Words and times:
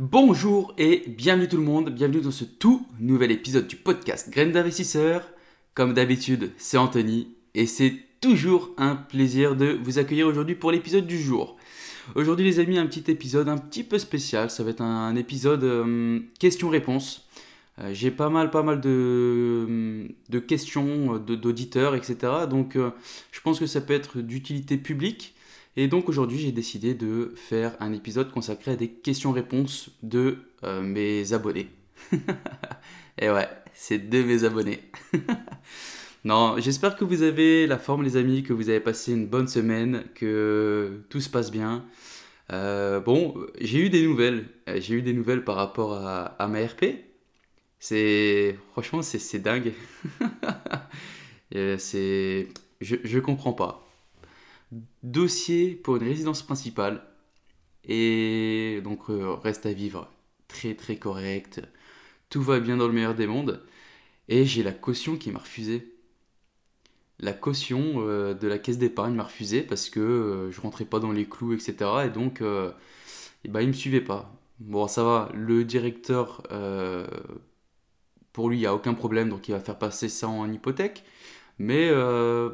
Bonjour 0.00 0.72
et 0.78 1.04
bienvenue 1.08 1.46
tout 1.46 1.58
le 1.58 1.62
monde, 1.62 1.90
bienvenue 1.90 2.22
dans 2.22 2.30
ce 2.30 2.44
tout 2.44 2.86
nouvel 3.00 3.30
épisode 3.30 3.66
du 3.66 3.76
podcast 3.76 4.30
Graines 4.30 4.50
d'investisseurs. 4.50 5.28
Comme 5.74 5.92
d'habitude, 5.92 6.52
c'est 6.56 6.78
Anthony 6.78 7.28
et 7.54 7.66
c'est 7.66 7.92
toujours 8.22 8.70
un 8.78 8.96
plaisir 8.96 9.56
de 9.56 9.78
vous 9.84 9.98
accueillir 9.98 10.26
aujourd'hui 10.26 10.54
pour 10.54 10.72
l'épisode 10.72 11.06
du 11.06 11.20
jour. 11.20 11.58
Aujourd'hui 12.14 12.46
les 12.46 12.60
amis, 12.60 12.78
un 12.78 12.86
petit 12.86 13.10
épisode 13.10 13.50
un 13.50 13.58
petit 13.58 13.84
peu 13.84 13.98
spécial, 13.98 14.50
ça 14.50 14.64
va 14.64 14.70
être 14.70 14.80
un, 14.80 15.14
épisode 15.16 15.64
euh, 15.64 16.20
questions-réponses. 16.38 17.28
Euh, 17.78 17.90
j'ai 17.92 18.10
pas 18.10 18.30
mal, 18.30 18.50
pas 18.50 18.62
mal 18.62 18.80
de, 18.80 20.06
questions 20.48 21.18
d'auditeurs, 21.18 21.94
etc. 21.94 22.16
Donc 22.48 22.76
euh, 22.76 22.88
je 23.32 23.40
pense 23.42 23.60
que 23.60 23.66
ça 23.66 23.82
peut 23.82 23.92
être 23.92 24.20
d'utilité 24.20 24.78
publique. 24.78 25.34
Et 25.76 25.88
donc 25.88 26.08
aujourd'hui 26.08 26.38
j'ai 26.38 26.52
décidé 26.52 26.94
de 26.94 27.32
faire 27.36 27.76
un 27.80 27.92
épisode 27.92 28.30
consacré 28.30 28.72
à 28.72 28.76
des 28.76 28.88
questions-réponses 28.88 29.90
de 30.02 30.38
mes 30.82 31.32
abonnés. 31.32 31.68
et 33.18 33.30
ouais, 33.30 33.48
c'est 33.72 34.10
de 34.10 34.22
mes 34.22 34.44
abonnés. 34.44 34.80
Non, 36.24 36.56
j'espère 36.58 36.96
que 36.96 37.04
vous 37.04 37.22
avez 37.22 37.66
la 37.66 37.78
forme, 37.78 38.02
les 38.02 38.16
amis, 38.18 38.42
que 38.42 38.52
vous 38.52 38.68
avez 38.68 38.80
passé 38.80 39.12
une 39.12 39.26
bonne 39.26 39.48
semaine, 39.48 40.04
que 40.14 41.02
tout 41.08 41.20
se 41.20 41.30
passe 41.30 41.50
bien. 41.50 41.86
Euh, 42.52 43.00
bon, 43.00 43.34
j'ai 43.60 43.78
eu 43.86 43.90
des 43.90 44.06
nouvelles. 44.06 44.46
Euh, 44.68 44.80
j'ai 44.80 44.96
eu 44.96 45.02
des 45.02 45.14
nouvelles 45.14 45.44
par 45.44 45.56
rapport 45.56 45.94
à, 45.94 46.48
ma 46.48 46.66
RP. 46.66 46.84
C'est 47.78 48.58
franchement, 48.72 49.02
c'est 49.02 49.38
dingue. 49.40 49.72
Euh, 51.56 51.78
c'est, 51.78 52.46
je, 52.80 52.94
je 53.02 53.18
comprends 53.18 53.52
pas. 53.52 53.84
Dossier 55.02 55.74
pour 55.74 55.96
une 55.96 56.04
résidence 56.04 56.42
principale 56.42 57.02
et 57.84 58.80
donc 58.84 59.04
reste 59.42 59.66
à 59.66 59.72
vivre 59.72 60.10
très 60.48 60.74
très 60.74 60.96
correct. 60.96 61.62
Tout 62.30 62.42
va 62.42 62.60
bien 62.60 62.76
dans 62.76 62.86
le 62.86 62.92
meilleur 62.92 63.14
des 63.14 63.26
mondes. 63.26 63.62
Et 64.28 64.46
j'ai 64.46 64.62
la 64.62 64.72
caution 64.72 65.16
qui 65.16 65.30
m'a 65.32 65.40
refusé 65.40 66.00
la 67.20 67.32
caution 67.32 67.96
euh, 67.98 68.34
de 68.34 68.48
la 68.48 68.58
caisse 68.58 68.78
d'épargne 68.78 69.14
m'a 69.14 69.24
refusé 69.24 69.62
parce 69.62 69.90
que 69.90 70.00
euh, 70.00 70.50
je 70.50 70.60
rentrais 70.60 70.84
pas 70.84 70.98
dans 71.00 71.12
les 71.12 71.26
clous, 71.28 71.52
etc. 71.52 71.74
Et 72.06 72.10
donc, 72.10 72.40
euh, 72.40 72.72
et 73.44 73.48
ben, 73.48 73.60
il 73.62 73.68
me 73.68 73.72
suivait 73.72 74.00
pas. 74.00 74.32
Bon, 74.60 74.88
ça 74.88 75.04
va, 75.04 75.30
le 75.34 75.64
directeur, 75.64 76.42
pour 78.32 78.48
lui, 78.48 78.56
il 78.58 78.60
n'y 78.60 78.66
a 78.66 78.74
aucun 78.74 78.94
problème, 78.94 79.28
donc 79.28 79.48
il 79.48 79.52
va 79.52 79.60
faire 79.60 79.78
passer 79.78 80.08
ça 80.08 80.28
en 80.28 80.50
hypothèque. 80.52 81.04
Mais 81.60 81.90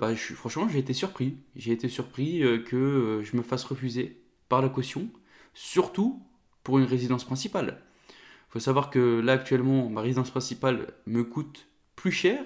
bah, 0.00 0.14
franchement, 0.16 0.68
j'ai 0.68 0.80
été 0.80 0.92
surpris. 0.92 1.36
J'ai 1.54 1.70
été 1.70 1.88
surpris 1.88 2.40
que 2.66 3.22
je 3.22 3.36
me 3.36 3.42
fasse 3.42 3.62
refuser 3.62 4.20
par 4.48 4.60
la 4.62 4.68
caution, 4.68 5.08
surtout 5.54 6.20
pour 6.64 6.78
une 6.78 6.86
résidence 6.86 7.24
principale. 7.24 7.80
Il 8.10 8.52
faut 8.52 8.58
savoir 8.58 8.90
que 8.90 9.20
là, 9.20 9.34
actuellement, 9.34 9.88
ma 9.88 10.00
résidence 10.00 10.30
principale 10.30 10.88
me 11.06 11.22
coûte 11.22 11.68
plus 11.94 12.10
cher 12.10 12.44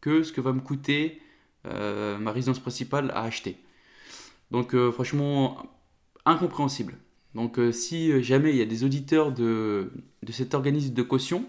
que 0.00 0.22
ce 0.22 0.32
que 0.32 0.40
va 0.40 0.52
me 0.52 0.60
coûter 0.60 1.22
euh, 1.66 2.18
ma 2.18 2.32
résidence 2.32 2.58
principale 2.58 3.10
à 3.12 3.22
acheter. 3.22 3.56
Donc 4.50 4.74
euh, 4.74 4.90
franchement, 4.90 5.62
incompréhensible. 6.26 6.98
Donc 7.34 7.58
euh, 7.58 7.72
si 7.72 8.22
jamais 8.22 8.50
il 8.50 8.56
y 8.56 8.62
a 8.62 8.66
des 8.66 8.84
auditeurs 8.84 9.32
de, 9.32 9.92
de 10.22 10.32
cet 10.32 10.54
organisme 10.54 10.92
de 10.92 11.02
caution, 11.02 11.46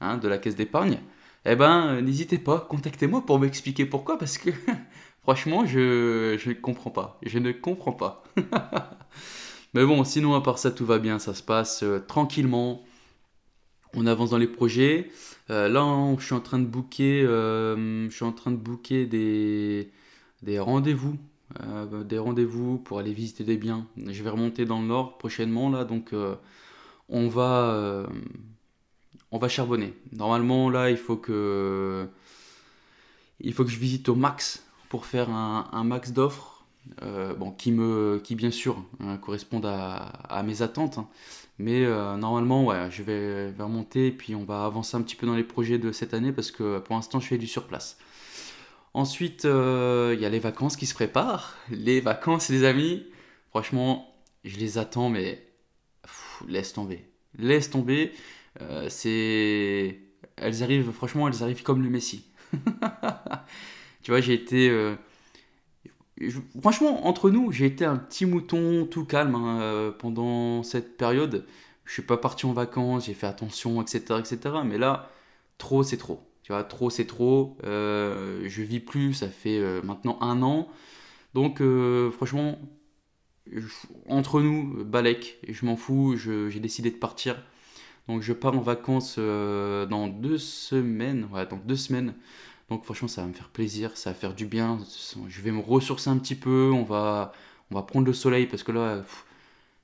hein, 0.00 0.18
de 0.18 0.28
la 0.28 0.38
caisse 0.38 0.56
d'épargne, 0.56 0.98
eh 1.44 1.56
ben 1.56 2.00
n'hésitez 2.00 2.38
pas, 2.38 2.66
contactez-moi 2.68 3.24
pour 3.26 3.38
m'expliquer 3.38 3.86
pourquoi, 3.86 4.18
parce 4.18 4.38
que 4.38 4.50
franchement, 5.22 5.66
je, 5.66 6.48
ne 6.48 6.52
comprends 6.54 6.90
pas. 6.90 7.18
Je 7.24 7.38
ne 7.38 7.52
comprends 7.52 7.92
pas. 7.92 8.24
Mais 9.74 9.84
bon, 9.84 10.04
sinon 10.04 10.34
à 10.34 10.40
part 10.40 10.58
ça, 10.58 10.70
tout 10.70 10.86
va 10.86 10.98
bien, 10.98 11.18
ça 11.18 11.34
se 11.34 11.42
passe 11.42 11.84
tranquillement 12.08 12.84
on 13.96 14.06
avance 14.06 14.30
dans 14.30 14.38
les 14.38 14.46
projets. 14.46 15.10
Euh, 15.50 15.68
là, 15.68 16.14
je 16.18 16.24
suis 16.24 16.34
en 16.34 16.40
train 16.40 16.58
de 16.58 16.66
booker, 16.66 17.24
euh, 17.26 18.08
en 18.20 18.32
train 18.32 18.50
de 18.50 18.56
booker 18.56 19.06
des, 19.06 19.90
des 20.42 20.58
rendez-vous, 20.58 21.16
euh, 21.62 22.04
des 22.04 22.18
rendez-vous 22.18 22.78
pour 22.78 22.98
aller 22.98 23.12
visiter 23.12 23.44
des 23.44 23.56
biens. 23.56 23.86
Je 24.06 24.22
vais 24.22 24.30
remonter 24.30 24.64
dans 24.64 24.80
le 24.80 24.86
nord 24.86 25.18
prochainement 25.18 25.70
là, 25.70 25.84
donc 25.84 26.12
on 27.08 27.28
va, 27.28 28.06
on 29.34 29.38
va 29.38 29.48
charbonner. 29.48 29.92
Normalement 30.12 30.70
là, 30.70 30.90
il 30.90 30.96
faut 30.96 31.16
que, 31.16 32.06
il 33.40 33.52
faut 33.52 33.64
que 33.64 33.70
je 33.70 33.80
visite 33.80 34.08
au 34.08 34.14
max 34.14 34.64
pour 34.88 35.06
faire 35.06 35.28
un, 35.28 35.84
max 35.84 36.12
d'offres, 36.12 36.64
bon, 37.36 37.50
qui 37.50 37.72
me, 37.72 38.20
qui 38.22 38.36
bien 38.36 38.52
sûr 38.52 38.80
hein, 39.00 39.16
correspondent 39.16 39.66
à, 39.66 40.42
mes 40.44 40.62
attentes. 40.62 40.98
Hein. 40.98 41.08
Mais 41.58 41.84
euh, 41.84 42.16
normalement, 42.16 42.88
je 42.90 43.02
vais, 43.02 43.52
remonter 43.58 44.06
et 44.06 44.12
puis 44.12 44.36
on 44.36 44.44
va 44.44 44.64
avancer 44.64 44.96
un 44.96 45.02
petit 45.02 45.16
peu 45.16 45.26
dans 45.26 45.34
les 45.34 45.42
projets 45.42 45.78
de 45.78 45.90
cette 45.90 46.14
année 46.14 46.30
parce 46.30 46.52
que 46.52 46.78
pour 46.78 46.94
l'instant, 46.94 47.18
je 47.18 47.26
fais 47.26 47.38
du 47.38 47.48
surplace. 47.48 47.98
Ensuite, 48.92 49.46
euh, 49.46 50.14
il 50.14 50.22
y 50.22 50.26
a 50.26 50.28
les 50.28 50.38
vacances 50.38 50.76
qui 50.76 50.86
se 50.86 50.94
préparent. 50.94 51.56
Les 51.70 52.00
vacances, 52.00 52.50
les 52.50 52.62
amis, 52.62 53.04
franchement, 53.50 54.14
je 54.44 54.58
les 54.58 54.78
attends, 54.78 55.08
mais 55.08 55.44
laisse 56.46 56.72
tomber. 56.72 57.04
Laisse 57.36 57.68
tomber. 57.68 58.12
Euh, 58.60 58.88
c'est. 58.88 60.00
Elles 60.36 60.62
arrivent, 60.62 60.90
franchement, 60.92 61.28
elles 61.28 61.42
arrivent 61.42 61.62
comme 61.62 61.82
le 61.82 61.90
Messi. 61.90 62.24
tu 64.02 64.10
vois, 64.10 64.20
j'ai 64.20 64.34
été 64.34 64.70
franchement, 66.60 67.06
entre 67.06 67.30
nous, 67.30 67.52
j'ai 67.52 67.66
été 67.66 67.84
un 67.84 67.96
petit 67.96 68.26
mouton 68.26 68.86
tout 68.86 69.04
calme 69.04 69.34
hein, 69.34 69.60
euh, 69.60 69.90
pendant 69.90 70.62
cette 70.62 70.96
période. 70.96 71.46
Je 71.84 71.92
suis 71.92 72.02
pas 72.02 72.16
parti 72.16 72.46
en 72.46 72.52
vacances, 72.52 73.06
j'ai 73.06 73.14
fait 73.14 73.26
attention, 73.26 73.82
etc., 73.82 74.20
etc. 74.20 74.38
Mais 74.64 74.78
là, 74.78 75.10
trop, 75.58 75.82
c'est 75.82 75.96
trop. 75.96 76.20
Tu 76.42 76.52
vois, 76.52 76.64
trop, 76.64 76.90
c'est 76.90 77.06
trop. 77.06 77.56
Euh, 77.64 78.42
je 78.46 78.62
vis 78.62 78.80
plus, 78.80 79.14
ça 79.14 79.28
fait 79.28 79.58
euh, 79.58 79.82
maintenant 79.82 80.18
un 80.20 80.42
an. 80.42 80.68
Donc, 81.34 81.60
franchement, 82.12 82.58
entre 84.08 84.40
nous, 84.40 84.84
Balek, 84.84 85.38
je 85.48 85.66
m'en 85.66 85.76
fous, 85.76 86.16
j'ai 86.16 86.60
décidé 86.60 86.90
de 86.92 86.96
partir. 86.96 87.42
Donc, 88.08 88.22
je 88.22 88.32
pars 88.32 88.54
en 88.54 88.60
vacances 88.60 89.18
dans 89.18 90.08
deux 90.08 90.38
semaines. 90.38 91.28
Ouais, 91.32 91.46
dans 91.46 91.56
deux 91.56 91.76
semaines. 91.76 92.14
Donc 92.70 92.84
franchement, 92.84 93.08
ça 93.08 93.22
va 93.22 93.28
me 93.28 93.32
faire 93.32 93.50
plaisir, 93.50 93.96
ça 93.96 94.10
va 94.10 94.14
faire 94.14 94.34
du 94.34 94.46
bien. 94.46 94.78
Je 95.28 95.40
vais 95.42 95.50
me 95.50 95.60
ressourcer 95.60 96.10
un 96.10 96.16
petit 96.18 96.34
peu, 96.34 96.70
on 96.72 96.82
va, 96.82 97.32
on 97.70 97.74
va 97.74 97.82
prendre 97.82 98.06
le 98.06 98.12
soleil 98.12 98.46
parce 98.46 98.62
que 98.62 98.72
là, 98.72 99.04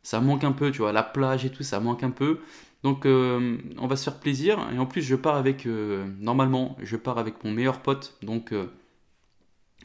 ça 0.02 0.20
manque 0.20 0.44
un 0.44 0.52
peu, 0.52 0.70
tu 0.72 0.78
vois, 0.78 0.92
la 0.92 1.02
plage 1.02 1.44
et 1.44 1.50
tout, 1.50 1.62
ça 1.62 1.80
manque 1.80 2.02
un 2.02 2.10
peu. 2.10 2.40
Donc 2.82 3.06
euh, 3.06 3.58
on 3.78 3.86
va 3.86 3.96
se 3.96 4.04
faire 4.04 4.18
plaisir. 4.18 4.58
Et 4.74 4.78
en 4.78 4.86
plus, 4.86 5.02
je 5.02 5.14
pars 5.16 5.36
avec, 5.36 5.66
euh, 5.66 6.06
normalement, 6.20 6.76
je 6.82 6.96
pars 6.96 7.18
avec 7.18 7.44
mon 7.44 7.52
meilleur 7.52 7.80
pote. 7.80 8.16
Donc 8.22 8.52
euh, 8.52 8.66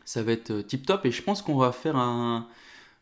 ça 0.05 0.23
va 0.23 0.31
être 0.31 0.61
tip 0.61 0.85
top. 0.85 1.05
Et 1.05 1.11
je 1.11 1.21
pense 1.21 1.41
qu'on 1.41 1.57
va 1.57 1.71
faire 1.71 1.97
un... 1.97 2.47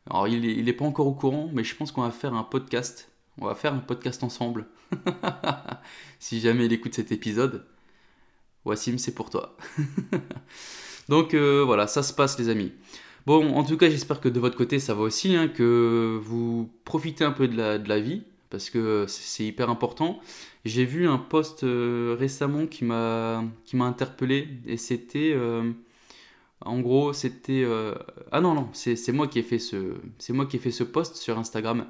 Alors 0.09 0.27
il 0.27 0.41
n'est 0.41 0.69
est 0.69 0.73
pas 0.73 0.85
encore 0.85 1.07
au 1.07 1.13
courant, 1.13 1.49
mais 1.53 1.63
je 1.63 1.75
pense 1.75 1.91
qu'on 1.91 2.01
va 2.01 2.11
faire 2.11 2.33
un 2.33 2.43
podcast. 2.43 3.12
On 3.39 3.45
va 3.45 3.55
faire 3.55 3.73
un 3.73 3.79
podcast 3.79 4.23
ensemble. 4.23 4.67
si 6.19 6.39
jamais 6.39 6.65
il 6.65 6.73
écoute 6.73 6.93
cet 6.93 7.11
épisode. 7.11 7.65
Wassim, 8.65 8.97
c'est 8.97 9.15
pour 9.15 9.29
toi. 9.29 9.57
Donc 11.09 11.33
euh, 11.33 11.63
voilà, 11.65 11.87
ça 11.87 12.03
se 12.03 12.13
passe 12.13 12.37
les 12.39 12.49
amis. 12.49 12.71
Bon, 13.25 13.55
en 13.55 13.63
tout 13.63 13.77
cas, 13.77 13.89
j'espère 13.89 14.19
que 14.19 14.29
de 14.29 14.39
votre 14.39 14.57
côté, 14.57 14.79
ça 14.79 14.93
va 14.93 15.01
aussi, 15.01 15.35
hein, 15.35 15.47
que 15.47 16.19
vous 16.21 16.69
profitez 16.85 17.23
un 17.23 17.31
peu 17.31 17.47
de 17.47 17.57
la, 17.57 17.77
de 17.77 17.87
la 17.89 17.99
vie, 17.99 18.23
parce 18.49 18.69
que 18.69 19.05
c'est 19.07 19.45
hyper 19.45 19.69
important. 19.69 20.19
J'ai 20.65 20.85
vu 20.85 21.07
un 21.07 21.17
post 21.17 21.63
euh, 21.63 22.15
récemment 22.19 22.67
qui 22.67 22.85
m'a 22.85 23.43
interpellé, 23.73 24.47
et 24.65 24.77
c'était... 24.77 25.33
Euh, 25.33 25.71
en 26.65 26.79
gros, 26.79 27.11
c'était... 27.11 27.65
ah 28.31 28.39
non, 28.39 28.53
non, 28.53 28.69
c'est 28.71 29.11
moi 29.11 29.27
qui 29.27 29.39
ai 29.39 29.43
fait 29.43 29.59
ce... 29.59 29.95
C'est 30.17 30.31
moi 30.31 30.45
qui 30.45 30.55
ai 30.55 30.59
fait 30.59 30.71
ce 30.71 30.85
post 30.85 31.17
sur 31.17 31.37
Instagram, 31.37 31.85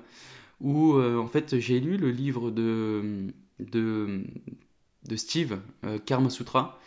où 0.63 1.00
en 1.00 1.27
fait 1.27 1.60
j'ai 1.60 1.80
lu 1.80 1.98
le 1.98 2.10
livre 2.10 2.50
de, 2.50 3.31
de, 3.60 5.15
Steve, 5.15 5.60
euh, 5.86 5.98
Karma 6.00 6.30
Sutra. 6.30 6.80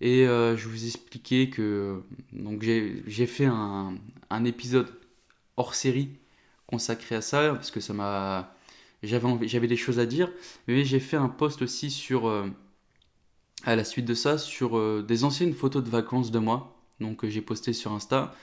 Et 0.00 0.26
euh, 0.26 0.56
je 0.56 0.68
vous 0.68 0.84
expliquais 0.84 1.48
que 1.48 2.02
donc 2.32 2.62
j'ai 2.62 3.26
fait 3.26 3.44
un, 3.44 3.94
un, 4.30 4.44
épisode 4.44 4.88
hors 5.56 5.76
série 5.76 6.08
consacré 6.66 7.14
à 7.14 7.20
ça 7.20 7.52
parce 7.54 7.70
que 7.70 7.80
ça 7.80 7.92
m'a 7.92 8.56
j'avais 9.04 9.66
des 9.66 9.76
choses 9.76 9.98
à 9.98 10.06
dire, 10.06 10.30
mais 10.68 10.84
j'ai 10.84 11.00
fait 11.00 11.16
un 11.16 11.28
post 11.28 11.62
aussi 11.62 11.90
sur 11.90 12.28
euh, 12.28 12.48
à 13.64 13.76
la 13.76 13.84
suite 13.84 14.04
de 14.04 14.14
ça 14.14 14.38
sur 14.38 14.76
euh, 14.76 15.04
des 15.06 15.24
anciennes 15.24 15.54
photos 15.54 15.84
de 15.84 15.90
vacances 15.90 16.30
de 16.30 16.38
moi, 16.38 16.76
donc 17.00 17.26
j'ai 17.26 17.40
posté 17.40 17.72
sur 17.72 17.92
Insta 17.92 18.34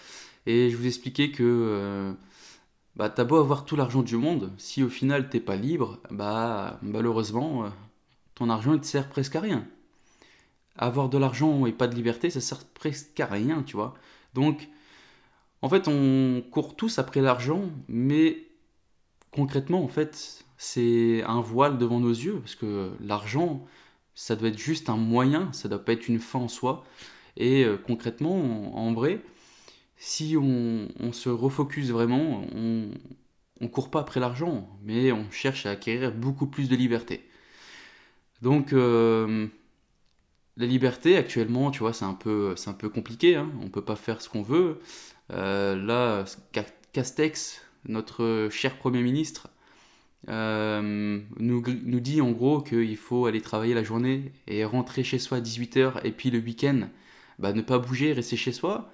et 0.46 0.70
je 0.70 0.78
vous 0.78 0.88
expliquais 0.88 1.32
que 1.32 2.14
bah 3.00 3.10
t'as 3.10 3.24
beau 3.24 3.38
avoir 3.38 3.66
tout 3.66 3.76
l'argent 3.76 4.04
du 4.04 4.18
monde, 4.18 4.52
si 4.58 4.84
au 4.84 4.90
final 4.90 5.30
t'es 5.30 5.40
pas 5.40 5.56
libre, 5.56 6.00
bah 6.12 6.80
malheureusement 6.84 7.66
ton 8.36 8.50
argent 8.50 8.74
il 8.74 8.82
te 8.82 8.86
sert 8.86 9.10
presque 9.10 9.36
à 9.36 9.42
rien 9.42 9.66
avoir 10.80 11.10
de 11.10 11.18
l'argent 11.18 11.66
et 11.66 11.72
pas 11.72 11.88
de 11.88 11.96
liberté, 11.96 12.30
ça 12.30 12.42
sert 12.42 12.66
presque 12.66 13.20
à 13.20 13.26
rien, 13.26 13.64
tu 13.64 13.76
vois. 13.76 13.94
Donc, 14.34 14.70
en 15.62 15.70
fait, 15.70 15.88
on 15.88 16.42
court 16.52 16.76
tous 16.76 17.00
après 17.00 17.22
l'argent, 17.22 17.70
mais 17.88 18.48
concrètement, 19.32 19.84
en 19.84 19.90
fait, 19.90 20.46
c'est 20.58 21.22
un 21.24 21.42
voile 21.42 21.78
devant 21.78 22.00
nos 22.00 22.12
yeux, 22.12 22.40
parce 22.40 22.56
que 22.56 22.92
l'argent, 23.02 23.66
ça 24.16 24.36
doit 24.36 24.50
être 24.50 24.58
juste 24.58 24.90
un 24.90 24.98
moyen, 24.98 25.52
ça 25.54 25.68
doit 25.70 25.84
pas 25.84 25.94
être 25.94 26.08
une 26.08 26.20
fin 26.20 26.40
en 26.40 26.48
soi. 26.48 26.86
Et 27.38 27.64
euh, 27.64 27.78
concrètement, 27.78 28.78
en, 28.78 28.94
vrai, 28.94 29.22
si 30.00 30.38
on, 30.38 31.12
se 31.12 31.30
refocus 31.30 31.90
vraiment, 31.90 32.42
on 32.56 32.90
ne 33.60 33.68
court 33.68 33.92
pas 33.92 34.00
après 34.00 34.22
l'argent, 34.22 34.70
mais 34.84 35.12
on 35.12 35.30
cherche 35.30 35.66
à 35.66 35.72
acquérir 35.72 36.14
beaucoup 36.14 36.48
plus 36.48 36.70
de 36.70 36.76
liberté. 36.76 37.30
Donc, 38.42 38.72
euh, 38.72 39.48
la 40.56 40.66
liberté, 40.66 41.18
actuellement, 41.18 41.70
tu 41.70 41.80
vois, 41.80 41.92
c'est 41.92 42.06
un 42.06 42.14
peu, 42.14 42.56
c'est 42.56 42.70
un 42.70 42.74
peu 42.74 42.88
compliqué. 42.88 43.36
Hein. 43.36 43.52
On 43.62 43.68
peut 43.70 43.84
pas 43.84 43.98
faire 43.98 44.22
ce 44.22 44.30
qu'on 44.30 44.42
veut. 44.42 44.80
Euh, 45.32 45.76
là, 45.76 46.24
Castex, 46.94 47.62
notre 47.86 48.48
cher 48.50 48.78
Premier 48.78 49.02
ministre, 49.02 49.50
euh, 50.30 51.20
nous, 51.38 51.64
nous, 51.84 52.00
dit 52.00 52.22
en 52.22 52.32
gros 52.32 52.62
qu'il 52.62 52.98
faut 52.98 53.26
aller 53.26 53.42
travailler 53.42 53.74
la 53.74 53.84
journée 53.84 54.32
et 54.48 54.64
rentrer 54.64 55.04
chez 55.04 55.20
soi 55.20 55.38
à 55.38 55.42
18h 55.42 56.06
et 56.06 56.12
puis 56.12 56.32
le 56.32 56.40
week-end, 56.40 56.88
bah, 57.38 57.52
ne 57.54 57.62
pas 57.62 57.80
bouger, 57.80 58.14
rester 58.14 58.38
chez 58.38 58.54
soi. 58.54 58.92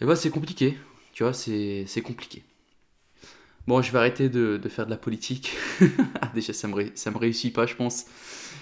Et 0.00 0.04
bah 0.04 0.16
c'est 0.16 0.30
compliqué, 0.30 0.76
tu 1.12 1.22
vois, 1.22 1.32
c'est 1.32 2.02
compliqué. 2.04 2.42
Bon, 3.66 3.82
je 3.82 3.90
vais 3.90 3.98
arrêter 3.98 4.28
de, 4.28 4.58
de 4.58 4.68
faire 4.68 4.84
de 4.84 4.90
la 4.90 4.96
politique. 4.96 5.56
Déjà, 6.34 6.52
ça 6.52 6.68
me, 6.68 6.92
ça 6.94 7.10
me 7.10 7.18
réussit 7.18 7.52
pas, 7.52 7.66
je 7.66 7.74
pense. 7.74 8.04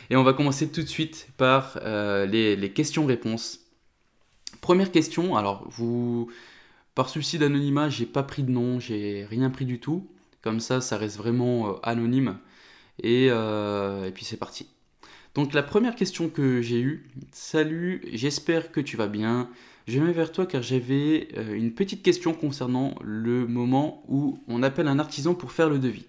Et 0.08 0.16
on 0.16 0.22
va 0.22 0.32
commencer 0.32 0.70
tout 0.70 0.80
de 0.82 0.86
suite 0.86 1.28
par 1.36 1.78
euh, 1.82 2.24
les, 2.24 2.72
questions-réponses. 2.72 3.60
Première 4.62 4.90
question, 4.90 5.36
alors 5.36 5.68
vous, 5.68 6.30
par 6.94 7.10
souci 7.10 7.38
d'anonymat, 7.38 7.90
j'ai 7.90 8.06
pas 8.06 8.22
pris 8.22 8.42
de 8.42 8.50
nom, 8.50 8.80
j'ai 8.80 9.26
rien 9.28 9.50
pris 9.50 9.66
du 9.66 9.78
tout. 9.78 10.08
Comme 10.40 10.60
ça, 10.60 10.80
ça 10.80 10.96
reste 10.96 11.18
vraiment 11.18 11.68
euh, 11.68 11.72
anonyme. 11.82 12.38
Et, 13.02 13.28
euh, 13.30 14.06
et 14.06 14.10
puis 14.10 14.24
c'est 14.24 14.36
parti. 14.36 14.68
Donc 15.34 15.52
la 15.52 15.62
première 15.62 15.96
question 15.96 16.28
que 16.30 16.62
j'ai 16.62 16.80
eue, 16.80 17.10
salut, 17.32 18.02
j'espère 18.12 18.70
que 18.70 18.80
tu 18.80 18.96
vas 18.96 19.08
bien. 19.08 19.50
Je 19.86 20.00
viens 20.00 20.12
vers 20.12 20.32
toi 20.32 20.46
car 20.46 20.62
j'avais 20.62 21.28
une 21.52 21.74
petite 21.74 22.02
question 22.02 22.32
concernant 22.32 22.94
le 23.02 23.46
moment 23.46 24.02
où 24.08 24.38
on 24.48 24.62
appelle 24.62 24.88
un 24.88 24.98
artisan 24.98 25.34
pour 25.34 25.52
faire 25.52 25.68
le 25.68 25.78
devis. 25.78 26.06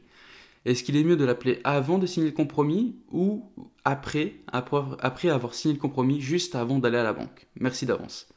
Est-ce 0.65 0.83
qu'il 0.83 0.95
est 0.95 1.03
mieux 1.03 1.17
de 1.17 1.25
l'appeler 1.25 1.59
avant 1.63 1.99
de 1.99 2.07
signer 2.07 2.27
le 2.27 2.33
compromis 2.33 2.95
ou 3.11 3.51
après, 3.83 4.35
après 4.47 5.29
avoir 5.29 5.53
signé 5.53 5.75
le 5.75 5.79
compromis, 5.79 6.21
juste 6.21 6.55
avant 6.55 6.79
d'aller 6.79 6.97
à 6.97 7.03
la 7.03 7.13
banque? 7.13 7.47
Merci 7.59 7.85
d'avance. 7.85 8.27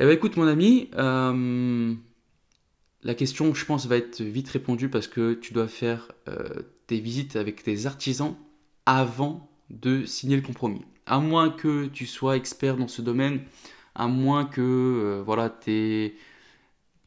Eh 0.00 0.04
bien 0.04 0.14
écoute 0.14 0.36
mon 0.36 0.46
ami, 0.46 0.88
euh, 0.96 1.94
la 3.02 3.14
question 3.14 3.54
je 3.54 3.64
pense 3.66 3.86
va 3.86 3.96
être 3.96 4.22
vite 4.22 4.48
répondue 4.48 4.88
parce 4.88 5.06
que 5.06 5.34
tu 5.34 5.52
dois 5.52 5.68
faire 5.68 6.10
euh, 6.28 6.62
tes 6.86 6.98
visites 6.98 7.36
avec 7.36 7.62
tes 7.62 7.84
artisans 7.84 8.34
avant 8.86 9.50
de 9.68 10.04
signer 10.04 10.36
le 10.36 10.42
compromis. 10.42 10.80
À 11.04 11.18
moins 11.18 11.50
que 11.50 11.86
tu 11.86 12.06
sois 12.06 12.36
expert 12.36 12.76
dans 12.76 12.88
ce 12.88 13.02
domaine, 13.02 13.42
à 13.94 14.06
moins 14.06 14.44
que 14.44 14.60
euh, 14.60 15.22
voilà, 15.24 15.50
tu 15.50 16.14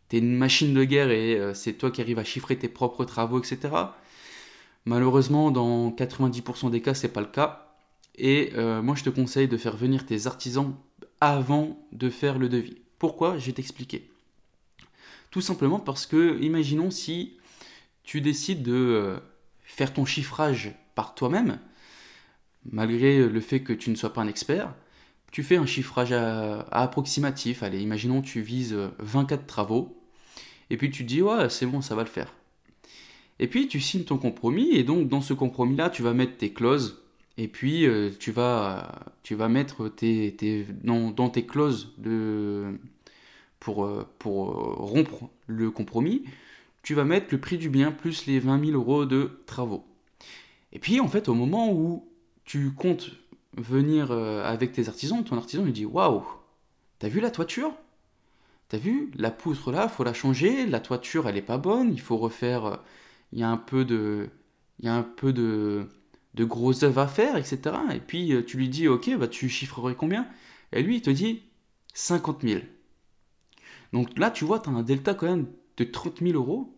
t'es 0.09 0.19
une 0.19 0.35
machine 0.35 0.73
de 0.73 0.83
guerre 0.83 1.11
et 1.11 1.35
euh, 1.35 1.53
c'est 1.53 1.73
toi 1.73 1.91
qui 1.91 2.01
arrives 2.01 2.19
à 2.19 2.23
chiffrer 2.23 2.57
tes 2.57 2.69
propres 2.69 3.05
travaux, 3.05 3.39
etc. 3.39 3.73
Malheureusement, 4.85 5.51
dans 5.51 5.89
90% 5.91 6.69
des 6.69 6.81
cas, 6.81 6.93
c'est 6.93 7.09
pas 7.09 7.21
le 7.21 7.27
cas. 7.27 7.75
Et 8.17 8.51
euh, 8.55 8.81
moi, 8.81 8.95
je 8.95 9.03
te 9.03 9.09
conseille 9.09 9.47
de 9.47 9.57
faire 9.57 9.75
venir 9.75 10.05
tes 10.05 10.27
artisans 10.27 10.75
avant 11.19 11.85
de 11.91 12.09
faire 12.09 12.37
le 12.37 12.49
devis. 12.49 12.77
Pourquoi? 12.99 13.37
Je 13.37 13.47
vais 13.47 13.53
t'expliquer. 13.53 14.09
Tout 15.31 15.41
simplement 15.41 15.79
parce 15.79 16.05
que, 16.05 16.39
imaginons 16.41 16.91
si 16.91 17.37
tu 18.03 18.21
décides 18.21 18.63
de 18.63 18.73
euh, 18.73 19.17
faire 19.63 19.93
ton 19.93 20.05
chiffrage 20.05 20.73
par 20.93 21.15
toi-même, 21.15 21.59
malgré 22.71 23.27
le 23.27 23.41
fait 23.41 23.61
que 23.61 23.73
tu 23.73 23.89
ne 23.89 23.95
sois 23.95 24.13
pas 24.13 24.21
un 24.21 24.27
expert, 24.27 24.73
tu 25.31 25.43
fais 25.43 25.57
un 25.57 25.65
chiffrage 25.65 26.13
approximatif. 26.71 27.63
Allez, 27.63 27.81
imaginons 27.81 28.21
tu 28.21 28.41
vises 28.41 28.77
24 28.99 29.45
travaux. 29.45 30.01
Et 30.69 30.77
puis 30.77 30.89
tu 30.89 31.03
dis, 31.03 31.21
ouais, 31.21 31.49
c'est 31.49 31.65
bon, 31.65 31.81
ça 31.81 31.95
va 31.95 32.03
le 32.03 32.09
faire. 32.09 32.33
Et 33.39 33.47
puis 33.47 33.67
tu 33.67 33.79
signes 33.79 34.03
ton 34.03 34.17
compromis. 34.17 34.71
Et 34.75 34.83
donc 34.83 35.09
dans 35.09 35.21
ce 35.21 35.33
compromis-là, 35.33 35.89
tu 35.89 36.03
vas 36.03 36.13
mettre 36.13 36.37
tes 36.37 36.53
clauses. 36.53 37.01
Et 37.37 37.47
puis 37.47 37.85
euh, 37.85 38.11
tu, 38.17 38.31
vas, 38.31 39.13
tu 39.23 39.35
vas 39.35 39.49
mettre 39.49 39.89
tes, 39.89 40.33
tes 40.35 40.65
dans, 40.83 41.11
dans, 41.11 41.29
tes 41.29 41.45
clauses 41.45 41.93
de, 41.97 42.79
pour, 43.59 43.85
euh, 43.85 44.07
pour 44.19 44.51
euh, 44.51 44.73
rompre 44.77 45.29
le 45.47 45.69
compromis. 45.69 46.23
Tu 46.81 46.93
vas 46.93 47.03
mettre 47.03 47.27
le 47.31 47.39
prix 47.39 47.57
du 47.57 47.69
bien 47.69 47.91
plus 47.91 48.25
les 48.25 48.39
20 48.39 48.65
000 48.65 48.77
euros 48.77 49.05
de 49.05 49.41
travaux. 49.47 49.85
Et 50.71 50.79
puis 50.79 50.99
en 50.99 51.07
fait, 51.07 51.27
au 51.27 51.33
moment 51.33 51.71
où 51.73 52.07
tu 52.45 52.71
comptes 52.71 53.11
venir 53.57 54.11
euh, 54.11 54.43
avec 54.43 54.71
tes 54.71 54.87
artisans, 54.87 55.23
ton 55.23 55.37
artisan 55.37 55.63
lui 55.63 55.71
dit 55.71 55.85
Waouh, 55.85 56.23
t'as 56.99 57.07
vu 57.07 57.19
la 57.19 57.31
toiture? 57.31 57.73
T'as 58.67 58.77
vu 58.77 59.11
la 59.15 59.31
poutre 59.31 59.71
là, 59.71 59.87
faut 59.87 60.03
la 60.03 60.13
changer, 60.13 60.65
la 60.65 60.79
toiture 60.79 61.29
elle 61.29 61.37
est 61.37 61.41
pas 61.41 61.57
bonne, 61.57 61.93
il 61.93 62.01
faut 62.01 62.17
refaire. 62.17 62.65
Euh, 62.65 62.77
il 63.31 63.39
y 63.39 63.43
a 63.43 63.49
un 63.49 63.57
peu 63.57 63.85
de. 63.85 64.29
Il 64.79 64.85
y 64.85 64.89
a 64.89 64.95
un 64.95 65.03
peu 65.03 65.31
de, 65.33 65.87
de 66.33 66.43
grosses 66.43 66.83
œuvres 66.83 67.01
à 67.01 67.07
faire, 67.07 67.37
etc. 67.37 67.75
Et 67.93 67.99
puis 67.99 68.33
euh, 68.33 68.43
tu 68.43 68.57
lui 68.57 68.69
dis 68.69 68.87
Ok, 68.87 69.09
bah 69.17 69.27
tu 69.27 69.49
chiffrerais 69.49 69.95
combien? 69.95 70.27
Et 70.73 70.81
lui 70.83 70.97
il 70.97 71.01
te 71.01 71.09
dit 71.09 71.43
50 71.93 72.41
000. 72.43 72.61
Donc 73.93 74.17
là 74.17 74.31
tu 74.31 74.45
vois, 74.45 74.59
tu 74.59 74.69
as 74.69 74.73
un 74.73 74.83
delta 74.83 75.13
quand 75.13 75.27
même 75.27 75.47
de 75.77 75.83
30 75.83 76.19
000 76.21 76.33
euros, 76.33 76.75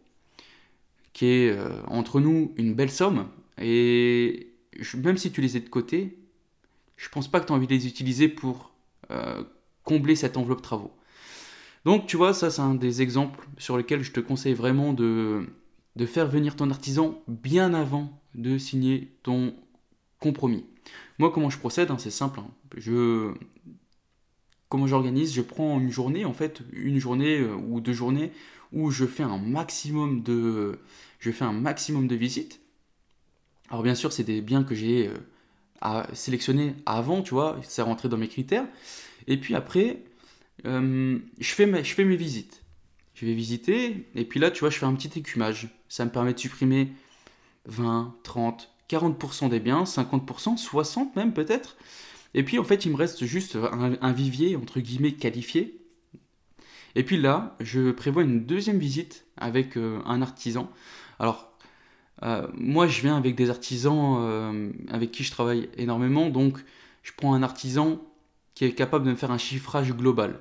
qui 1.13 1.25
est 1.25 1.57
entre 1.87 2.19
nous 2.19 2.53
une 2.57 2.75
belle 2.75 2.91
somme. 2.91 3.27
Et 3.59 4.53
même 4.95 5.17
si 5.17 5.31
tu 5.31 5.41
les 5.41 5.55
as 5.55 5.59
de 5.59 5.69
côté, 5.69 6.26
je 6.97 7.09
pense 7.09 7.27
pas 7.29 7.39
que 7.39 7.45
tu 7.45 7.53
as 7.53 7.55
envie 7.55 7.67
de 7.67 7.73
les 7.73 7.87
utiliser 7.87 8.27
pour 8.27 8.71
euh, 9.11 9.43
combler 9.83 10.15
cette 10.15 10.35
enveloppe 10.35 10.61
travaux. 10.61 10.91
Donc 11.85 12.07
tu 12.07 12.17
vois, 12.17 12.33
ça 12.33 12.49
c'est 12.51 12.61
un 12.61 12.75
des 12.75 13.01
exemples 13.01 13.47
sur 13.57 13.77
lesquels 13.77 14.03
je 14.03 14.11
te 14.11 14.19
conseille 14.19 14.53
vraiment 14.53 14.93
de, 14.93 15.47
faire 16.05 16.27
venir 16.27 16.55
ton 16.55 16.69
artisan 16.69 17.21
bien 17.27 17.73
avant 17.73 18.21
de 18.35 18.57
signer 18.57 19.13
ton 19.23 19.55
compromis. 20.19 20.65
Moi 21.19 21.31
comment 21.31 21.49
je 21.49 21.57
procède, 21.59 21.91
hein, 21.91 21.97
c'est 21.97 22.11
simple. 22.11 22.41
Hein. 22.41 23.33
Comment 24.69 24.87
j'organise 24.87 25.33
Je 25.33 25.41
prends 25.41 25.79
une 25.79 25.91
journée, 25.91 26.25
en 26.25 26.33
fait, 26.33 26.61
une 26.73 26.99
journée 26.99 27.39
euh, 27.39 27.55
ou 27.55 27.79
deux 27.79 27.93
journées 27.93 28.31
où 28.73 28.91
je 28.91 29.05
fais 29.05 29.23
un 29.23 29.37
maximum 29.37 30.23
de, 30.23 30.79
je 31.19 31.31
fais 31.31 31.45
un 31.45 31.53
maximum 31.53 32.07
de 32.07 32.15
visites. 32.15 32.59
Alors 33.69 33.83
bien 33.83 33.95
sûr, 33.95 34.11
c'est 34.11 34.23
des 34.23 34.41
biens 34.41 34.63
que 34.63 34.75
j'ai 34.75 35.07
euh, 35.07 35.13
à 35.81 36.07
sélectionner 36.13 36.75
avant, 36.85 37.21
tu 37.21 37.33
vois, 37.33 37.59
c'est 37.63 37.81
rentré 37.81 38.09
dans 38.09 38.17
mes 38.17 38.27
critères. 38.27 38.65
Et 39.27 39.37
puis 39.37 39.55
après, 39.55 40.03
euh, 40.65 41.19
je, 41.39 41.53
fais 41.53 41.65
mes, 41.65 41.81
visites. 42.15 42.63
Je 43.13 43.25
vais 43.25 43.33
visiter, 43.33 44.07
et 44.15 44.25
puis 44.25 44.39
là, 44.39 44.51
tu 44.51 44.61
vois, 44.61 44.69
je 44.69 44.77
fais 44.77 44.85
un 44.85 44.95
petit 44.95 45.19
écumage. 45.19 45.69
Ça 45.89 46.05
me 46.05 46.11
permet 46.11 46.33
de 46.33 46.39
supprimer 46.39 46.91
20, 47.65 48.15
30, 48.23 48.71
40% 48.89 49.49
des 49.49 49.59
biens, 49.59 49.83
50%, 49.83 50.57
60 50.57 51.15
même 51.15 51.33
peut-être. 51.33 51.77
Et 52.33 52.43
puis 52.43 52.59
en 52.59 52.63
fait, 52.63 52.85
il 52.85 52.91
me 52.91 52.97
reste 52.97 53.25
juste 53.25 53.55
un, 53.55 54.11
vivier, 54.11 54.55
entre 54.55 54.79
guillemets, 54.79 55.13
qualifié. 55.13 55.81
Et 56.95 57.03
puis 57.03 57.17
là, 57.17 57.55
je 57.59 57.91
prévois 57.91 58.23
une 58.23 58.45
deuxième 58.45 58.79
visite 58.79 59.25
avec 59.37 59.77
euh, 59.77 60.01
un 60.05 60.21
artisan. 60.21 60.71
Alors, 61.19 61.56
euh, 62.23 62.47
moi, 62.53 62.87
je 62.87 63.01
viens 63.01 63.17
avec 63.17 63.35
des 63.35 63.49
artisans 63.49 64.17
euh, 64.19 64.71
avec 64.89 65.11
qui 65.11 65.23
je 65.23 65.31
travaille 65.31 65.69
énormément, 65.77 66.29
donc 66.29 66.63
je 67.03 67.11
prends 67.15 67.33
un 67.33 67.43
artisan 67.43 68.01
qui 68.55 68.65
est 68.65 68.73
capable 68.73 69.05
de 69.05 69.11
me 69.11 69.15
faire 69.15 69.31
un 69.31 69.37
chiffrage 69.37 69.93
global. 69.93 70.39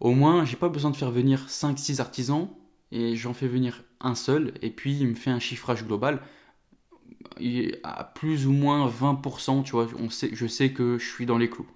Au 0.00 0.12
moins, 0.12 0.44
j'ai 0.44 0.56
pas 0.56 0.68
besoin 0.68 0.90
de 0.90 0.96
faire 0.96 1.10
venir 1.10 1.46
5-6 1.48 2.00
artisans 2.00 2.48
et 2.92 3.16
j'en 3.16 3.34
fais 3.34 3.48
venir 3.48 3.82
un 4.00 4.14
seul 4.14 4.54
et 4.62 4.70
puis 4.70 4.96
il 4.96 5.08
me 5.08 5.14
fait 5.14 5.30
un 5.30 5.40
chiffrage 5.40 5.84
global. 5.84 6.22
à 7.82 8.04
plus 8.04 8.46
ou 8.46 8.52
moins 8.52 8.88
20%, 8.88 9.64
tu 9.64 9.72
vois, 9.72 9.88
on 9.98 10.10
sait, 10.10 10.30
je 10.32 10.46
sais 10.46 10.72
que 10.72 10.98
je 10.98 11.06
suis 11.06 11.26
dans 11.26 11.38
les 11.38 11.50
clous. 11.50 11.66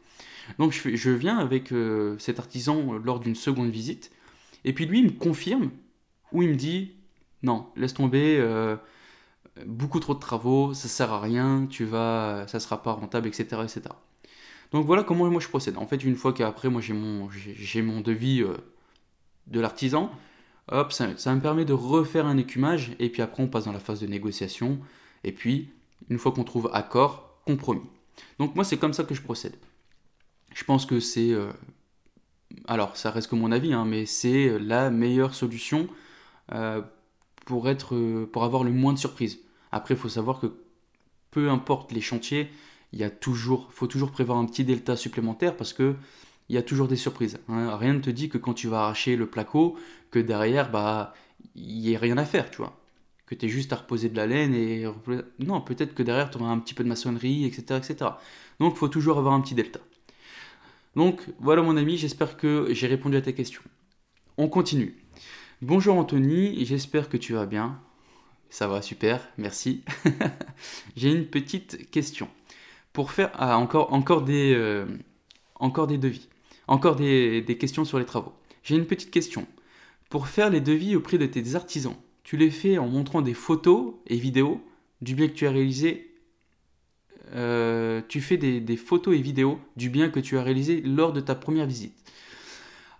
Donc 0.59 0.73
je, 0.73 1.11
viens 1.11 1.39
avec 1.39 1.73
euh, 1.73 2.17
cet 2.19 2.39
artisan 2.39 2.93
lors 2.93 3.21
d'une 3.21 3.35
seconde 3.35 3.71
visite, 3.71 4.11
et 4.65 4.73
puis 4.73 4.87
lui 4.87 5.01
il 5.01 5.05
me 5.07 5.11
confirme, 5.11 5.71
ou 6.33 6.43
il 6.43 6.51
me 6.51 6.57
dit, 6.57 6.93
non, 7.43 7.67
laisse 7.77 7.95
tomber, 7.95 8.39
euh, 8.39 8.77
beaucoup 9.67 10.01
trop 10.01 10.15
de 10.15 10.21
travaux, 10.21 10.75
ça 10.75 10.89
sert 10.89 11.13
à 11.13 11.21
rien, 11.21 11.67
tu 11.69 11.85
vas, 11.85 12.47
ça 12.49 12.61
sera 12.61 12.83
pas 12.83 12.93
rentable, 12.93 13.29
etc., 13.29 13.63
etc. 13.63 13.83
Donc 14.71 14.87
voilà 14.87 15.03
comment 15.03 15.29
moi 15.31 15.41
je 15.41 15.49
procède. 15.49 15.77
En 15.77 15.87
fait, 15.87 16.03
une 16.03 16.17
fois 16.17 16.33
qu'après 16.33 16.69
moi 16.69 16.81
j'ai 16.81 16.95
mon, 16.95 17.29
j'ai 17.31 17.83
devis 17.83 18.43
euh, 18.43 18.57
de 19.47 19.61
l'artisan, 19.61 20.11
hop, 20.71 20.93
ça, 20.93 21.09
me 21.09 21.41
permet 21.41 21.65
de 21.65 21.73
refaire 21.73 22.27
un 22.27 22.39
écumage, 22.39 22.93
et 22.99 23.11
puis 23.11 23.23
après 23.23 23.43
on 23.43 23.49
passe 23.49 23.65
dans 23.65 23.73
la 23.73 23.81
phase 23.81 24.01
de 24.01 24.07
négociation, 24.07 24.79
et 25.25 25.33
puis 25.33 25.71
une 26.09 26.19
fois 26.19 26.33
qu'on 26.33 26.45
trouve 26.45 26.71
accord, 26.73 27.39
compromis. 27.45 27.89
Donc 28.39 28.55
moi 28.55 28.65
c'est 28.65 28.79
comme 28.79 28.93
ça 28.93 29.05
que 29.05 29.15
je 29.15 29.23
procède. 29.23 29.57
Je 30.55 30.65
pense 30.65 30.87
que 30.87 31.01
c'est... 31.01 31.33
Euh, 31.33 31.51
alors, 32.67 32.97
ça 32.99 33.11
reste 33.11 33.31
que 33.31 33.35
mon 33.35 33.51
avis, 33.51 33.73
hein, 33.73 33.87
mais 33.87 34.05
c'est 34.05 34.59
la 34.59 34.91
meilleure 34.91 35.35
solution 35.35 35.89
pour, 37.45 37.69
être, 37.69 38.25
pour 38.27 38.45
avoir 38.45 38.65
le 38.65 38.73
moins 38.73 38.93
de 38.93 38.99
surprises. 38.99 39.41
Après, 39.71 39.95
il 39.95 40.01
faut 40.01 40.09
savoir 40.09 40.41
que 40.41 40.53
peu 41.31 41.51
importe 41.51 41.93
les 41.93 42.01
chantiers, 42.01 42.51
il 42.93 42.99
y 42.99 43.05
a 43.05 43.11
toujours, 43.11 43.73
faut 43.73 43.87
toujours 43.87 44.11
prévoir 44.11 44.39
un 44.39 44.45
petit 44.45 44.65
delta 44.65 44.97
supplémentaire 44.97 45.57
parce 45.57 45.73
que 45.73 45.97
il 46.49 46.55
y 46.55 46.59
a 46.59 46.63
toujours 46.63 46.89
des 46.89 46.97
surprises. 46.97 47.39
Hein. 47.49 47.77
Rien 47.77 47.95
ne 47.95 48.01
te 48.01 48.11
dit 48.11 48.29
que 48.29 48.37
quand 48.37 48.53
tu 48.53 48.69
vas 48.69 48.83
arracher 48.83 49.17
le 49.17 49.27
placo, 49.27 49.79
que 50.11 50.19
derrière, 50.19 50.71
bah, 50.71 51.15
il 51.55 51.79
n'y 51.79 51.93
ait 51.93 51.97
rien 51.97 52.19
à 52.19 52.25
faire, 52.25 52.51
tu 52.51 52.59
vois. 52.59 52.79
Que 53.25 53.35
tu 53.35 53.47
es 53.47 53.49
juste 53.49 53.73
à 53.73 53.77
reposer 53.77 54.11
de 54.11 54.17
la 54.17 54.27
laine 54.27 54.55
et... 54.55 54.87
Non, 55.39 55.63
peut-être 55.63 55.95
que 55.95 56.03
derrière, 56.03 56.31
tu 56.31 56.37
auras 56.37 56.51
un 56.51 56.59
petit 56.59 56.75
peu 56.75 56.85
de 56.85 56.89
maçonnerie, 56.89 57.47
etc. 57.47 57.79
etc. 57.79 58.11
Donc, 58.61 58.77
faut 58.77 58.89
toujours 58.89 59.19
avoir 59.19 59.33
un 59.33 59.41
petit 59.41 59.55
delta. 59.55 59.81
Donc 60.95 61.23
voilà 61.39 61.63
mon 61.63 61.77
ami, 61.77 61.97
j'espère 61.97 62.37
que 62.37 62.69
j'ai 62.71 62.87
répondu 62.87 63.17
à 63.17 63.23
ta 63.23 63.33
question. 63.33 63.63
On 64.37 64.49
continue. 64.49 65.02
Bonjour 65.63 65.97
Anthony, 65.97 66.65
j'espère 66.65 67.09
que 67.09 67.17
tu 67.17 67.35
vas 67.35 67.47
bien. 67.47 67.81
Ça 68.51 68.67
va 68.67 68.83
super, 68.83 69.29
merci. 69.39 69.85
j'ai 70.97 71.13
une 71.13 71.27
petite 71.27 71.89
question. 71.93 72.29
Pour 72.93 73.13
faire 73.13 73.31
ah, 73.35 73.57
encore, 73.57 73.93
encore, 73.93 74.23
des, 74.23 74.55
euh, 74.57 74.87
encore 75.55 75.87
des 75.87 75.99
devis, 75.99 76.29
encore 76.67 76.97
des, 76.97 77.43
des 77.43 77.57
questions 77.59 77.85
sur 77.85 78.01
les 78.01 78.05
travaux. 78.05 78.33
J'ai 78.65 78.75
une 78.75 78.87
petite 78.87 79.13
question. 79.13 79.47
Pour 80.11 80.27
faire 80.27 80.51
les 80.51 80.61
devis 80.61 80.97
auprès 80.97 81.17
de 81.17 81.27
tes 81.27 81.55
artisans, 81.55 81.95
tu 82.25 82.37
les 82.37 82.51
fais 82.51 82.77
en 82.79 82.89
montrant 82.89 83.23
des 83.23 83.33
photos 83.33 83.95
et 84.09 84.17
vidéos 84.17 84.61
du 85.01 85.15
bien 85.15 85.29
que 85.29 85.35
tu 85.35 85.47
as 85.47 85.53
réalisé 85.53 86.13
euh, 87.35 88.03
tu 88.09 88.21
fais 88.21 88.37
des, 88.37 88.77
photos 88.77 89.15
et 89.15 89.23
vidéos 89.23 89.61
du 89.77 89.91
bien 89.91 90.11
que 90.11 90.19
tu 90.19 90.37
as 90.37 90.43
réalisé 90.43 90.81
lors 90.83 91.13
de 91.13 91.21
ta 91.21 91.37
première 91.37 91.67
visite. 91.67 91.95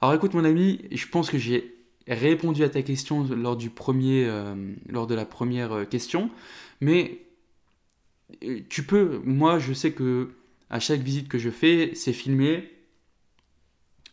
Alors 0.01 0.15
écoute 0.15 0.35
mon 0.35 0.45
ami, 0.45 0.81
je 0.93 1.07
pense 1.09 1.29
que 1.29 1.39
j'ai 1.39 1.72
répondu 2.09 2.65
à 2.65 2.69
ta 2.69 2.83
question 2.83 3.25
lors, 3.25 3.57
du 3.57 3.71
premier, 3.71 4.25
euh, 4.25 4.55
lors 4.89 5.07
de 5.07 5.15
la 5.15 5.25
première 5.25 5.73
euh, 5.73 5.85
question, 5.85 6.31
mais 6.81 7.23
tu 8.69 8.83
peux, 8.83 9.21
moi 9.25 9.59
je 9.59 9.73
sais 9.73 9.93
que 9.93 10.31
à 10.71 10.81
chaque 10.81 11.01
visite 11.01 11.29
que 11.29 11.39
je 11.39 11.51
fais, 11.51 11.93
c'est 11.95 12.15
filmé, 12.15 12.71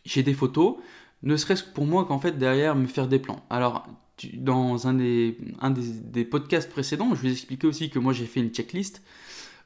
j'ai 0.04 0.22
des 0.22 0.34
photos, 0.34 0.76
ne 1.22 1.36
serait-ce 1.36 1.64
que 1.64 1.72
pour 1.72 1.86
moi 1.86 2.04
qu'en 2.04 2.18
fait 2.18 2.38
derrière 2.38 2.76
me 2.76 2.86
faire 2.86 3.08
des 3.08 3.18
plans. 3.18 3.44
Alors 3.48 3.86
dans 4.34 4.86
un, 4.86 4.94
des, 4.94 5.38
un 5.60 5.70
des, 5.70 5.82
des, 5.82 6.24
podcasts 6.24 6.70
précédents, 6.70 7.14
je 7.14 7.22
vous 7.22 7.32
expliquais 7.32 7.66
aussi 7.66 7.88
que 7.88 7.98
moi 7.98 8.12
j'ai 8.12 8.26
fait 8.26 8.40
une 8.40 8.50
checklist 8.50 9.02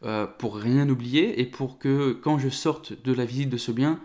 euh, 0.05 0.27
pour 0.27 0.57
rien 0.57 0.89
oublier 0.89 1.41
et 1.41 1.47
pour 1.47 1.79
que 1.79 2.13
quand 2.13 2.39
je 2.39 2.51
sorte 2.51 2.93
de 3.05 3.13
la 3.13 3.25
visite 3.25 3.49
de 3.49 3.57
ce 3.57 3.73
bien, 3.73 4.01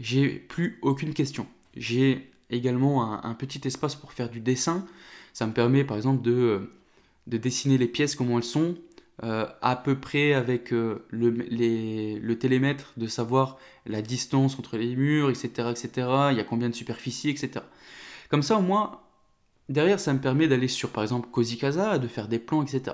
j'ai 0.00 0.28
plus 0.28 0.78
aucune 0.82 1.12
question. 1.12 1.46
J'ai 1.76 2.30
également 2.50 3.24
un, 3.24 3.34
petit 3.34 3.60
espace 3.66 3.94
pour 3.94 4.12
faire 4.12 4.30
du 4.30 4.40
dessin. 4.40 4.86
Ça 5.32 5.46
me 5.46 5.52
permet 5.52 5.84
par 5.84 5.96
exemple 5.96 6.22
de, 6.22 6.32
euh, 6.32 6.72
de 7.26 7.36
dessiner 7.36 7.78
les 7.78 7.88
pièces 7.88 8.14
comment 8.14 8.38
elles 8.38 8.44
sont, 8.44 8.76
euh, 9.22 9.46
à 9.62 9.76
peu 9.76 9.98
près 9.98 10.34
avec 10.34 10.70
le, 10.70 11.06
le, 11.10 12.34
télémètre, 12.34 12.92
de 12.96 13.06
savoir 13.06 13.58
la 13.86 14.02
distance 14.02 14.58
entre 14.58 14.76
les 14.76 14.96
murs, 14.96 15.30
etc., 15.30 15.70
etc. 15.70 15.90
Il 16.30 16.36
y 16.36 16.40
a 16.40 16.44
combien 16.44 16.68
de 16.68 16.74
superficie, 16.74 17.30
etc. 17.30 17.64
Comme 18.28 18.42
ça, 18.42 18.58
au 18.58 18.62
moins, 18.62 19.00
derrière, 19.68 20.00
ça 20.00 20.12
me 20.12 20.20
permet 20.20 20.48
d'aller 20.48 20.68
sur, 20.68 20.90
par 20.90 21.02
exemple, 21.02 21.28
Cozy 21.30 21.58
Casa, 21.58 21.98
de 21.98 22.08
faire 22.08 22.28
des 22.28 22.38
plans, 22.38 22.62
etc. 22.62 22.92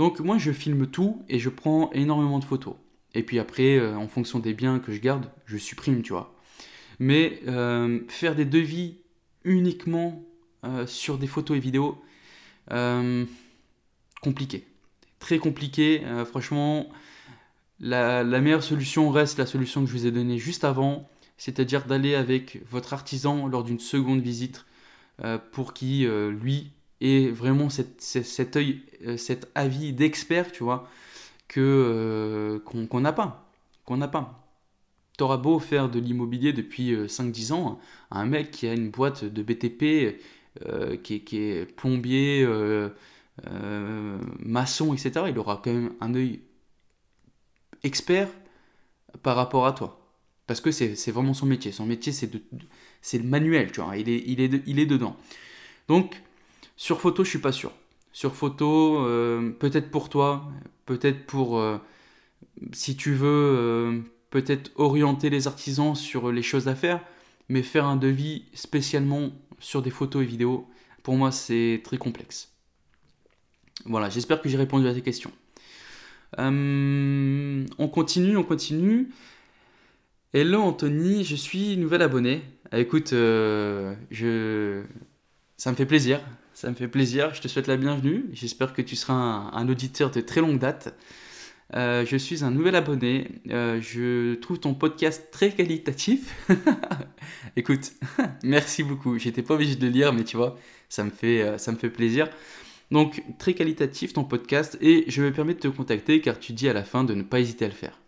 Donc 0.00 0.18
moi 0.20 0.38
je 0.38 0.50
filme 0.50 0.86
tout 0.86 1.22
et 1.28 1.38
je 1.38 1.50
prends 1.50 1.90
énormément 1.92 2.38
de 2.38 2.44
photos. 2.46 2.74
Et 3.12 3.22
puis 3.22 3.38
après, 3.38 3.76
euh, 3.76 3.94
en 3.96 4.08
fonction 4.08 4.38
des 4.38 4.54
biens 4.54 4.78
que 4.78 4.92
je 4.92 4.98
garde, 4.98 5.30
je 5.44 5.58
supprime, 5.58 6.00
tu 6.00 6.14
vois. 6.14 6.34
Mais 7.00 7.40
euh, 7.48 7.98
faire 8.06 8.36
des 8.36 8.44
devis 8.44 8.98
uniquement 9.42 10.22
euh, 10.64 10.86
sur 10.86 11.18
des 11.18 11.26
photos 11.26 11.56
et 11.56 11.60
vidéos, 11.60 12.00
compliqué. 14.22 14.64
Très 15.18 15.38
compliqué. 15.38 16.02
franchement, 16.24 16.88
la, 17.80 18.22
meilleure 18.22 18.62
solution 18.62 19.10
reste 19.10 19.38
la 19.38 19.46
solution 19.46 19.82
que 19.82 19.88
je 19.88 19.92
vous 19.92 20.06
ai 20.06 20.12
donnée 20.12 20.38
juste 20.38 20.62
avant, 20.62 21.10
c'est-à-dire 21.36 21.86
d'aller 21.86 22.14
avec 22.14 22.60
votre 22.70 22.92
artisan 22.92 23.48
lors 23.48 23.64
d'une 23.64 23.80
seconde 23.80 24.20
visite 24.20 24.66
pour 25.50 25.74
qu'il, 25.74 26.06
lui, 26.28 26.70
vraiment 27.30 27.68
cet, 27.70 28.56
œil, 28.56 28.82
euh, 29.06 29.16
cet 29.16 29.50
avis 29.54 29.92
d'expert, 29.92 30.52
tu 30.52 30.64
vois, 30.64 30.88
euh. 31.56 32.58
Qu'on 32.60 33.00
n'a 33.00 33.12
pas. 33.12 34.39
T'auras 35.20 35.36
beau 35.36 35.58
faire 35.58 35.90
de 35.90 36.00
l'immobilier 36.00 36.54
depuis 36.54 36.94
5-10 36.94 37.52
euh, 37.52 37.54
ans, 37.54 37.80
un 38.10 38.24
mec 38.24 38.50
qui 38.50 38.66
a 38.66 38.72
une 38.72 38.90
boîte 38.90 39.22
de 39.22 39.42
BTP, 39.42 40.18
qui, 41.02 41.20
qui, 41.24 41.36
est 41.36 41.66
plombier, 41.76 42.48
maçon, 44.38 44.94
etc., 44.94 45.26
il 45.28 45.38
aura 45.38 45.60
quand 45.62 45.72
même 45.72 45.92
un 46.00 46.14
œil 46.14 46.40
expert 47.82 48.28
par 49.22 49.36
rapport 49.36 49.66
à 49.66 49.72
toi. 49.72 50.00
Parce 50.46 50.62
que 50.62 50.70
c'est 50.70 51.10
vraiment 51.10 51.34
son 51.34 51.46
métier. 51.46 51.70
Son 51.70 51.84
métier, 51.84 52.12
c'est 52.12 53.18
le 53.18 53.24
manuel, 53.24 53.70
tu 53.72 53.82
vois. 53.82 53.96
Il 53.98 54.08
est, 54.08 54.24
il 54.26 54.40
est, 54.40 54.62
il 54.66 54.78
est 54.78 54.86
dedans. 54.86 55.16
Donc, 55.86 56.22
sur 56.76 56.98
photo, 56.98 57.24
je 57.24 57.28
suis 57.28 57.38
pas 57.40 57.52
sûr. 57.52 57.72
Sur 58.12 58.34
photo, 58.34 59.04
euh, 59.04 59.50
peut-être 59.50 59.90
pour 59.90 60.08
toi, 60.08 60.50
peut-être 60.86 61.26
pour, 61.26 61.58
euh, 61.58 61.78
si 62.72 62.96
tu 62.96 63.12
veux, 63.12 63.28
euh, 63.28 64.00
peut-être 64.30 64.70
orienter 64.76 65.30
les 65.30 65.46
artisans 65.46 65.94
sur 65.94 66.32
les 66.32 66.42
choses 66.42 66.68
à 66.68 66.74
faire, 66.74 67.04
mais 67.48 67.62
faire 67.62 67.86
un 67.86 67.96
devis 67.96 68.44
spécialement 68.54 69.30
sur 69.58 69.82
des 69.82 69.90
photos 69.90 70.22
et 70.22 70.26
vidéos, 70.26 70.68
pour 71.02 71.14
moi, 71.14 71.32
c'est 71.32 71.80
très 71.84 71.98
complexe. 71.98 72.52
Voilà, 73.84 74.10
j'espère 74.10 74.40
que 74.40 74.48
j'ai 74.48 74.56
répondu 74.56 74.86
à 74.86 74.94
tes 74.94 75.02
questions. 75.02 75.32
on 76.38 77.88
continue, 77.92 78.36
on 78.36 78.44
continue. 78.44 79.10
Hello 80.32 80.60
Anthony, 80.60 81.24
je 81.24 81.34
suis 81.34 81.76
nouvel 81.76 82.02
abonné. 82.02 82.42
écoute, 82.72 83.10
je... 83.10 84.82
ça 85.56 85.72
me 85.72 85.76
fait 85.76 85.86
plaisir. 85.86 86.20
Ça 86.60 86.68
me 86.68 86.74
fait 86.74 86.88
plaisir, 86.88 87.32
je 87.34 87.40
te 87.40 87.48
souhaite 87.48 87.66
la 87.68 87.78
bienvenue. 87.78 88.26
J'espère 88.32 88.74
que 88.74 88.82
tu 88.82 88.94
seras 88.94 89.14
un, 89.14 89.68
auditeur 89.68 90.10
de 90.10 90.20
très 90.20 90.42
longue 90.42 90.58
date. 90.58 90.94
Euh, 91.74 92.04
je 92.04 92.16
suis 92.16 92.44
un 92.44 92.50
nouvel 92.50 92.74
abonné. 92.74 93.28
Euh, 93.50 93.80
je 93.80 94.34
trouve 94.34 94.58
ton 94.58 94.74
podcast 94.74 95.28
très 95.30 95.52
qualitatif. 95.52 96.34
Écoute, 97.56 97.92
merci 98.42 98.82
beaucoup. 98.82 99.18
J'étais 99.18 99.42
pas 99.42 99.54
obligé 99.54 99.76
de 99.76 99.86
le 99.86 99.92
lire, 99.92 100.12
mais 100.12 100.24
tu 100.24 100.36
vois, 100.36 100.58
ça 100.88 101.04
me 101.04 101.10
fait, 101.10 101.42
euh, 101.42 101.58
ça 101.58 101.72
me 101.72 101.76
fait 101.76 101.90
plaisir. 101.90 102.28
Donc, 102.90 103.22
très 103.38 103.54
qualitatif 103.54 104.12
ton 104.12 104.24
podcast 104.24 104.76
et 104.80 105.04
je 105.06 105.22
me 105.22 105.32
permets 105.32 105.54
de 105.54 105.60
te 105.60 105.68
contacter 105.68 106.20
car 106.20 106.38
tu 106.40 106.52
dis 106.52 106.68
à 106.68 106.72
la 106.72 106.82
fin 106.82 107.04
de 107.04 107.14
ne 107.14 107.22
pas 107.22 107.38
hésiter 107.38 107.64
à 107.64 107.68
le 107.68 107.74
faire. 107.74 108.00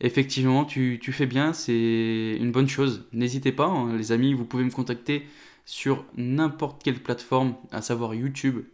Effectivement, 0.00 0.64
tu, 0.64 0.98
fais 1.12 1.26
bien, 1.26 1.52
c'est 1.52 2.36
une 2.40 2.50
bonne 2.50 2.68
chose. 2.68 3.06
N'hésitez 3.12 3.52
pas, 3.52 3.66
hein, 3.66 3.96
les 3.96 4.12
amis, 4.12 4.34
vous 4.34 4.44
pouvez 4.44 4.64
me 4.64 4.70
contacter 4.70 5.26
sur 5.66 6.04
n'importe 6.16 6.82
quelle 6.82 6.98
plateforme, 6.98 7.54
à 7.70 7.80
savoir 7.80 8.14
YouTube. 8.14 8.64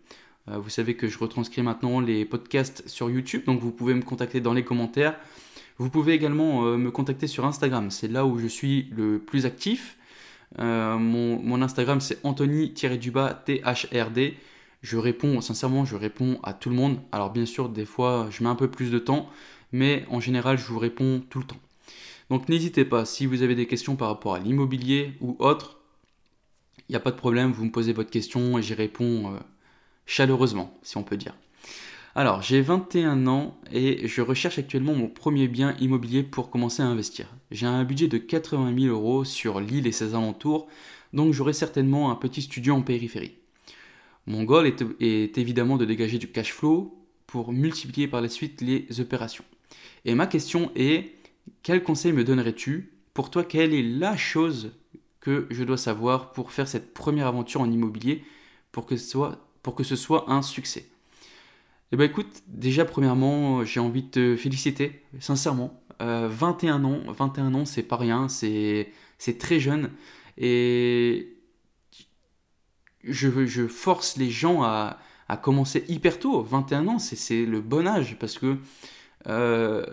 Euh, 0.49 0.59
vous 0.59 0.71
savez 0.71 0.95
que 0.95 1.09
je 1.09 1.19
retranscris 1.19 1.63
maintenant 1.63 2.01
les 2.01 2.25
podcasts 2.25 2.87
sur 2.89 3.11
YouTube, 3.11 3.45
donc 3.45 3.61
vous 3.61 3.73
pouvez 3.73 3.95
me 3.95 4.03
contacter 4.03 4.41
dans 4.41 4.53
les 4.53 4.65
commentaires. 4.65 5.17
Vous 5.79 5.91
pouvez 5.91 6.15
également 6.15 6.67
euh, 6.67 6.77
me 6.77 6.91
contacter 6.91 7.27
sur 7.27 7.45
Instagram, 7.45 7.91
c'est 7.91 8.09
là 8.09 8.27
où 8.27 8.39
je 8.39 8.47
suis 8.47 8.89
le 8.97 9.19
plus 9.19 9.47
actif. 9.47 9.97
Euh, 10.59 10.99
mon, 10.99 11.63
Instagram 11.63 12.01
c'est 12.01 12.19
Anthony-du-bas 12.25 13.45
THRD. 13.47 14.35
Je 14.83 14.97
réponds, 14.97 15.41
sincèrement, 15.41 15.85
je 15.85 15.95
réponds 15.95 16.41
à 16.43 16.55
tout 16.55 16.71
le 16.71 16.77
monde. 16.77 16.99
Alors 17.13 17.31
bien 17.31 17.47
sûr, 17.47 17.69
des 17.69 17.85
fois, 17.85 18.29
je 18.31 18.43
mets 18.43 18.49
un 18.49 18.55
peu 18.55 18.69
plus 18.69 18.91
de 18.91 18.99
temps, 18.99 19.29
mais 19.73 20.05
en 20.11 20.21
général, 20.21 20.59
je 20.59 20.65
vous 20.65 20.79
réponds 20.79 21.23
tout 21.29 21.39
le 21.39 21.45
temps. 21.45 21.61
Donc 22.31 22.49
n'hésitez 22.49 22.85
pas, 22.85 23.05
si 23.05 23.27
vous 23.27 23.43
avez 23.43 23.55
des 23.55 23.67
questions 23.67 23.97
par 23.97 24.09
rapport 24.09 24.35
à 24.35 24.39
l'immobilier 24.39 25.13
ou 25.21 25.37
autre, 25.39 25.79
il 26.89 26.93
n'y 26.93 26.97
a 26.97 27.01
pas 27.01 27.11
de 27.11 27.17
problème, 27.17 27.53
vous 27.53 27.65
me 27.67 27.71
posez 27.71 27.93
votre 27.93 28.11
question 28.11 28.59
et 28.59 28.63
j'y 28.63 28.75
réponds 28.75 29.39
chaleureusement, 30.07 30.79
si 30.83 30.97
on 30.97 31.03
peut 31.03 31.17
dire. 31.17 31.35
Alors, 32.17 32.43
j'ai 32.43 32.61
21 32.61 33.29
ans 33.29 33.57
et 33.73 34.09
je 34.09 34.21
recherche 34.21 34.59
actuellement 34.59 34.95
mon 34.95 35.07
premier 35.07 35.47
bien 35.47 35.77
immobilier 35.79 36.25
pour 36.25 36.51
commencer 36.51 36.83
à 36.83 36.87
investir. 36.87 37.27
J'ai 37.53 37.67
un 37.67 37.85
budget 37.85 38.09
de 38.09 38.19
80 38.19 38.75
000 38.77 38.93
euros 38.93 39.25
sur 39.25 39.61
l'île 39.61 39.87
et 39.87 39.93
ses 39.93 40.15
alentours, 40.15 40.67
donc 41.13 41.33
j'aurai 41.33 41.53
certainement 41.53 42.11
un 42.11 42.17
petit 42.17 42.43
studio 42.43 42.75
en 42.75 42.83
périphérie. 42.83 43.37
Mon 44.27 44.43
goal 44.43 44.67
est, 44.67 45.39
évidemment 45.39 45.77
de 45.77 45.85
dégager 45.85 46.19
du 46.19 46.29
cash 46.29 46.53
flow 46.53 46.99
pour 47.27 47.53
multiplier 47.53 48.09
par 48.09 48.21
la 48.21 48.29
suite 48.29 48.61
les 48.61 49.01
opérations. 49.01 49.45
Et 50.05 50.15
ma 50.15 50.27
question 50.27 50.73
est, 50.75 51.15
quel 51.63 51.83
conseil 51.83 52.13
me 52.13 52.25
donnerais-tu 52.25 52.93
Pour 53.15 53.31
toi, 53.31 53.45
quelle 53.45 53.73
est 53.73 53.83
la 53.83 54.17
chose 54.17 54.73
que 55.21 55.47
je 55.51 55.63
dois 55.63 55.77
savoir 55.77 56.33
pour 56.33 56.51
faire 56.51 56.67
cette 56.67 56.93
première 56.93 57.29
aventure 57.29 57.61
en 57.61 57.71
immobilier 57.71 58.25
pour 58.73 58.87
que 58.87 58.97
ce 58.97 59.09
soit, 59.09 59.50
pour 59.63 59.75
que 59.75 59.85
ce 59.85 59.97
soit 59.97 60.31
un 60.31 60.43
succès 60.43 60.87
Eh 61.93 61.97
bien 61.97 62.07
écoute, 62.07 62.43
déjà 62.47 62.85
premièrement, 62.85 63.65
j'ai 63.65 63.81
envie 63.81 64.03
de 64.03 64.09
te 64.09 64.37
féliciter, 64.37 65.03
sincèrement. 65.19 65.83
21 66.01 66.83
euh, 66.83 66.87
ans, 66.87 67.13
21 67.13 67.55
ans, 67.55 67.65
c'est 67.67 67.83
pas 67.83 67.97
rien, 67.97 68.29
c'est 68.29 68.93
très 69.39 69.61
jeune. 69.61 69.91
Et 70.39 71.37
je, 73.05 73.47
je 73.47 73.67
force 73.67 74.17
les 74.17 74.31
gens 74.31 74.63
à, 74.63 74.99
à 75.31 75.37
commencer 75.37 75.85
hyper 75.89 76.19
tôt. 76.19 76.43
21 76.43 76.89
ans, 76.89 76.99
c'est 76.99 77.47
le 77.47 77.61
bon 77.61 77.87
âge 77.87 78.17
parce 78.19 78.37
que 78.37 78.59
euh, 79.29 79.85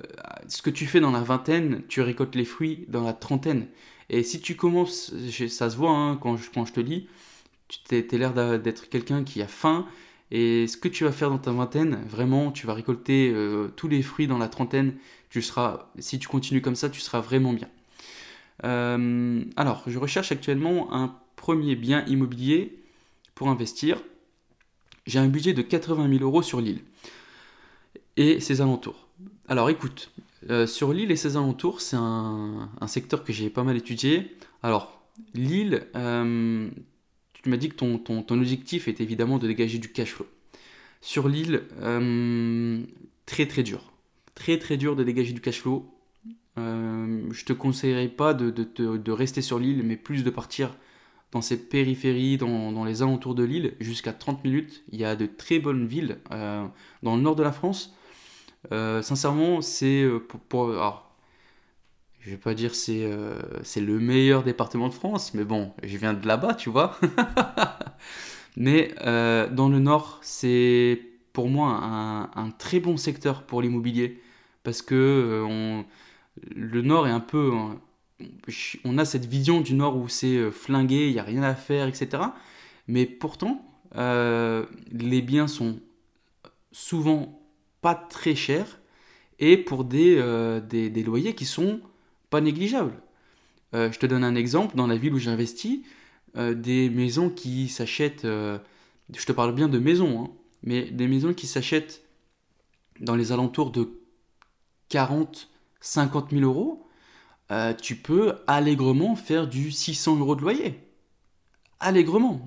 ce 0.48 0.64
que 0.64 0.72
tu 0.72 0.88
fais 0.88 1.00
dans 1.00 1.12
la 1.12 1.22
vingtaine, 1.22 1.84
tu 1.88 2.02
récoltes 2.02 2.36
les 2.36 2.46
fruits 2.46 2.86
dans 2.88 3.04
la 3.04 3.14
trentaine. 3.14 3.68
Et 4.10 4.24
si 4.24 4.42
tu 4.42 4.56
commences, 4.56 5.14
ça 5.50 5.70
se 5.70 5.78
voit 5.78 5.92
hein, 5.92 6.18
quand, 6.18 6.38
je, 6.38 6.50
quand 6.50 6.66
je 6.66 6.74
te 6.74 6.80
lis, 6.80 7.08
tu 7.68 7.96
as 7.96 8.18
l'air 8.18 8.60
d'être 8.60 8.90
quelqu'un 8.90 9.24
qui 9.24 9.42
a 9.42 9.48
faim. 9.48 9.88
Et 10.32 10.68
ce 10.68 10.76
que 10.76 10.88
tu 10.88 11.06
vas 11.06 11.12
faire 11.12 11.30
dans 11.30 11.38
ta 11.38 11.52
vingtaine, 11.52 12.00
vraiment, 12.10 12.52
tu 12.52 12.68
vas 12.68 12.74
récolter 12.74 13.32
euh, 13.34 13.70
tous 13.76 13.88
les 13.88 14.02
fruits 14.02 14.28
dans 14.28 14.38
la 14.38 14.50
trentaine. 14.50 14.96
Tu 15.30 15.42
seras, 15.42 15.90
si 16.00 16.20
tu 16.20 16.28
continues 16.28 16.62
comme 16.62 16.76
ça, 16.76 16.90
tu 16.90 17.00
seras 17.00 17.22
vraiment 17.22 17.54
bien. 17.54 17.70
Euh, 18.66 19.44
alors, 19.56 19.84
je 19.88 19.98
recherche 19.98 20.32
actuellement 20.32 20.94
un 20.94 21.16
premier 21.36 21.76
bien 21.76 22.04
immobilier 22.06 22.78
pour 23.36 23.50
investir. 23.50 24.02
J'ai 25.06 25.20
un 25.20 25.28
budget 25.28 25.54
de 25.54 25.62
80 25.62 26.10
000 26.10 26.24
euros 26.24 26.42
sur 26.42 26.60
l'île 26.60 26.82
et 28.18 28.42
ses 28.42 28.60
alentours. 28.62 29.08
Alors 29.48 29.70
écoute, 29.70 30.12
euh, 30.50 30.68
sur 30.68 30.92
l'île 30.92 31.12
et 31.12 31.16
ses 31.16 31.38
alentours, 31.38 31.80
c'est 31.80 31.96
un, 31.96 32.70
secteur 32.88 33.24
que 33.24 33.32
j'ai 33.32 33.50
pas 33.50 33.64
mal 33.64 33.78
étudié. 33.78 34.36
Alors, 34.64 35.00
l'île, 35.34 35.88
tu 37.48 37.52
m'as 37.52 37.58
dit 37.58 37.70
que 37.70 37.76
ton, 37.76 38.26
objectif 38.30 38.90
est 38.90 39.00
évidemment 39.00 39.38
de 39.38 39.48
dégager 39.48 39.78
du 39.78 39.90
cash 39.90 40.12
flow. 40.12 40.28
Sur 41.00 41.30
l'île, 41.30 41.64
euh, 41.82 42.84
très 43.26 43.46
très 43.46 43.64
dur. 43.64 43.94
Très 44.36 44.60
très 44.60 44.76
dur 44.76 44.98
de 44.98 45.06
dégager 45.06 45.32
du 45.32 45.40
cash 45.40 45.62
flow. 45.62 45.90
je 46.58 47.46
te 47.46 47.54
conseillerais 47.54 48.10
pas 48.10 48.34
de, 48.34 49.12
rester 49.12 49.42
sur 49.42 49.60
l'île, 49.60 49.84
mais 49.84 49.96
plus 49.96 50.26
de 50.26 50.30
partir 50.30 50.76
dans 51.32 51.42
ces 51.42 51.58
périphéries, 51.58 52.38
dans, 52.38 52.84
les 52.84 53.02
alentours 53.02 53.34
de 53.34 53.44
l'île, 53.44 53.76
jusqu'à 53.80 54.12
30 54.12 54.44
minutes. 54.44 54.84
Il 54.92 55.00
y 55.00 55.06
a 55.06 55.16
de 55.16 55.26
très 55.26 55.60
bonnes 55.60 55.88
villes 55.88 56.18
dans 56.30 57.16
le 57.16 57.22
nord 57.22 57.38
de 57.38 57.44
la 57.44 57.54
France 57.54 57.94
euh, 58.72 59.02
sincèrement, 59.02 59.62
c'est 59.62 60.04
euh, 60.04 60.20
pour, 60.50 60.74
je 62.28 62.32
vais 62.34 62.38
pas 62.38 62.54
dire 62.54 62.76
c'est 62.76 63.06
euh, 63.06 63.40
c'est 63.64 63.80
le 63.80 64.00
meilleur 64.00 64.44
département 64.44 64.90
de 64.90 64.94
France, 64.94 65.34
mais 65.34 65.46
bon, 65.46 65.72
je 65.82 65.98
viens 65.98 66.14
de 66.14 66.28
là-bas, 66.28 66.56
tu 66.56 66.70
vois. 66.70 67.00
mais 68.58 68.94
dans 69.00 69.70
le 69.70 69.80
Nord, 69.80 70.20
c'est 70.22 71.00
pour 71.32 71.48
moi 71.48 72.30
un, 72.36 72.52
très 72.52 72.82
bon 72.82 72.98
secteur 72.98 73.44
pour 73.44 73.62
l'immobilier 73.62 74.22
parce 74.64 74.82
que 74.82 75.46
on, 75.48 75.86
le 76.54 76.82
Nord 76.82 77.08
est 77.08 77.12
un 77.12 77.22
peu 77.22 77.52
on 78.84 78.98
a 78.98 79.06
cette 79.06 79.26
vision 79.26 79.62
du 79.62 79.74
Nord 79.74 79.96
où 79.96 80.10
c'est 80.10 80.52
flingué, 80.52 81.08
il 81.08 81.14
n'y 81.14 81.20
a 81.20 81.24
rien 81.24 81.44
à 81.44 81.56
faire, 81.56 81.88
etc. 81.88 82.24
Mais 82.88 83.06
pourtant, 83.06 83.66
les 83.96 85.22
biens 85.22 85.48
sont 85.48 85.80
souvent 86.72 87.40
pas 87.82 87.96
très 87.96 88.36
cher 88.36 88.80
et 89.40 89.58
pour 89.58 89.84
des, 89.84 90.18
euh, 90.18 90.60
des, 90.60 91.04
loyers 91.04 91.36
qui 91.36 91.46
sont 91.46 91.80
pas 92.30 92.42
négligeables. 92.42 92.94
Euh, 93.74 93.92
je 93.92 94.00
te 94.00 94.06
donne 94.06 94.24
un 94.24 94.36
exemple, 94.36 94.76
dans 94.76 94.88
la 94.88 94.98
ville 94.98 95.14
où 95.14 95.20
j'investis, 95.20 95.82
euh, 96.36 96.54
des 96.54 96.90
maisons 96.90 97.30
qui 97.30 97.68
s'achètent, 97.68 98.24
je 98.24 99.26
te 99.26 99.32
parle 99.32 99.54
bien 99.54 99.68
de 99.68 99.80
maisons, 99.80 100.24
hein, 100.24 100.30
mais 100.64 100.84
des 100.84 101.08
maisons 101.08 101.34
qui 101.34 101.48
s'achètent 101.48 102.04
dans 103.00 103.16
les 103.16 103.32
alentours 103.32 103.72
de 103.72 104.02
40, 104.90 105.50
50 105.82 106.32
000 106.32 106.44
euros, 106.44 106.88
tu 107.82 107.96
peux 107.96 108.36
allègrement 108.48 109.16
faire 109.16 109.48
du 109.48 109.72
600 109.72 110.18
euros 110.18 110.36
de 110.36 110.42
loyer. 110.42 110.80
Allègrement. 111.80 112.42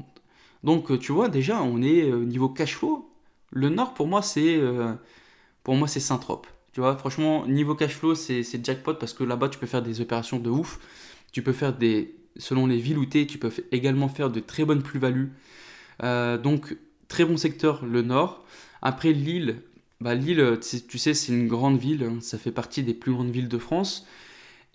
Donc 0.64 0.98
tu 0.98 1.12
vois, 1.12 1.28
déjà, 1.28 1.62
on 1.62 1.80
est 1.82 2.12
au 2.12 2.24
niveau 2.24 2.48
cash 2.48 2.76
flow. 2.76 3.10
Le 3.50 3.68
Nord, 3.68 3.94
pour 3.94 4.06
moi, 4.06 4.22
c'est 4.22 4.60
pour 5.62 5.74
moi, 5.76 5.88
c'est 5.88 6.00
Saint-Trope. 6.00 6.46
Tu 6.72 6.80
vois, 6.80 6.96
franchement, 6.96 7.46
niveau 7.46 7.74
cash 7.74 7.94
flow, 7.96 8.14
c'est 8.14 8.64
jackpot 8.64 8.94
parce 8.94 9.12
que 9.12 9.24
là-bas, 9.24 9.48
tu 9.48 9.58
peux 9.58 9.66
faire 9.66 9.82
des 9.82 10.00
opérations 10.00 10.38
de 10.38 10.50
ouf. 10.50 10.78
Tu 11.32 11.42
peux 11.42 11.52
faire 11.52 11.76
des. 11.76 12.14
Selon 12.36 12.66
les 12.66 12.78
villes 12.78 12.98
où 12.98 13.06
tu 13.06 13.20
es, 13.20 13.26
tu 13.26 13.38
peux 13.38 13.50
également 13.72 14.08
faire 14.08 14.30
de 14.30 14.40
très 14.40 14.64
bonnes 14.64 14.82
plus-values. 14.82 15.32
Euh, 16.02 16.38
donc, 16.38 16.76
très 17.08 17.24
bon 17.24 17.36
secteur, 17.36 17.84
le 17.84 18.02
nord. 18.02 18.44
Après, 18.82 19.12
Lille. 19.12 19.62
Bah, 20.00 20.14
Lille, 20.14 20.58
tu 20.88 20.98
sais, 20.98 21.12
c'est 21.12 21.32
une 21.32 21.48
grande 21.48 21.78
ville. 21.78 22.04
Hein. 22.04 22.18
ça 22.20 22.38
fait 22.38 22.52
partie 22.52 22.82
des 22.82 22.94
plus 22.94 23.12
grandes 23.12 23.30
villes 23.30 23.48
de 23.48 23.58
France. 23.58 24.06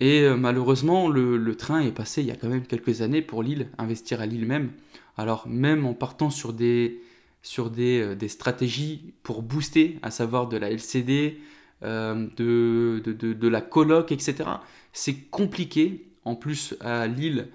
Et 0.00 0.20
euh, 0.20 0.36
malheureusement, 0.36 1.08
le, 1.08 1.54
train 1.56 1.80
est 1.80 1.92
passé 1.92 2.20
il 2.20 2.28
y 2.28 2.30
a 2.30 2.36
quand 2.36 2.48
même 2.48 2.66
quelques 2.66 3.00
années 3.00 3.22
pour 3.22 3.42
Lille, 3.42 3.68
investir 3.78 4.20
à 4.20 4.26
Lille 4.26 4.46
même. 4.46 4.70
Alors, 5.16 5.48
même 5.48 5.86
en 5.86 5.94
partant 5.94 6.30
sur 6.30 6.52
des 6.52 7.00
sur 7.42 7.70
euh, 7.78 8.14
des, 8.16 8.28
stratégies 8.28 9.14
pour 9.22 9.40
booster, 9.42 9.98
à 10.02 10.10
savoir 10.10 10.48
de 10.48 10.56
la 10.56 10.68
LCD, 10.70 11.38
euh, 11.82 12.26
de, 12.36 13.02
de, 13.04 13.48
la 13.48 13.60
coloc, 13.60 14.12
etc. 14.12 14.48
C'est 14.92 15.28
compliqué. 15.30 16.08
En 16.24 16.34
plus, 16.34 16.74
à 16.80 17.06
Lille, 17.06 17.48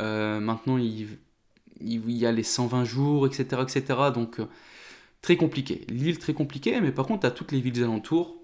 euh, 0.00 0.40
maintenant, 0.40 0.78
il, 0.78 1.08
il, 1.80 2.10
y 2.10 2.26
a 2.26 2.32
les 2.32 2.42
120 2.42 2.84
jours, 2.84 3.26
etc. 3.26 3.62
etc. 3.62 3.84
donc, 4.14 4.40
très 5.22 5.36
compliqué. 5.36 5.84
Lille, 5.88 6.18
très 6.18 6.34
compliqué, 6.34 6.80
mais 6.80 6.92
par 6.92 7.06
contre, 7.06 7.26
à 7.26 7.30
toutes 7.30 7.52
les 7.52 7.60
villes 7.60 7.82
alentours. 7.82 8.36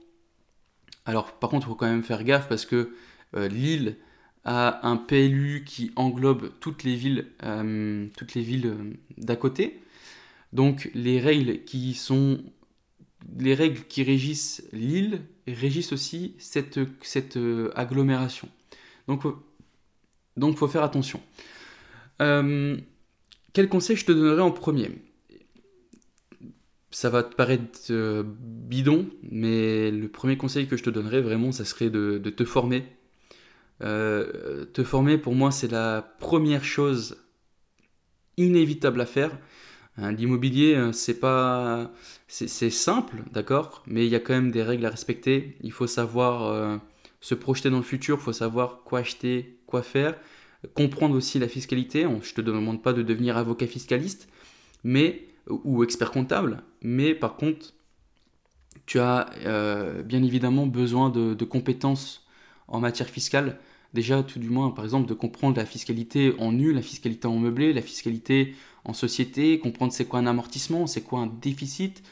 Alors, 1.05 1.33
par 1.33 1.51
contre, 1.51 1.67
il 1.67 1.71
faut 1.71 1.75
quand 1.75 1.87
même 1.87 2.03
faire 2.03 2.25
gaffe 2.25 2.49
parce 2.49 2.67
que 2.67 2.93
Lille 3.35 3.97
a 4.45 4.87
un 4.87 4.97
PLU 4.97 5.65
qui 5.65 5.91
englobe 5.97 6.53
toutes 6.61 6.83
les 6.85 6.97
villes, 6.97 7.27
toutes 8.17 8.35
les 8.35 8.43
villes 8.43 8.97
d'à 9.17 9.37
côté. 9.37 9.81
Donc 10.53 10.91
les 10.95 11.21
règles 11.21 11.65
qui 11.65 11.95
sont 11.95 12.43
les 13.37 13.55
règles 13.55 13.81
qui 13.89 14.03
régissent 14.03 14.63
l'île 14.73 15.23
régissent 15.47 15.93
aussi 15.93 16.35
cette, 16.39 16.81
cette 17.03 17.37
euh, 17.37 17.71
agglomération. 17.75 18.49
Donc 19.07 19.25
donc 20.37 20.57
faut 20.57 20.69
faire 20.69 20.83
attention. 20.85 21.21
Euh, 22.23 22.77
quel 23.53 23.69
conseil 23.69 23.97
je 23.97 24.05
te 24.05 24.13
donnerais 24.13 24.43
en 24.43 24.51
premier? 24.51 24.91
Ça 26.91 27.11
va 27.11 27.23
te 27.23 27.35
paraître 27.35 27.81
euh, 27.91 28.23
bidon, 28.25 29.09
mais 29.23 29.91
le 29.91 30.09
premier 30.09 30.37
conseil 30.37 30.69
que 30.69 30.77
je 30.77 30.83
te 30.83 30.91
donnerais 30.91 31.21
vraiment, 31.21 31.53
ça 31.53 31.65
serait 31.65 31.91
de, 31.91 32.19
te 32.19 32.45
former. 32.45 32.85
te 33.81 34.85
former, 34.85 35.19
pour 35.19 35.35
moi, 35.35 35.51
c'est 35.51 35.71
la 35.71 36.03
première 36.21 36.65
chose 36.65 37.17
inévitable 38.37 39.01
à 39.01 39.07
faire. 39.07 39.37
L'immobilier, 39.99 40.75
euh, 40.77 40.93
c'est 40.93 41.19
pas, 41.19 41.91
simple, 42.29 43.23
d'accord, 43.33 43.83
mais 43.87 44.07
il 44.07 44.11
y 44.11 44.15
a 44.15 44.21
quand 44.21 44.33
même 44.33 44.53
des 44.53 44.63
règles 44.63 44.87
à 44.87 44.91
respecter. 44.91 45.57
Il 45.63 45.73
faut 45.73 45.89
savoir 45.89 46.45
euh, 46.45 46.77
se 47.21 47.35
projeter 47.35 47.69
dans 47.69 47.79
le 47.79 47.83
futur, 47.83 48.19
il 48.21 48.23
faut 48.23 48.33
savoir 48.33 48.83
quoi 48.85 49.01
acheter, 49.01 49.59
quoi 49.67 49.83
faire, 49.83 50.15
comprendre 50.75 51.17
aussi 51.17 51.41
la 51.41 51.49
fiscalité. 51.49 52.07
Je 52.23 52.35
te 52.35 52.41
demande 52.41 52.83
pas 52.83 52.93
de 52.93 53.03
devenir 53.03 53.37
avocat 53.37 53.67
fiscaliste, 53.67 54.29
mais 54.85 55.27
ou 55.49 55.83
expert 55.83 56.13
comptable, 56.13 56.63
mais 56.83 57.15
par 57.15 57.37
contre, 57.37 57.73
tu 58.87 59.01
as 59.01 59.31
euh, 59.47 60.03
bien 60.03 60.23
évidemment 60.23 60.67
besoin 60.67 61.11
de, 61.11 61.35
de 61.35 61.45
compétences 61.45 62.27
en 62.69 62.81
matière 62.81 63.09
fiscale 63.09 63.59
déjà 63.95 64.23
tout 64.23 64.39
du 64.39 64.51
moins 64.51 64.71
par 64.71 64.85
exemple 64.85 65.09
de 65.09 65.15
comprendre 65.15 65.57
la 65.57 65.65
fiscalité 65.65 66.35
en 66.39 66.53
nu, 66.53 66.73
la 66.73 66.83
fiscalité 66.83 67.27
en 67.27 67.39
meublé, 67.39 67.73
la 67.73 67.83
fiscalité 67.83 68.55
en 68.85 68.93
société, 68.93 69.59
comprendre 69.59 69.93
c'est 69.93 70.07
quoi 70.07 70.19
un 70.21 70.27
amortissement, 70.27 70.87
c'est 70.87 71.03
quoi 71.03 71.21
un 71.21 71.27
déficit. 71.27 72.03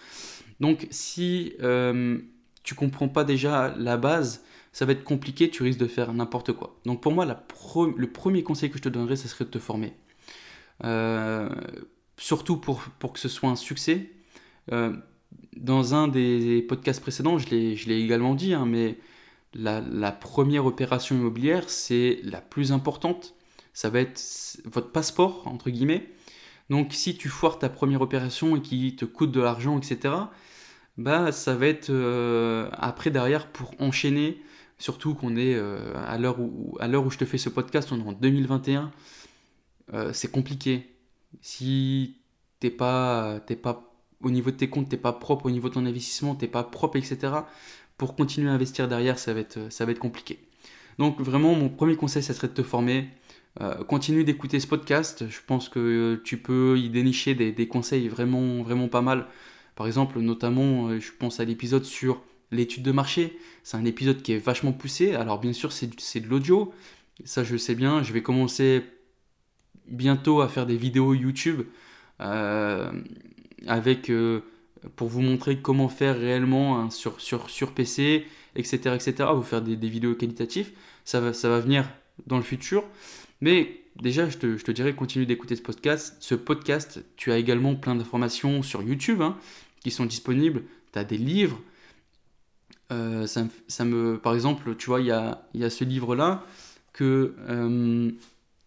Donc 0.61 0.87
si 0.91 1.55
euh, 1.63 2.19
tu 2.63 2.75
comprends 2.75 3.09
pas 3.09 3.25
déjà 3.25 3.75
la 3.79 3.97
base, 3.97 4.45
ça 4.73 4.85
va 4.85 4.93
être 4.93 5.05
compliqué, 5.05 5.49
tu 5.51 5.63
risques 5.63 5.79
de 5.79 5.87
faire 5.87 6.13
n'importe 6.13 6.53
quoi. 6.53 6.79
Donc 6.85 7.01
pour 7.01 7.13
moi, 7.13 7.25
le 7.25 8.07
premier 8.07 8.43
conseil 8.43 8.71
que 8.71 8.79
je 8.79 8.83
te 8.83 8.89
donnerais, 8.89 9.17
ce 9.17 9.29
serait 9.29 9.45
de 9.45 9.51
te 9.51 9.59
former. 9.59 9.95
Euh, 10.85 11.49
surtout 12.19 12.57
pour, 12.57 12.81
pour 12.99 13.13
que 13.13 13.19
ce 13.19 13.29
soit 13.29 13.49
un 13.49 13.57
succès. 13.57 14.11
Euh, 14.73 14.95
dans 15.57 15.95
un 15.95 16.09
des 16.09 16.63
podcasts 16.63 17.01
précédents, 17.01 17.39
je 17.39 17.49
l'ai 17.49 18.01
également 18.01 18.35
dit, 18.35 18.53
hein, 18.53 18.67
mais 18.67 18.99
la, 19.55 19.81
la, 19.81 20.13
première 20.13 20.67
opération 20.67 21.17
immobilière, 21.17 21.71
c'est 21.71 22.21
la 22.23 22.41
plus 22.41 22.73
importante. 22.73 23.35
Ça 23.73 23.89
va 23.91 24.01
être 24.01 24.21
votre 24.65 24.91
passeport, 24.93 25.47
entre 25.47 25.71
guillemets. 25.71 26.09
Donc 26.71 26.93
si 26.93 27.17
tu 27.17 27.29
foires 27.29 27.59
ta 27.59 27.69
première 27.69 28.01
opération 28.01 28.57
et 28.57 28.63
qui 28.63 28.97
te 28.97 29.05
coûte 29.05 29.33
de 29.33 29.41
l'argent, 29.41 29.79
etc., 29.79 30.15
bah 30.99 31.31
ça 31.31 31.55
va 31.55 31.67
être 31.67 31.91
euh, 31.91 32.69
après 32.73 33.11
derrière 33.11 33.49
pour 33.49 33.75
enchaîner, 33.81 34.43
surtout 34.79 35.15
qu'on 35.15 35.37
est 35.37 35.55
euh, 35.55 35.95
à 36.07 36.19
l'heure 36.19 36.41
où, 36.41 36.77
à 36.81 36.89
l'heure 36.89 37.05
où 37.05 37.11
je 37.11 37.19
te 37.19 37.25
fais 37.25 37.39
ce 37.39 37.49
podcast, 37.49 37.93
on 37.93 37.99
est 37.99 38.09
en 38.09 38.13
2021, 38.13 38.91
euh, 39.95 40.13
c'est 40.13 40.31
compliqué. 40.31 40.95
Si 41.43 42.17
t'es 42.61 42.71
pas, 42.71 43.41
pas 43.63 43.95
au 44.23 44.31
niveau 44.31 44.51
de 44.51 44.57
tes 44.57 44.69
comptes, 44.69 44.89
t'es 44.89 44.97
pas 44.97 45.13
propre 45.13 45.47
au 45.47 45.51
niveau 45.51 45.69
de 45.69 45.75
ton 45.75 45.87
investissement, 45.87 46.35
t'es 46.35 46.49
pas 46.49 46.65
propre, 46.65 46.97
etc. 46.97 47.33
Pour 47.99 48.17
continuer 48.17 48.51
à 48.51 48.53
investir 48.53 48.89
derrière, 48.89 49.19
ça 49.19 49.35
va 49.35 49.41
être, 49.41 49.71
ça 49.71 49.85
va 49.85 49.93
être 49.93 49.99
compliqué. 49.99 50.41
Donc 50.99 51.21
vraiment, 51.21 51.55
mon 51.55 51.69
premier 51.69 51.97
conseil, 51.97 52.23
ça 52.23 52.35
serait 52.35 52.49
de 52.49 52.55
te 52.55 52.63
former. 52.63 53.09
Euh, 53.61 53.85
continue 53.85 54.25
d'écouter 54.25 54.61
ce 54.61 54.67
podcast. 54.67 55.25
Je 55.29 55.39
pense 55.47 55.69
que 55.69 56.21
tu 56.25 56.37
peux 56.37 56.79
y 56.79 56.91
dénicher 56.91 57.35
des, 57.35 57.69
conseils 57.69 58.09
vraiment, 58.09 58.63
vraiment 58.63 58.89
pas 58.89 59.03
mal. 59.03 59.27
Par 59.77 59.87
exemple, 59.87 60.19
notamment, 60.21 60.89
euh, 60.89 61.01
je 61.01 61.13
pense 61.19 61.41
à 61.41 61.45
l'épisode 61.45 61.85
sur 61.85 62.23
l'étude 62.51 62.83
de 62.83 62.93
marché. 62.93 63.39
C'est 63.63 63.77
un 63.77 63.85
épisode 63.85 64.23
qui 64.23 64.33
est 64.33 64.39
vachement 64.39 64.73
poussé. 64.73 65.15
Alors 65.15 65.41
bien 65.41 65.53
sûr, 65.53 65.73
c'est 65.73 66.21
de 66.21 66.29
l'audio. 66.29 66.73
Ça, 67.25 67.45
je 67.45 67.57
sais 67.57 67.75
bien. 67.75 68.03
Je 68.03 68.13
vais 68.13 68.23
commencer 68.23 68.85
bientôt 69.89 70.41
à 70.43 70.49
faire 70.49 70.67
des 70.67 70.77
vidéos 70.77 71.15
YouTube 71.15 71.63
euh, 72.21 72.91
avec 73.67 74.11
pour 74.97 75.09
vous 75.09 75.23
montrer 75.23 75.59
comment 75.61 75.89
faire 75.89 76.19
réellement 76.19 76.79
hein, 76.79 76.91
sur, 76.91 77.21
sur, 77.21 77.49
sur 77.51 77.73
PC, 77.73 78.27
etc., 78.55 78.95
etc. 78.95 79.31
Vous 79.35 79.43
faire 79.43 79.63
des, 79.63 79.77
des 79.77 79.89
vidéos 79.89 80.15
qualitatives. 80.15 80.73
Ça 81.05 81.21
va, 81.21 81.33
ça 81.33 81.49
va 81.49 81.61
venir 81.61 81.89
dans 82.27 82.37
le 82.37 82.43
futur. 82.43 82.85
Mais 83.41 83.81
déjà, 84.01 84.29
je 84.29 84.39
te, 84.39 84.57
je 84.57 84.73
dirais, 84.73 84.95
continue 84.95 85.27
d'écouter 85.27 85.57
ce 85.57 85.63
podcast. 85.63 86.17
Ce 86.21 86.35
podcast, 86.35 87.05
tu 87.17 87.33
as 87.33 87.39
également 87.39 87.75
plein 87.75 87.95
d'informations 87.95 88.63
sur 88.63 88.83
YouTube 88.83 89.21
hein, 89.23 89.37
qui 89.81 89.91
sont 89.91 90.07
disponibles. 90.07 90.63
Tu 90.93 90.99
as 90.99 91.05
des 91.05 91.19
livres. 91.19 91.61
Euh, 92.93 93.27
ça, 93.27 93.85
me, 93.85 94.19
par 94.19 94.35
exemple, 94.35 94.75
tu 94.77 94.87
vois, 94.87 95.01
il 95.01 95.07
y 95.07 95.11
a, 95.11 95.47
y 95.55 95.65
a, 95.65 95.71
ce 95.71 95.85
livre-là 95.85 96.45
que 96.93 97.35
euh, 97.49 98.11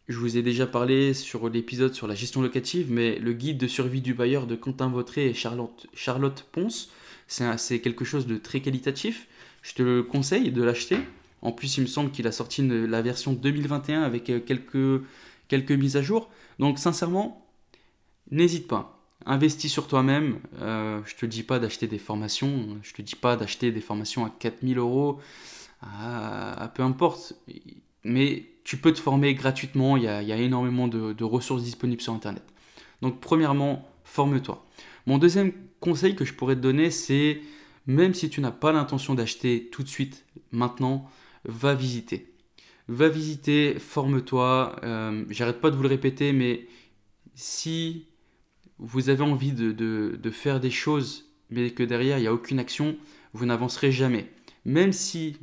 je 0.09 0.17
vous 0.17 0.37
ai 0.37 0.41
déjà 0.41 0.67
parlé 0.67 1.13
sur 1.13 1.49
l'épisode 1.49 1.93
sur 1.93 2.07
la 2.07 2.15
gestion 2.15 2.41
locative, 2.41 2.91
mais 2.91 3.17
le 3.17 3.33
guide 3.33 3.57
de 3.57 3.67
survie 3.67 4.01
du 4.01 4.13
bailleur 4.13 4.45
de 4.45 4.55
Quentin 4.55 4.89
Vautré 4.89 5.27
et 5.27 5.33
Charlotte, 5.33 5.87
Charlotte 5.93 6.45
Ponce, 6.51 6.89
c'est 7.27 7.79
quelque 7.79 8.03
chose 8.05 8.27
de 8.27 8.37
très 8.37 8.59
qualitatif. 8.59 9.27
Je 9.61 9.73
te 9.73 9.83
le 9.83 10.03
conseille 10.03 10.51
de 10.51 10.63
l'acheter. 10.63 10.97
En 11.41 11.51
plus, 11.51 11.77
il 11.77 11.81
me 11.81 11.87
semble 11.87 12.11
qu'il 12.11 12.27
a 12.27 12.31
sorti 12.31 12.67
la 12.67 13.01
version 13.01 13.33
2021 13.33 14.01
avec 14.01 14.29
euh, 14.29 14.39
quelques, 14.39 15.03
quelques 15.47 15.71
mises 15.71 15.97
à 15.97 16.01
jour. 16.01 16.29
Donc, 16.59 16.79
sincèrement, 16.79 17.47
n'hésite 18.31 18.67
pas. 18.67 18.99
Investis 19.25 19.71
sur 19.71 19.87
toi-même. 19.87 20.39
Euh, 20.61 21.01
je 21.05 21.15
te 21.15 21.25
dis 21.25 21.43
pas 21.43 21.59
d'acheter 21.59 21.87
des 21.87 21.99
formations. 21.99 22.77
Je 22.81 22.93
te 22.93 23.01
dis 23.01 23.15
pas 23.15 23.35
d'acheter 23.35 23.71
des 23.71 23.81
formations 23.81 24.25
à 24.25 24.29
4000 24.29 24.77
euros. 24.77 25.19
À, 25.81 26.69
peu 26.75 26.83
importe. 26.83 27.33
Mais 28.03 28.45
tu 28.65 28.77
peux 28.77 28.91
te 28.91 28.99
former 28.99 29.33
gratuitement. 29.33 29.97
Il 29.97 30.03
y 30.03 30.07
a, 30.07 30.37
énormément 30.37 30.87
de, 30.87 31.13
de, 31.13 31.23
ressources 31.23 31.63
disponibles 31.63 32.01
sur 32.01 32.13
Internet. 32.13 32.43
Donc, 33.01 33.21
premièrement, 33.21 33.89
forme-toi. 34.03 34.65
Mon 35.05 35.17
deuxième 35.17 35.53
conseil 35.79 36.15
que 36.15 36.25
je 36.25 36.33
pourrais 36.33 36.55
te 36.55 36.61
donner, 36.61 36.91
c'est 36.91 37.41
même 37.87 38.13
si 38.13 38.29
tu 38.29 38.39
n'as 38.41 38.51
pas 38.51 38.71
l'intention 38.71 39.15
d'acheter 39.15 39.69
tout 39.71 39.83
de 39.83 39.87
suite, 39.87 40.25
maintenant, 40.51 41.09
va 41.45 41.73
visiter. 41.73 42.33
Va 42.87 43.07
visiter, 43.07 43.77
forme-toi. 43.79 44.79
Euh, 44.83 45.25
j'arrête 45.29 45.61
pas 45.61 45.69
de 45.69 45.75
vous 45.75 45.83
le 45.83 45.89
répéter, 45.89 46.33
mais 46.33 46.67
si 47.35 48.07
vous 48.79 49.09
avez 49.09 49.23
envie 49.23 49.51
de, 49.51 50.31
faire 50.31 50.59
des 50.59 50.71
choses, 50.71 51.29
mais 51.49 51.71
que 51.71 51.83
derrière 51.83 52.17
il 52.17 52.21
n'y 52.21 52.27
a 52.27 52.33
aucune 52.33 52.59
action, 52.59 52.97
vous 53.33 53.45
n'avancerez 53.45 53.91
jamais. 53.91 54.31
Même 54.65 54.93
si 54.93 55.37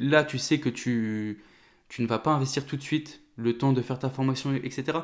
là 0.00 0.24
tu 0.24 0.38
sais 0.38 0.58
que 0.58 0.68
tu, 0.68 1.42
tu 1.88 2.02
ne 2.02 2.06
vas 2.06 2.18
pas 2.18 2.32
investir 2.32 2.66
tout 2.66 2.76
de 2.76 2.82
suite 2.82 3.20
le 3.36 3.56
temps 3.56 3.72
de 3.72 3.82
faire 3.82 3.98
ta 3.98 4.10
formation, 4.10 4.54
etc. 4.54 4.98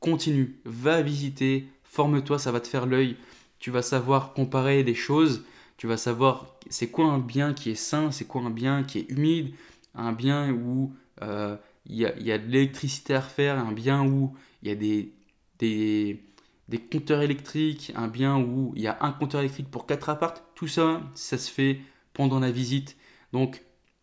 Continue, 0.00 0.60
va 0.64 1.02
visiter, 1.02 1.68
forme-toi, 1.82 2.38
ça 2.38 2.52
va 2.52 2.60
te 2.60 2.68
faire 2.68 2.86
l'œil. 2.86 3.16
Tu 3.58 3.70
vas 3.70 3.82
savoir 3.82 4.34
comparer 4.34 4.84
des 4.84 4.94
choses 4.94 5.44
tu 5.76 5.86
vas 5.86 5.96
savoir 5.96 6.56
c'est 6.70 6.90
quoi 6.90 7.06
un 7.06 7.18
bien 7.18 7.54
qui 7.54 7.70
est 7.70 7.74
sain, 7.74 8.10
c'est 8.10 8.26
quoi 8.26 8.42
un 8.42 8.50
bien 8.50 8.82
qui 8.82 8.98
est 8.98 9.10
humide, 9.10 9.54
un 9.94 10.12
bien 10.12 10.52
où 10.52 10.94
euh, 11.22 11.56
il 11.86 11.96
y, 11.96 12.06
a, 12.06 12.18
y, 12.18 12.32
a, 12.32 12.38
de 12.38 12.46
l'électricité 12.46 13.14
à 13.14 13.20
refaire, 13.20 13.58
un 13.58 13.72
bien 13.72 14.04
où 14.04 14.34
il 14.62 14.68
y 14.68 14.72
a 14.72 14.74
des, 14.74 15.12
des, 15.58 16.20
des, 16.68 16.78
compteurs 16.78 17.22
électriques, 17.22 17.92
un 17.94 18.08
bien 18.08 18.38
où 18.38 18.72
il 18.74 18.82
y 18.82 18.88
a 18.88 18.98
un 19.00 19.12
compteur 19.12 19.40
électrique 19.40 19.70
pour 19.70 19.86
quatre 19.86 20.08
appartes, 20.08 20.44
tout 20.54 20.68
ça, 20.68 21.02
ça 21.14 21.38
se 21.38 21.50
fait 21.50 21.80
pendant 22.12 22.40
la 22.40 22.50
visite. 22.50 22.96
Donc, 23.32 23.62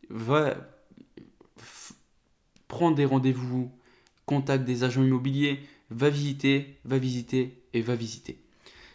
va 0.10 0.56
prendre 2.68 2.96
des 2.96 3.06
rendez-vous, 3.06 3.72
contacte 4.26 4.64
des 4.64 4.84
agents 4.84 5.04
immobiliers, 5.04 5.60
va 5.90 6.10
visiter, 6.10 6.78
va 6.86 6.98
visiter 6.98 7.62
et 7.74 7.82
va 7.82 7.96
visiter. 7.96 8.38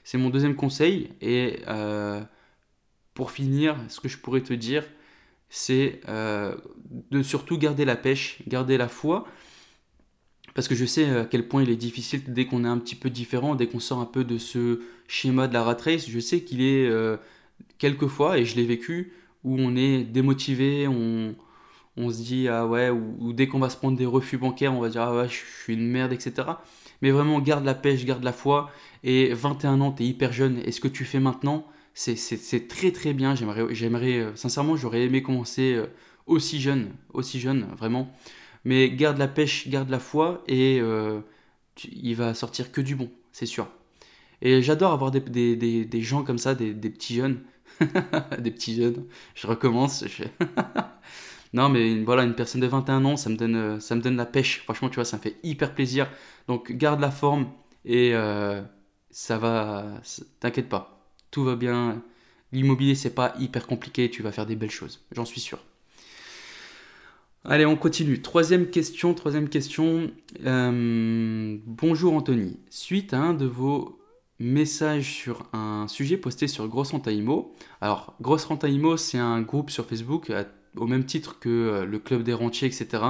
C'est 0.05 0.19
mon 0.19 0.31
deuxième 0.31 0.57
conseil 0.57 1.11
et 1.21 1.61
euh, 1.69 2.23
pour 3.19 3.33
finir, 3.33 3.77
ce 3.89 3.99
que 3.99 4.07
je 4.07 4.17
pourrais 4.17 4.43
te 4.43 4.53
dire, 4.53 4.85
c'est 5.49 6.01
euh, 6.09 6.55
de 7.11 7.25
surtout 7.25 7.59
garder 7.59 7.85
la 7.85 7.97
pêche, 7.97 8.39
garder 8.47 8.79
la 8.79 8.87
foi. 8.87 9.27
Parce 10.55 10.69
que 10.69 10.77
je 10.77 10.85
sais 10.85 11.11
à 11.11 11.25
quel 11.25 11.49
point 11.49 11.65
il 11.65 11.71
est 11.71 11.75
difficile 11.75 12.23
dès 12.29 12.47
qu'on 12.47 12.65
est 12.65 12.69
un 12.69 12.79
petit 12.79 12.95
peu 12.95 13.11
différent, 13.11 13.57
dès 13.57 13.67
qu'on 13.67 13.81
sort 13.81 13.99
un 13.99 14.07
peu 14.07 14.23
de 14.23 14.39
ce 14.39 14.83
schéma 15.09 15.49
de 15.49 15.55
la 15.55 15.65
rat 15.65 15.79
race. 15.85 16.09
Je 16.09 16.21
sais 16.21 16.43
qu'il 16.43 16.63
est 16.63 16.87
euh, 16.87 17.17
quelquefois, 17.79 18.39
et 18.39 18.45
je 18.45 18.55
l'ai 18.55 18.65
vécu, 18.65 19.13
où 19.43 19.57
on 19.59 19.75
est 19.75 20.05
démotivé, 20.05 20.87
on, 20.87 21.35
se 21.97 22.23
dit 22.23 22.47
ah 22.47 22.69
ouais, 22.69 22.91
ou, 22.91 23.33
dès 23.33 23.49
qu'on 23.49 23.59
va 23.59 23.69
se 23.69 23.77
prendre 23.77 23.99
des 23.99 24.07
refus 24.07 24.39
bancaires, 24.39 24.73
on 24.73 24.81
va 24.81 24.91
dire 24.91 25.03
ah 25.03 25.17
ouais, 25.17 25.29
je 25.29 25.41
suis 25.65 25.75
une 25.75 25.89
merde, 25.89 26.13
etc. 26.13 26.51
Mais 27.03 27.11
vraiment, 27.11 27.41
garde 27.41 27.65
la 27.65 27.75
pêche, 27.75 28.05
garde 28.05 28.23
la 28.23 28.33
foi. 28.33 28.71
Et 29.03 29.35
21 29.35 29.81
ans, 29.81 29.91
tu 29.91 30.05
es 30.05 30.07
hyper 30.07 30.33
jeune, 30.33 30.61
et 30.65 30.71
ce 30.71 30.81
que 30.81 30.87
tu 30.87 31.05
fais 31.05 31.19
maintenant, 31.19 31.67
c'est 31.99 32.69
très 32.69 32.93
très 32.93 33.13
bien. 33.13 33.35
J'aimerais, 33.35 34.19
euh, 34.19 34.37
sincèrement, 34.37 34.77
j'aurais 34.77 35.03
aimé 35.03 35.23
commencer 35.23 35.75
euh, 35.75 35.87
aussi 36.27 36.61
jeune, 36.61 36.93
aussi 37.13 37.41
jeune, 37.41 37.67
vraiment. 37.77 38.13
Mais 38.65 38.91
garde 38.91 39.19
la 39.19 39.29
pêche, 39.29 39.69
garde 39.69 39.91
la 39.91 39.99
foi 39.99 40.45
et 40.47 40.79
euh, 40.81 41.21
il 41.91 42.15
va 42.15 42.35
sortir 42.35 42.71
que 42.71 42.81
du 42.81 42.95
bon, 42.95 43.11
c'est 43.33 43.47
sûr. 43.47 43.69
Et 44.43 44.63
j'adore 44.63 44.93
avoir 44.93 45.11
des, 45.11 45.21
des, 45.21 45.85
des, 45.85 46.03
gens 46.03 46.23
comme 46.23 46.39
ça, 46.39 46.55
des, 46.55 46.73
petits 46.75 47.17
jeunes. 47.17 47.41
des 48.39 48.51
petits 48.53 48.77
jeunes. 48.77 49.05
Je 49.35 49.49
recommence. 49.49 50.05
non, 51.53 51.69
mais 51.69 52.03
voilà, 52.05 52.23
une 52.23 52.35
personne 52.35 52.61
de 52.61 52.69
21 52.69 53.05
ans, 53.05 53.17
ça 53.17 53.31
me 53.31 53.37
donne, 53.37 53.81
ça 53.81 53.97
me 53.97 54.01
donne 54.01 54.17
la 54.17 54.27
pêche. 54.27 54.63
Franchement, 54.63 54.89
tu 54.89 54.97
vois, 54.97 55.05
ça 55.05 55.17
me 55.17 55.23
fait 55.23 55.37
hyper 55.43 55.75
plaisir. 55.75 56.09
Donc, 56.47 56.71
garde 56.73 57.01
la 57.01 57.11
forme 57.11 57.49
et 57.85 58.13
ça 59.11 59.39
va. 59.39 60.01
T'inquiète 60.41 60.69
pas 60.69 60.98
tout 61.31 61.45
va 61.45 61.57
bien. 61.57 62.03
L'immobilier, 62.53 62.95
c'est 62.95 63.15
pas 63.15 63.35
hyper 63.39 63.67
compliqué, 63.67 64.11
tu 64.11 64.23
vas 64.23 64.33
faire 64.33 64.47
des 64.47 64.57
belles 64.57 64.71
choses, 64.71 65.05
j'en 65.13 65.25
suis 65.25 65.41
sûr. 65.41 65.59
Allez, 67.45 67.67
on 67.67 67.77
continue. 67.77 68.21
Troisième 68.21 68.69
question, 68.69 69.15
troisième 69.15 69.49
question. 69.49 70.11
Euh, 70.45 71.57
bonjour 71.67 72.15
Anthony. 72.15 72.59
Suite 72.69 73.15
à 73.15 73.19
un 73.19 73.33
de 73.33 73.47
vos 73.47 73.99
messages 74.39 75.15
sur 75.15 75.45
un 75.53 75.87
sujet 75.89 76.17
posté 76.17 76.49
sur 76.49 76.69
Grosse 76.69 76.91
Renta 76.93 77.13
Imo. 77.13 77.55
Alors, 77.81 78.15
Grosse 78.21 78.45
Renta 78.45 78.69
Imo, 78.69 78.97
c'est 78.97 79.19
un 79.19 79.41
groupe 79.41 79.71
sur 79.71 79.87
Facebook 79.87 80.33
au 80.77 80.87
même 80.87 81.05
titre 81.05 81.39
que 81.39 81.49
euh, 81.49 81.85
le 81.85 81.99
Club 81.99 82.23
des 82.23 82.35
Rentiers, 82.35 82.69
etc. 82.69 83.03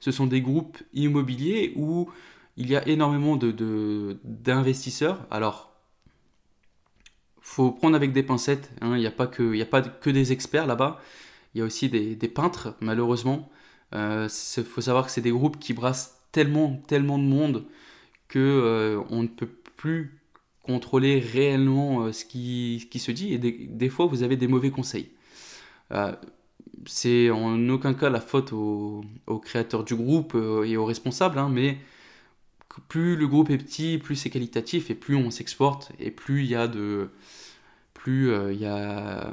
Ce 0.00 0.10
sont 0.10 0.26
des 0.26 0.40
groupes 0.40 0.78
immobiliers 0.92 1.72
où 1.76 2.10
il 2.56 2.70
y 2.70 2.76
a 2.76 2.86
énormément 2.88 3.36
d'investisseurs. 3.36 5.26
Alors, 5.30 5.75
faut 7.46 7.70
prendre 7.70 7.94
avec 7.94 8.12
des 8.12 8.24
pincettes. 8.24 8.70
Hein. 8.80 8.96
Il 8.96 9.00
n'y 9.00 9.06
a, 9.06 9.10
pas 9.12 9.28
que, 9.28 10.10
des 10.10 10.32
experts 10.32 10.66
là-bas. 10.66 11.00
Il 11.54 11.58
y 11.60 11.62
a 11.62 11.64
aussi 11.64 11.88
des, 11.88 12.28
peintres, 12.28 12.74
malheureusement. 12.80 13.48
Il 13.92 13.98
euh, 13.98 14.28
faut 14.28 14.80
savoir 14.80 15.06
que 15.06 15.12
c'est 15.12 15.20
des 15.20 15.30
groupes 15.30 15.58
qui 15.60 15.72
brassent 15.72 16.20
tellement, 16.32 16.82
tellement 16.88 17.18
de 17.18 17.22
monde 17.22 17.64
que 18.26 18.40
euh, 18.40 19.00
on 19.10 19.22
ne 19.22 19.28
peut 19.28 19.48
plus 19.76 20.18
contrôler 20.62 21.20
réellement 21.20 22.02
euh, 22.02 22.12
ce, 22.12 22.24
qui, 22.24 22.88
qui, 22.90 22.98
se 22.98 23.12
dit. 23.12 23.32
Et 23.32 23.38
des, 23.38 23.88
fois, 23.88 24.06
vous 24.06 24.24
avez 24.24 24.36
des 24.36 24.48
mauvais 24.48 24.70
conseils. 24.70 25.08
c'est 26.84 27.30
en 27.30 27.68
aucun 27.68 27.94
cas 27.94 28.10
la 28.10 28.20
faute 28.20 28.52
aux, 28.52 29.04
créateurs 29.40 29.84
du 29.84 29.94
groupe 29.94 30.36
et 30.64 30.76
aux 30.76 30.84
responsables, 30.84 31.38
hein, 31.38 31.48
mais 31.48 31.78
plus 32.80 33.16
le 33.16 33.26
groupe 33.26 33.50
est 33.50 33.58
petit, 33.58 33.98
plus 33.98 34.16
c'est 34.16 34.30
qualitatif 34.30 34.90
et 34.90 34.94
plus 34.94 35.16
on 35.16 35.30
s'exporte 35.30 35.92
et 35.98 36.10
plus 36.10 36.44
il 36.44 36.50
y 36.50 36.54
a 36.54 36.68
de 36.68 37.10
plus, 37.94 38.32
il 38.52 38.60
y 38.60 38.66
a... 38.66 39.32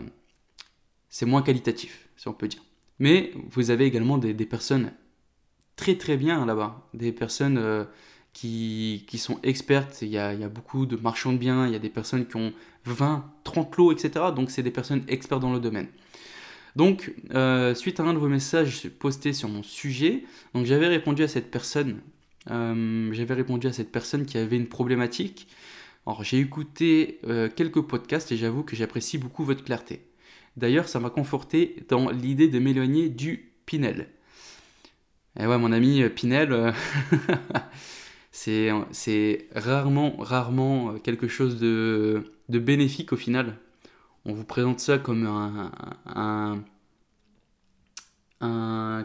c'est 1.10 1.25
moins 1.25 1.41
qualitatif, 1.41 2.08
si 2.17 2.27
on 2.27 2.34
peut 2.34 2.47
dire. 2.47 2.63
Mais 2.99 3.32
vous 3.51 3.69
avez 3.71 3.86
également 3.86 4.17
des, 4.17 4.34
personnes 4.45 4.91
très 5.75 5.95
très 5.95 6.17
bien 6.17 6.45
là-bas, 6.45 6.88
des 6.93 7.12
personnes 7.12 7.86
qui, 8.32 9.06
qui, 9.08 9.17
sont 9.17 9.39
expertes. 9.43 10.01
Il 10.01 10.10
y, 10.10 10.17
a, 10.17 10.34
y, 10.34 10.43
a, 10.43 10.49
beaucoup 10.49 10.86
de 10.86 10.95
marchands 10.95 11.34
de 11.34 11.38
biens, 11.38 11.67
il 11.67 11.73
y 11.73 11.75
a 11.75 11.79
des 11.79 11.89
personnes 11.89 12.25
qui 12.25 12.36
ont 12.38 12.53
20, 12.86 13.25
30 13.43 13.75
lots, 13.77 13.91
etc. 13.91 14.25
Donc 14.36 14.49
c'est 14.49 14.63
des 14.63 14.71
personnes 14.71 15.03
expertes 15.08 15.41
dans 15.41 15.53
le 15.53 15.60
domaine. 15.60 15.88
Donc, 16.75 17.13
euh, 17.34 17.75
suite 17.75 17.99
à 17.99 18.03
un 18.03 18.13
de 18.13 18.19
vos 18.19 18.27
messages 18.27 18.89
postés 18.99 19.34
sur 19.34 19.47
mon 19.47 19.63
sujet, 19.63 20.23
donc 20.53 20.65
j'avais 20.65 20.88
répondu 20.88 21.23
à 21.23 21.27
cette 21.27 21.51
personne. 21.51 21.99
Euh, 22.51 23.10
j'avais 23.13 23.34
répondu 23.34 23.67
à 23.67 23.73
cette 23.73 23.91
personne 23.91 24.25
qui 24.25 24.38
avait 24.38 24.58
une 24.58 24.67
problématique. 24.67 25.47
Alors, 26.06 26.23
j'ai 26.23 26.39
écouté 26.39 27.19
euh, 27.27 27.49
quelques 27.53 27.82
podcasts 27.82 28.32
et 28.32 28.38
j'avoue 28.38 28.63
que 28.63 28.75
j'apprécie 28.75 29.17
beaucoup 29.17 29.43
votre 29.43 29.63
clarté. 29.63 30.01
D'ailleurs, 30.58 30.88
ça 30.88 30.99
m'a 30.99 31.10
conforté 31.10 31.77
dans 31.89 32.10
l'idée 32.10 32.47
de 32.47 32.60
m'éloigner 32.60 33.10
du 33.10 33.53
Pinel. 33.65 34.10
Et 35.39 35.47
ouais, 35.47 35.58
mon 35.58 35.71
ami 35.71 36.08
Pinel, 36.10 36.73
c'est 38.32 39.47
rarement, 39.56 40.17
rarement 40.17 40.99
quelque 40.99 41.27
chose 41.27 41.60
de, 41.60 42.34
de 42.49 42.60
bénéfique 42.60 43.13
au 43.13 43.17
final 43.17 43.58
on 44.25 44.34
vous 44.34 44.45
présente 44.45 44.79
ça 44.79 44.97
comme 44.97 45.27
un, 46.06 46.63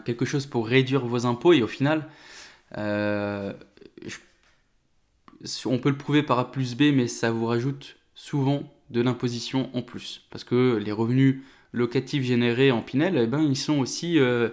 quelque 0.05 0.25
chose 0.25 0.45
pour 0.45 0.67
réduire 0.67 1.05
vos 1.05 1.25
impôts 1.25 1.53
et 1.53 1.61
au 1.61 1.67
final, 1.67 2.07
euh, 2.77 3.53
on 5.65 5.79
peut 5.79 5.89
le 5.89 5.97
prouver 5.97 6.23
par 6.23 6.39
A 6.39 6.51
plus 6.51 6.75
B, 6.75 6.93
mais 6.93 7.07
ça 7.07 7.31
vous 7.31 7.45
rajoute 7.45 7.97
souvent 8.15 8.63
de 8.89 9.01
l'imposition 9.01 9.69
en 9.73 9.81
plus. 9.81 10.27
Parce 10.29 10.43
que 10.43 10.77
les 10.77 10.91
revenus 10.91 11.41
locatifs 11.71 12.23
générés 12.23 12.71
en 12.71 12.81
Pinel, 12.81 13.17
eh 13.17 13.27
ben, 13.27 13.41
ils, 13.41 13.57
sont 13.57 13.79
aussi, 13.79 14.19
euh, 14.19 14.49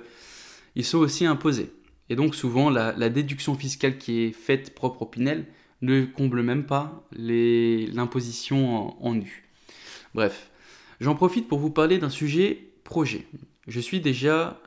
ils 0.75 0.85
sont 0.85 0.99
aussi 0.99 1.27
imposés. 1.27 1.73
Et 2.09 2.17
donc 2.17 2.35
souvent, 2.35 2.71
la, 2.71 3.09
déduction 3.09 3.55
fiscale 3.57 3.99
qui 3.99 4.21
est 4.21 4.33
faite 4.33 4.75
propre 4.75 5.03
au 5.03 5.07
Pinel 5.07 5.47
ne 5.83 6.05
comble 6.05 6.43
même 6.43 6.65
pas 6.65 7.05
l'imposition 7.13 8.77
en, 8.77 8.99
en 9.01 9.15
nu. 9.15 9.49
Bref, 10.15 10.51
J'en 11.01 11.15
profite 11.15 11.49
pour 11.49 11.59
vous 11.59 11.71
parler 11.71 11.99
d'un 11.99 12.11
sujet 12.11 12.71
projet. 12.85 13.27
Je 13.69 13.81
suis 13.81 14.01
déjà. 14.01 14.61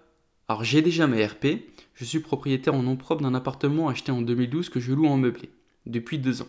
Alors 0.50 0.64
j'ai 0.64 0.82
déjà 0.82 1.06
ma 1.06 1.24
RP, 1.24 1.46
je 1.94 2.04
suis 2.04 2.22
propriétaire 2.22 2.74
en 2.74 2.82
nom 2.82 2.96
propre 2.96 3.22
d'un 3.22 3.36
appartement 3.36 3.88
acheté 3.88 4.12
en 4.12 4.24
2012 4.24 4.70
que 4.70 4.80
je 4.80 4.94
loue 4.94 5.06
en 5.06 5.16
meublé, 5.16 5.52
depuis 5.86 6.18
deux 6.18 6.42
ans. 6.42 6.48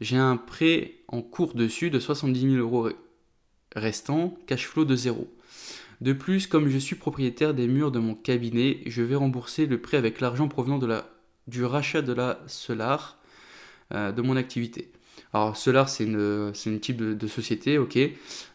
J'ai 0.00 0.16
un 0.16 0.38
prêt 0.38 0.94
en 1.08 1.20
cours 1.20 1.52
dessus 1.52 1.90
de 1.90 2.00
70 2.00 2.40
000 2.40 2.54
euros 2.54 2.88
restant, 3.76 4.38
cash 4.46 4.66
flow 4.66 4.86
de 4.86 4.96
zéro. 4.96 5.28
De 6.00 6.14
plus, 6.14 6.46
comme 6.46 6.70
je 6.70 6.78
suis 6.78 6.96
propriétaire 6.96 7.52
des 7.52 7.66
murs 7.66 7.90
de 7.90 7.98
mon 7.98 8.14
cabinet, 8.14 8.80
je 8.86 9.02
vais 9.02 9.16
rembourser 9.16 9.66
le 9.66 9.78
prêt 9.78 9.98
avec 9.98 10.22
l'argent 10.22 10.48
provenant 10.48 10.80
du 11.48 11.64
rachat 11.66 12.00
de 12.00 12.14
la 12.14 12.40
Solar 12.46 13.18
euh, 13.92 14.10
de 14.10 14.22
mon 14.22 14.36
activité. 14.36 14.90
Alors 15.34 15.56
Solar, 15.56 15.88
c'est 15.88 16.04
une, 16.04 16.52
type 16.80 16.96
de, 16.96 17.26
société, 17.26 17.76
ok. 17.76 17.98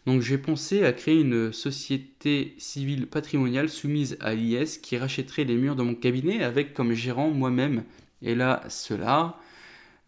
Donc 0.06 0.22
j'ai 0.22 0.38
pensé 0.38 0.84
à 0.84 0.92
créer 0.92 1.20
une 1.20 1.52
société 1.52 2.54
civile 2.58 3.06
patrimoniale 3.06 3.68
soumise 3.68 4.16
à 4.20 4.34
l'IS 4.34 4.78
qui 4.78 4.96
rachèterait 4.96 5.44
les 5.44 5.56
murs 5.56 5.76
de 5.76 5.82
mon 5.82 5.94
cabinet 5.94 6.42
avec 6.42 6.74
comme 6.74 6.92
gérant 6.92 7.30
moi-même 7.30 7.84
et 8.22 8.34
là 8.34 8.62
Solar, 8.68 9.40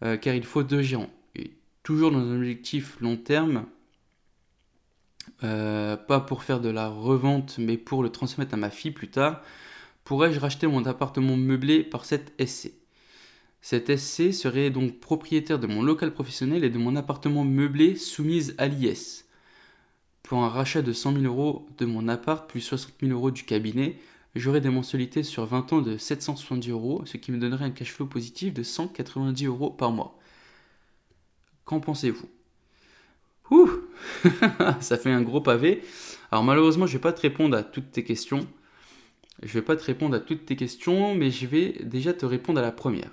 euh, 0.03 0.17
car 0.17 0.35
il 0.35 0.43
faut 0.43 0.63
deux 0.63 0.81
gérants. 0.81 1.09
Et 1.35 1.51
toujours 1.83 2.11
dans 2.11 2.19
un 2.19 2.35
objectif 2.35 2.97
long 2.99 3.15
terme, 3.15 3.65
euh, 5.43 5.95
pas 5.95 6.19
pour 6.19 6.43
faire 6.43 6.59
de 6.59 6.69
la 6.69 6.89
revente, 6.89 7.57
mais 7.59 7.77
pour 7.77 8.03
le 8.03 8.09
transmettre 8.09 8.53
à 8.55 8.57
ma 8.57 8.69
fille 8.69 8.91
plus 8.91 9.09
tard, 9.09 9.41
pourrais-je 10.03 10.39
racheter 10.39 10.67
mon 10.67 10.85
appartement 10.85 11.37
meublé 11.37 11.83
par 11.83 12.05
cette 12.05 12.33
SC 12.45 12.73
cet 13.61 13.95
SC 13.95 14.33
serait 14.33 14.69
donc 14.69 14.99
propriétaire 14.99 15.59
de 15.59 15.67
mon 15.67 15.81
local 15.81 16.13
professionnel 16.13 16.63
et 16.63 16.69
de 16.69 16.77
mon 16.77 16.95
appartement 16.95 17.43
meublé 17.43 17.95
soumise 17.95 18.55
à 18.57 18.67
l'IS. 18.67 19.25
Pour 20.23 20.43
un 20.43 20.49
rachat 20.49 20.81
de 20.81 20.93
100 20.93 21.13
000 21.13 21.23
euros 21.25 21.67
de 21.77 21.85
mon 21.85 22.07
appart 22.07 22.49
plus 22.49 22.61
60 22.61 22.93
000 23.01 23.13
euros 23.13 23.31
du 23.31 23.43
cabinet, 23.43 23.97
j'aurais 24.35 24.61
des 24.61 24.69
mensualités 24.69 25.23
sur 25.23 25.45
20 25.45 25.73
ans 25.73 25.81
de 25.81 25.97
770 25.97 26.69
euros, 26.69 27.01
ce 27.05 27.17
qui 27.17 27.31
me 27.31 27.37
donnerait 27.37 27.65
un 27.65 27.71
cash 27.71 27.93
flow 27.93 28.05
positif 28.05 28.53
de 28.53 28.63
190 28.63 29.45
euros 29.45 29.69
par 29.69 29.91
mois. 29.91 30.19
Qu'en 31.65 31.79
pensez-vous? 31.79 32.29
Ouh 33.51 33.69
Ça 34.79 34.97
fait 34.97 35.11
un 35.11 35.21
gros 35.21 35.41
pavé. 35.41 35.81
Alors 36.31 36.43
malheureusement, 36.43 36.85
je 36.85 36.93
ne 36.93 36.97
vais 36.97 37.01
pas 37.01 37.13
te 37.13 37.21
répondre 37.21 37.55
à 37.55 37.63
toutes 37.63 37.91
tes 37.91 38.03
questions. 38.03 38.47
Je 39.43 39.47
ne 39.47 39.53
vais 39.53 39.61
pas 39.61 39.75
te 39.75 39.83
répondre 39.83 40.15
à 40.15 40.19
toutes 40.19 40.45
tes 40.45 40.55
questions, 40.55 41.15
mais 41.15 41.31
je 41.31 41.45
vais 41.47 41.79
déjà 41.83 42.13
te 42.13 42.25
répondre 42.25 42.59
à 42.59 42.63
la 42.63 42.71
première. 42.71 43.11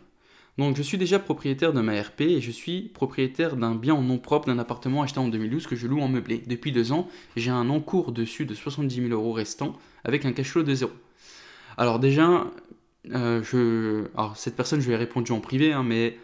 Donc 0.57 0.77
je 0.77 0.83
suis 0.83 0.99
déjà 0.99 1.19
propriétaire 1.19 1.73
de 1.73 1.81
ma 1.81 2.01
RP 2.01 2.21
et 2.23 2.41
je 2.41 2.51
suis 2.51 2.83
propriétaire 2.83 3.57
d'un 3.57 3.75
bien 3.75 3.95
en 3.95 4.03
nom 4.03 4.19
propre 4.19 4.47
d'un 4.47 4.59
appartement 4.59 5.03
acheté 5.03 5.19
en 5.19 5.29
2012 5.29 5.67
que 5.67 5.75
je 5.75 5.89
loue 5.89 6.01
en 6.01 6.09
meublé. 6.09 6.43
Depuis 6.47 6.71
deux 6.71 6.93
ans, 6.93 7.09
j'ai 7.37 7.51
un 7.51 7.69
encours 7.71 8.13
dessus 8.13 8.47
de 8.47 8.55
70 8.55 9.09
000 9.09 9.09
euros 9.09 9.33
restants 9.33 9.77
avec 10.05 10.25
un 10.25 10.33
cash 10.33 10.51
flow 10.51 10.63
de 10.63 10.75
zéro. 10.75 10.93
Alors 11.77 11.99
déjà, 11.99 12.47
euh, 13.13 14.07
cette 14.37 14.55
personne, 14.55 14.81
je 14.81 14.87
lui 14.87 14.95
ai 14.95 14.97
répondu 14.97 15.33
en 15.33 15.41
privé, 15.41 15.73
hein, 15.73 15.83
mais 15.83 16.19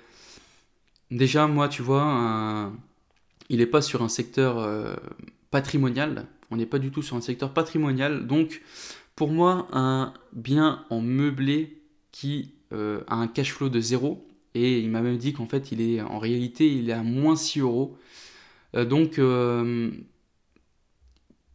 déjà 1.11 1.49
moi, 1.49 1.69
tu 1.69 1.83
vois, 1.83 2.73
il 3.49 3.59
n'est 3.59 3.67
pas 3.67 3.83
sur 3.83 4.03
un 4.03 4.09
secteur 4.09 4.61
euh, 4.61 4.95
patrimonial. 5.51 6.27
On 6.53 6.57
n'est 6.57 6.67
pas 6.67 6.79
du 6.79 6.93
tout 6.93 7.03
sur 7.03 7.17
un 7.17 7.21
secteur 7.21 7.53
patrimonial. 7.53 8.29
Donc 8.29 8.63
pour 9.17 9.33
moi, 9.33 9.67
un 9.73 10.15
bien 10.33 10.85
en 10.89 11.01
meublé 11.01 11.83
qui 12.13 12.55
euh, 12.73 13.01
a 13.09 13.17
un 13.17 13.27
cash 13.29 13.53
flow 13.53 13.69
de 13.69 13.81
zéro. 13.81 14.27
Et 14.55 14.81
il 14.81 14.91
m'a 14.91 15.01
même 15.01 15.17
dit 15.17 15.33
qu'en 15.33 15.47
fait, 15.47 15.73
il 15.73 15.81
est 15.81 16.01
en 16.01 16.19
réalité, 16.19 16.69
il 16.73 16.91
est 16.91 16.93
à 16.93 17.03
moins 17.03 17.37
6 17.37 17.61
euros. 17.61 17.97
Euh, 18.77 18.85
donc, 18.85 19.19
euh, 19.19 19.91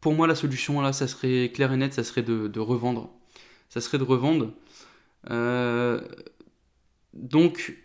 pour 0.01 0.13
moi, 0.13 0.28
la 0.28 0.36
solution 0.36 0.82
là, 0.82 0.93
ça 0.93 1.08
serait 1.08 1.51
clair 1.54 1.71
et 1.73 1.78
net, 1.78 1.93
ça 1.93 2.04
serait 2.04 2.23
de, 2.23 2.60
revendre. 2.60 3.10
Ça 3.69 3.82
serait 3.82 3.97
de 3.97 4.04
revendre. 4.04 4.51
donc, 7.13 7.78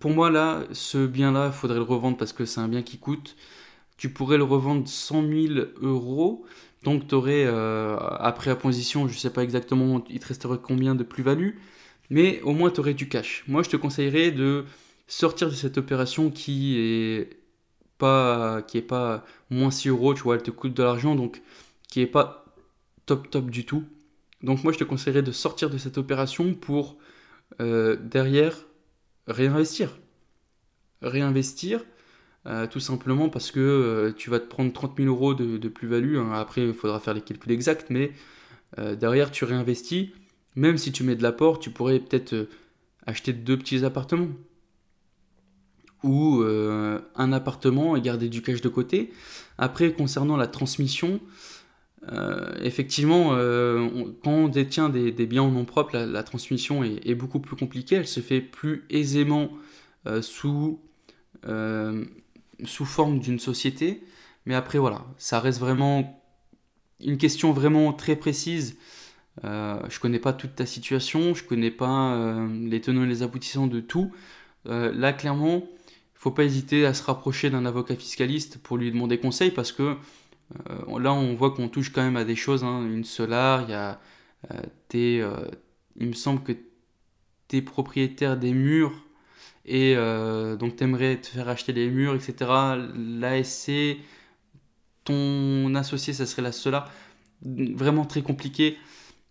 pour 0.00 0.10
moi, 0.10 0.30
là, 0.30 0.64
ce 0.72 1.06
bien-là, 1.06 1.48
il 1.48 1.52
faudrait 1.52 1.78
le 1.78 1.82
revendre 1.82 2.16
parce 2.16 2.32
que 2.32 2.44
c'est 2.44 2.60
un 2.60 2.68
bien 2.68 2.82
qui 2.82 2.98
coûte. 2.98 3.36
Tu 3.96 4.10
pourrais 4.10 4.38
le 4.38 4.44
revendre 4.44 4.86
100 4.88 5.22
000 5.28 5.54
euros. 5.82 6.44
Donc, 6.84 7.08
tu 7.08 7.14
aurais, 7.14 7.46
après 8.20 8.56
position 8.58 9.08
je 9.08 9.14
ne 9.14 9.18
sais 9.18 9.30
pas 9.30 9.42
exactement, 9.42 10.04
il 10.10 10.20
te 10.20 10.28
resterait 10.28 10.58
combien 10.62 10.94
de 10.94 11.02
plus-value 11.04 11.54
mais 12.10 12.40
au 12.42 12.52
moins 12.52 12.70
tu 12.70 12.80
aurais 12.80 12.94
du 12.94 13.08
cash. 13.08 13.44
Moi, 13.48 13.62
je 13.62 13.70
te 13.70 13.76
conseillerais 13.76 14.30
de 14.30 14.64
sortir 15.06 15.48
de 15.48 15.54
cette 15.54 15.78
opération 15.78 16.30
qui 16.30 16.78
est 16.78 17.30
pas 17.98 18.62
qui 18.62 18.78
est 18.78 18.82
pas 18.82 19.24
moins 19.50 19.70
6 19.70 19.88
euros, 19.88 20.14
tu 20.14 20.22
vois, 20.22 20.36
elle 20.36 20.42
te 20.42 20.50
coûte 20.50 20.74
de 20.74 20.82
l'argent, 20.82 21.14
donc 21.14 21.42
qui 21.88 22.00
est 22.00 22.06
pas 22.06 22.44
top 23.06 23.30
top 23.30 23.50
du 23.50 23.64
tout. 23.64 23.84
Donc 24.42 24.64
moi, 24.64 24.72
je 24.72 24.78
te 24.78 24.84
conseillerais 24.84 25.22
de 25.22 25.32
sortir 25.32 25.70
de 25.70 25.78
cette 25.78 25.98
opération 25.98 26.54
pour 26.54 26.98
euh, 27.60 27.96
derrière 27.96 28.66
réinvestir. 29.26 29.98
Réinvestir, 31.02 31.84
euh, 32.46 32.66
tout 32.66 32.80
simplement 32.80 33.28
parce 33.28 33.50
que 33.50 33.60
euh, 33.60 34.12
tu 34.12 34.30
vas 34.30 34.40
te 34.40 34.46
prendre 34.46 34.72
30 34.72 34.96
000 34.98 35.08
euros 35.08 35.34
de, 35.34 35.68
plus-value. 35.68 36.16
Hein. 36.16 36.32
Après, 36.32 36.62
il 36.62 36.74
faudra 36.74 37.00
faire 37.00 37.14
les 37.14 37.22
calculs 37.22 37.52
exacts, 37.52 37.90
mais 37.90 38.12
derrière, 38.76 39.30
tu 39.30 39.44
réinvestis 39.44 40.12
même 40.56 40.78
si 40.78 40.90
tu 40.90 41.04
mets 41.04 41.14
de 41.14 41.22
l'apport, 41.22 41.58
tu 41.58 41.70
pourrais 41.70 42.00
peut-être 42.00 42.32
euh, 42.32 42.48
acheter 43.06 43.32
deux 43.32 43.58
petits 43.58 43.84
appartements. 43.84 44.30
Ou 46.02 46.42
euh, 46.42 47.00
un 47.14 47.32
appartement 47.32 47.96
et 47.96 48.00
garder 48.00 48.28
du 48.28 48.42
cash 48.42 48.60
de 48.60 48.68
côté. 48.68 49.12
Après, 49.58 49.92
concernant 49.92 50.36
la 50.36 50.46
transmission, 50.46 51.20
euh, 52.12 52.54
effectivement, 52.62 53.30
quand 54.22 54.30
on 54.30 54.48
détient 54.48 54.88
des, 54.88 55.10
biens 55.26 55.42
en 55.42 55.50
nom 55.50 55.64
propre, 55.64 55.96
la, 55.96 56.22
transmission 56.22 56.84
est, 56.84 57.14
beaucoup 57.14 57.40
plus 57.40 57.56
compliquée. 57.56 57.96
Elle 57.96 58.06
se 58.06 58.20
fait 58.20 58.40
plus 58.40 58.84
aisément 58.90 59.50
sous, 60.20 60.78
sous 61.42 62.84
forme 62.84 63.18
d'une 63.18 63.40
société. 63.40 64.04
Mais 64.44 64.54
après, 64.54 64.78
voilà, 64.78 65.06
ça 65.18 65.40
reste 65.40 65.58
vraiment 65.58 66.22
une 67.00 67.18
question 67.18 67.52
vraiment 67.52 67.92
très 67.94 68.14
précise 68.14 68.76
euh, 69.44 69.80
je 69.88 70.00
connais 70.00 70.18
pas 70.18 70.32
toute 70.32 70.54
ta 70.54 70.66
situation, 70.66 71.34
je 71.34 71.44
connais 71.44 71.70
pas 71.70 72.14
euh, 72.14 72.48
les 72.68 72.80
tenants 72.80 73.04
et 73.04 73.06
les 73.06 73.22
aboutissants 73.22 73.66
de 73.66 73.80
tout. 73.80 74.12
Euh, 74.66 74.92
là, 74.94 75.12
clairement, 75.12 75.68
il 75.88 76.18
faut 76.18 76.30
pas 76.30 76.44
hésiter 76.44 76.86
à 76.86 76.94
se 76.94 77.02
rapprocher 77.02 77.50
d'un 77.50 77.66
avocat 77.66 77.96
fiscaliste 77.96 78.58
pour 78.62 78.78
lui 78.78 78.90
demander 78.90 79.18
conseil 79.18 79.50
parce 79.50 79.72
que 79.72 79.96
là, 80.98 81.12
on 81.12 81.34
voit 81.34 81.50
qu'on 81.50 81.68
touche 81.68 81.92
quand 81.92 82.02
même 82.02 82.16
à 82.16 82.24
des 82.24 82.36
choses. 82.36 82.64
Hein. 82.64 82.86
une 82.86 83.04
solar, 83.04 83.62
il 83.62 83.70
y 83.70 83.74
a 83.74 84.00
il 85.98 86.08
me 86.08 86.12
semble 86.12 86.42
que 86.42 86.52
tu 87.48 87.56
es 87.56 87.62
propriétaire 87.62 88.36
des 88.36 88.52
murs 88.52 88.92
et 89.64 89.96
donc 90.58 90.76
tu 90.76 90.84
aimerais 90.84 91.20
te 91.20 91.26
faire 91.26 91.48
acheter 91.48 91.72
les 91.72 91.90
murs, 91.90 92.14
etc. 92.14 92.50
L'ASC, 92.96 93.98
ton 95.04 95.74
associé, 95.74 96.12
ça 96.12 96.26
serait 96.26 96.42
la 96.42 96.52
cela. 96.52 96.86
Vraiment 97.42 98.04
très 98.04 98.22
compliqué. 98.22 98.78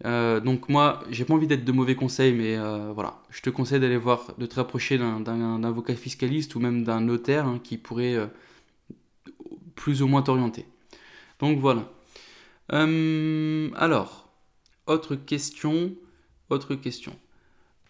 Euh, 0.04 0.40
donc 0.40 0.68
moi, 0.68 1.04
j'ai 1.10 1.24
pas 1.24 1.34
envie 1.34 1.48
d'être 1.48 1.64
de 1.64 1.72
mauvais 1.72 1.96
conseils, 1.96 2.34
mais 2.34 2.58
euh, 2.58 2.92
voilà, 2.94 3.22
je 3.30 3.42
te 3.42 3.50
conseille 3.50 3.80
d'aller 3.80 3.98
voir, 3.98 4.34
de 4.38 4.46
te 4.46 4.56
rapprocher 4.56 4.98
d'un 4.98 5.64
avocat 5.64 5.96
fiscaliste 5.96 6.56
ou 6.56 6.60
même 6.60 6.84
d'un 6.84 7.02
notaire 7.02 7.46
hein, 7.46 7.60
qui 7.64 7.78
pourrait 7.78 8.16
euh, 8.16 8.28
plus 9.76 10.02
ou 10.02 10.08
moins 10.08 10.22
t'orienter. 10.22 10.66
Donc 11.40 11.60
voilà. 11.60 11.90
alors, 12.70 14.30
autre 14.88 15.16
question, 15.16 15.94
autre 16.50 16.76
question. 16.76 17.16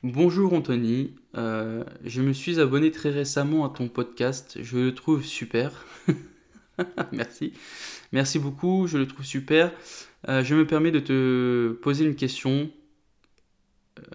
Bonjour 0.03 0.53
Anthony, 0.53 1.15
je 1.33 2.21
me 2.21 2.33
suis 2.33 2.59
abonné 2.59 2.91
très 2.91 3.09
récemment 3.09 3.65
à 3.65 3.69
ton 3.69 3.87
podcast, 3.87 4.59
je 4.61 4.77
le 4.77 4.93
trouve 4.93 5.23
super. 5.23 5.85
Merci. 7.11 7.53
Merci 8.11 8.37
beaucoup, 8.37 8.87
je 8.87 8.97
le 8.97 9.07
trouve 9.07 9.25
super. 9.25 9.71
Euh, 10.27 10.43
je 10.43 10.55
me 10.55 10.65
permets 10.65 10.91
de 10.91 10.99
te 10.99 11.73
poser 11.81 12.05
une 12.05 12.15
question. 12.15 12.71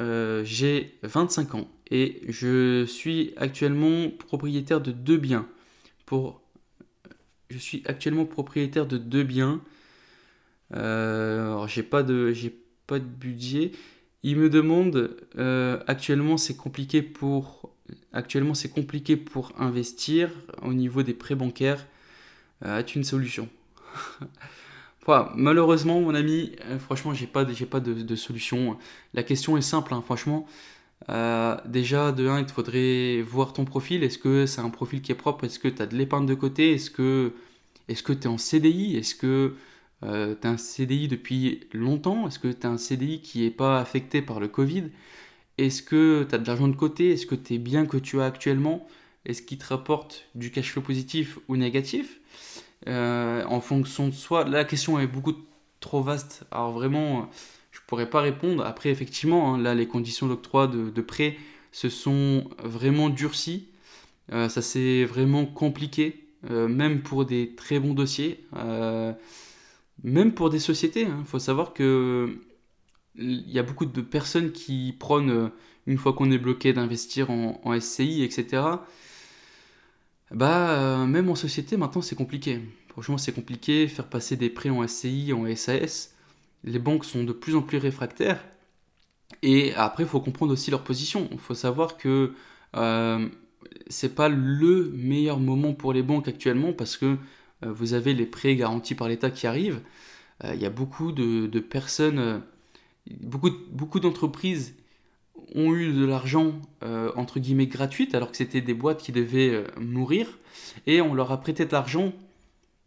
Euh, 0.01 0.43
j'ai 0.45 0.99
25 1.03 1.55
ans 1.55 1.69
et 1.91 2.23
je 2.29 2.85
suis 2.85 3.33
actuellement 3.37 4.11
propriétaire 4.11 4.81
de 4.81 4.93
deux 4.93 5.17
biens. 5.17 5.47
Pour... 6.07 6.43
Je 7.49 7.59
suis 7.59 7.83
actuellement 7.87 8.27
propriétaire 8.27 8.87
de 8.87 8.99
deux 8.99 9.25
biens. 9.25 9.61
Euh, 10.75 11.67
j'ai 11.67 11.83
pas 11.83 12.03
de 12.03 12.33
pas 12.87 12.99
de 12.99 13.05
budget. 13.05 13.73
Il 14.23 14.37
me 14.37 14.51
demande 14.51 15.17
actuellement 15.87 16.37
c'est 16.37 16.57
compliqué 16.57 17.03
pour 17.03 17.75
actuellement 18.13 18.55
c'est 18.55 18.69
compliqué 18.69 19.17
pour 19.17 19.53
investir 19.59 20.31
au 20.63 20.75
niveau 20.75 21.03
des 21.03 21.15
prêts 21.15 21.35
bancaires. 21.35 21.87
As-tu 22.63 22.99
une 22.99 23.05
solution? 23.05 23.49
malheureusement, 25.35 26.01
mon 26.01 26.15
ami, 26.15 26.53
euh, 26.67 26.79
franchement, 26.79 27.15
j'ai 27.15 27.27
pas, 27.27 27.47
j'ai 27.53 27.67
pas 27.67 27.81
de, 27.81 28.17
solution. 28.17 28.79
La 29.15 29.23
question 29.23 29.57
est 29.57 29.63
simple, 29.63 29.95
hein, 29.95 30.03
franchement. 30.03 30.47
Euh, 31.09 31.57
déjà, 31.67 32.13
de 32.13 32.29
1, 32.29 32.41
il 32.41 32.47
te 32.47 32.53
faudrait 32.53 33.23
voir 33.23 33.53
ton 33.53 33.65
profil. 33.65 34.05
Est-ce 34.05 34.19
que 34.19 34.47
c'est 34.47 34.61
un 34.61 34.71
profil 34.71 35.03
qui 35.03 35.13
est 35.13 35.15
propre? 35.17 35.45
Est-ce 35.45 35.59
que 35.59 35.69
tu 35.69 35.83
as 35.83 35.87
de 35.87 35.97
l'épargne 35.97 36.27
de 36.27 36.35
côté? 36.35 36.75
Est-ce 36.75 36.91
que 36.91 37.33
est 37.89 38.05
tu 38.05 38.13
es 38.13 38.27
en 38.27 38.39
CDI 38.39 38.97
Est-ce 38.97 39.15
que 39.15 39.57
euh, 40.05 40.35
tu 40.41 40.47
as 40.47 40.51
un 40.51 40.57
CDI 40.57 41.09
depuis 41.09 41.61
longtemps? 41.73 42.27
Est-ce 42.29 42.39
que 42.39 42.49
tu 42.49 42.67
as 42.67 42.71
un 42.71 42.79
CDI 42.79 43.21
qui 43.23 43.43
n'est 43.43 43.51
pas 43.51 43.81
affecté 43.81 44.23
par 44.23 44.41
le 44.41 44.49
Covid? 44.49 44.91
Est-ce 45.59 45.83
que 45.83 46.27
tu 46.29 46.35
as 46.35 46.39
de 46.39 46.47
l'argent 46.47 46.69
de 46.69 46.77
côté? 46.77 47.13
Est-ce 47.13 47.27
que 47.27 47.35
tu 47.35 47.55
es 47.55 47.59
bien 47.59 47.87
que 47.87 47.97
tu 47.97 48.21
as 48.21 48.27
actuellement? 48.27 48.87
Est-ce 49.27 49.43
qu'il 49.43 49.59
te 49.59 49.67
rapporte 49.67 50.27
du 50.35 50.51
cash 50.51 50.73
flow 50.73 50.83
positif 50.83 51.39
ou 51.49 51.57
négatif? 51.57 52.21
Euh, 52.89 53.45
en 53.45 53.61
fonction 53.61 54.09
de 54.09 54.15
soi. 54.15 54.45
La 54.45 54.65
question 54.65 54.99
est 54.99 55.07
beaucoup 55.07 55.35
trop 55.81 56.03
vaste. 56.03 56.45
Alors 56.51 56.73
vraiment, 56.73 57.29
je 57.73 57.81
pourrais 57.87 58.09
pas 58.09 58.21
répondre. 58.21 58.65
Après, 58.65 58.91
effectivement, 58.91 59.55
hein, 59.55 59.59
là, 59.59 59.75
les 59.75 59.87
conditions 59.87 60.27
d'octroi 60.27 60.67
de, 60.67 61.01
prêt 61.03 61.37
se 61.73 61.89
sont 61.89 62.49
vraiment 62.63 63.11
durcies. 63.11 63.69
Euh, 64.33 64.49
ça 64.49 64.63
s'est 64.63 65.05
vraiment 65.05 65.45
compliqué, 65.45 66.27
euh, 66.51 66.69
même 66.69 67.03
pour 67.03 67.25
des 67.27 67.55
très 67.55 67.81
bons 67.81 67.95
dossiers, 67.95 68.47
même 70.03 70.33
pour 70.35 70.51
des 70.51 70.61
sociétés. 70.61 71.03
Il 71.03 71.09
hein. 71.09 71.25
faut 71.27 71.39
savoir 71.39 71.75
que 71.75 72.39
il 73.17 73.51
y 73.51 73.59
a 73.59 73.63
beaucoup 73.63 73.87
de 73.87 74.01
personnes 74.01 74.53
qui 74.53 74.95
prônent, 74.99 75.51
une 75.87 75.99
fois 75.99 76.13
qu'on 76.13 76.31
est 76.31 76.39
bloqué, 76.39 76.73
d'investir 76.73 77.31
en, 77.31 77.79
SCI, 77.79 78.23
etc. 78.23 78.63
Bah, 80.31 80.71
euh, 81.03 81.07
même 81.07 81.29
en 81.29 81.35
société, 81.35 81.77
maintenant, 81.77 82.03
c'est 82.03 82.15
compliqué. 82.17 82.61
Franchement, 82.89 83.19
c'est 83.19 83.33
compliqué. 83.33 83.89
Faire 83.89 84.09
passer 84.09 84.37
des 84.37 84.51
prêts 84.51 84.71
en 84.71 84.87
SCI, 84.87 85.33
en 85.33 85.45
SAS, 85.57 86.15
les 86.65 86.79
banques 86.79 87.05
sont 87.05 87.25
de 87.25 87.33
plus 87.33 87.57
en 87.57 87.63
plus 87.63 87.79
réfractaires. 87.79 88.45
Et 89.43 89.75
après, 89.75 90.05
il 90.05 90.09
faut 90.09 90.21
comprendre 90.21 90.53
aussi 90.53 90.71
leur 90.71 90.85
position. 90.85 91.29
Il 91.33 91.39
faut 91.39 91.55
savoir 91.55 91.97
que 91.97 92.35
euh, 92.77 93.29
c'est 93.89 94.15
pas 94.15 94.29
le 94.29 94.91
meilleur 94.95 95.41
moment 95.41 95.75
pour 95.75 95.93
les 95.93 96.03
banques 96.03 96.29
actuellement 96.29 96.73
parce 96.73 96.97
que 96.97 97.17
euh, 97.65 97.73
vous 97.73 97.95
avez 97.95 98.15
les 98.15 98.27
prêts 98.27 98.57
garantis 98.57 98.95
par 98.95 99.09
l'État 99.09 99.31
qui 99.31 99.47
arrivent. 99.47 99.83
Euh, 100.45 100.55
il 100.55 100.61
y 100.63 100.67
a 100.67 100.71
beaucoup 100.71 101.13
de, 101.13 101.47
de 101.47 101.61
personnes, 101.61 102.43
beaucoup, 103.23 103.51
beaucoup 103.73 104.01
d'entreprises 104.01 104.75
ont 105.55 105.75
eu 105.75 105.93
de 105.93 106.05
l'argent 106.05 106.53
euh, 106.83 107.11
entre 107.17 107.41
guillemets 107.41 107.67
gratuite 107.67 108.15
alors 108.15 108.31
que 108.31 108.37
c'était 108.37 108.61
des 108.61 108.75
boîtes 108.75 109.03
qui 109.03 109.13
devaient 109.13 109.51
euh, 109.51 109.65
mourir 109.79 110.39
et 110.87 111.01
on 111.01 111.15
leur 111.15 111.33
a 111.33 111.41
prêté 111.41 111.65
de 111.65 111.73
l'argent 111.73 112.13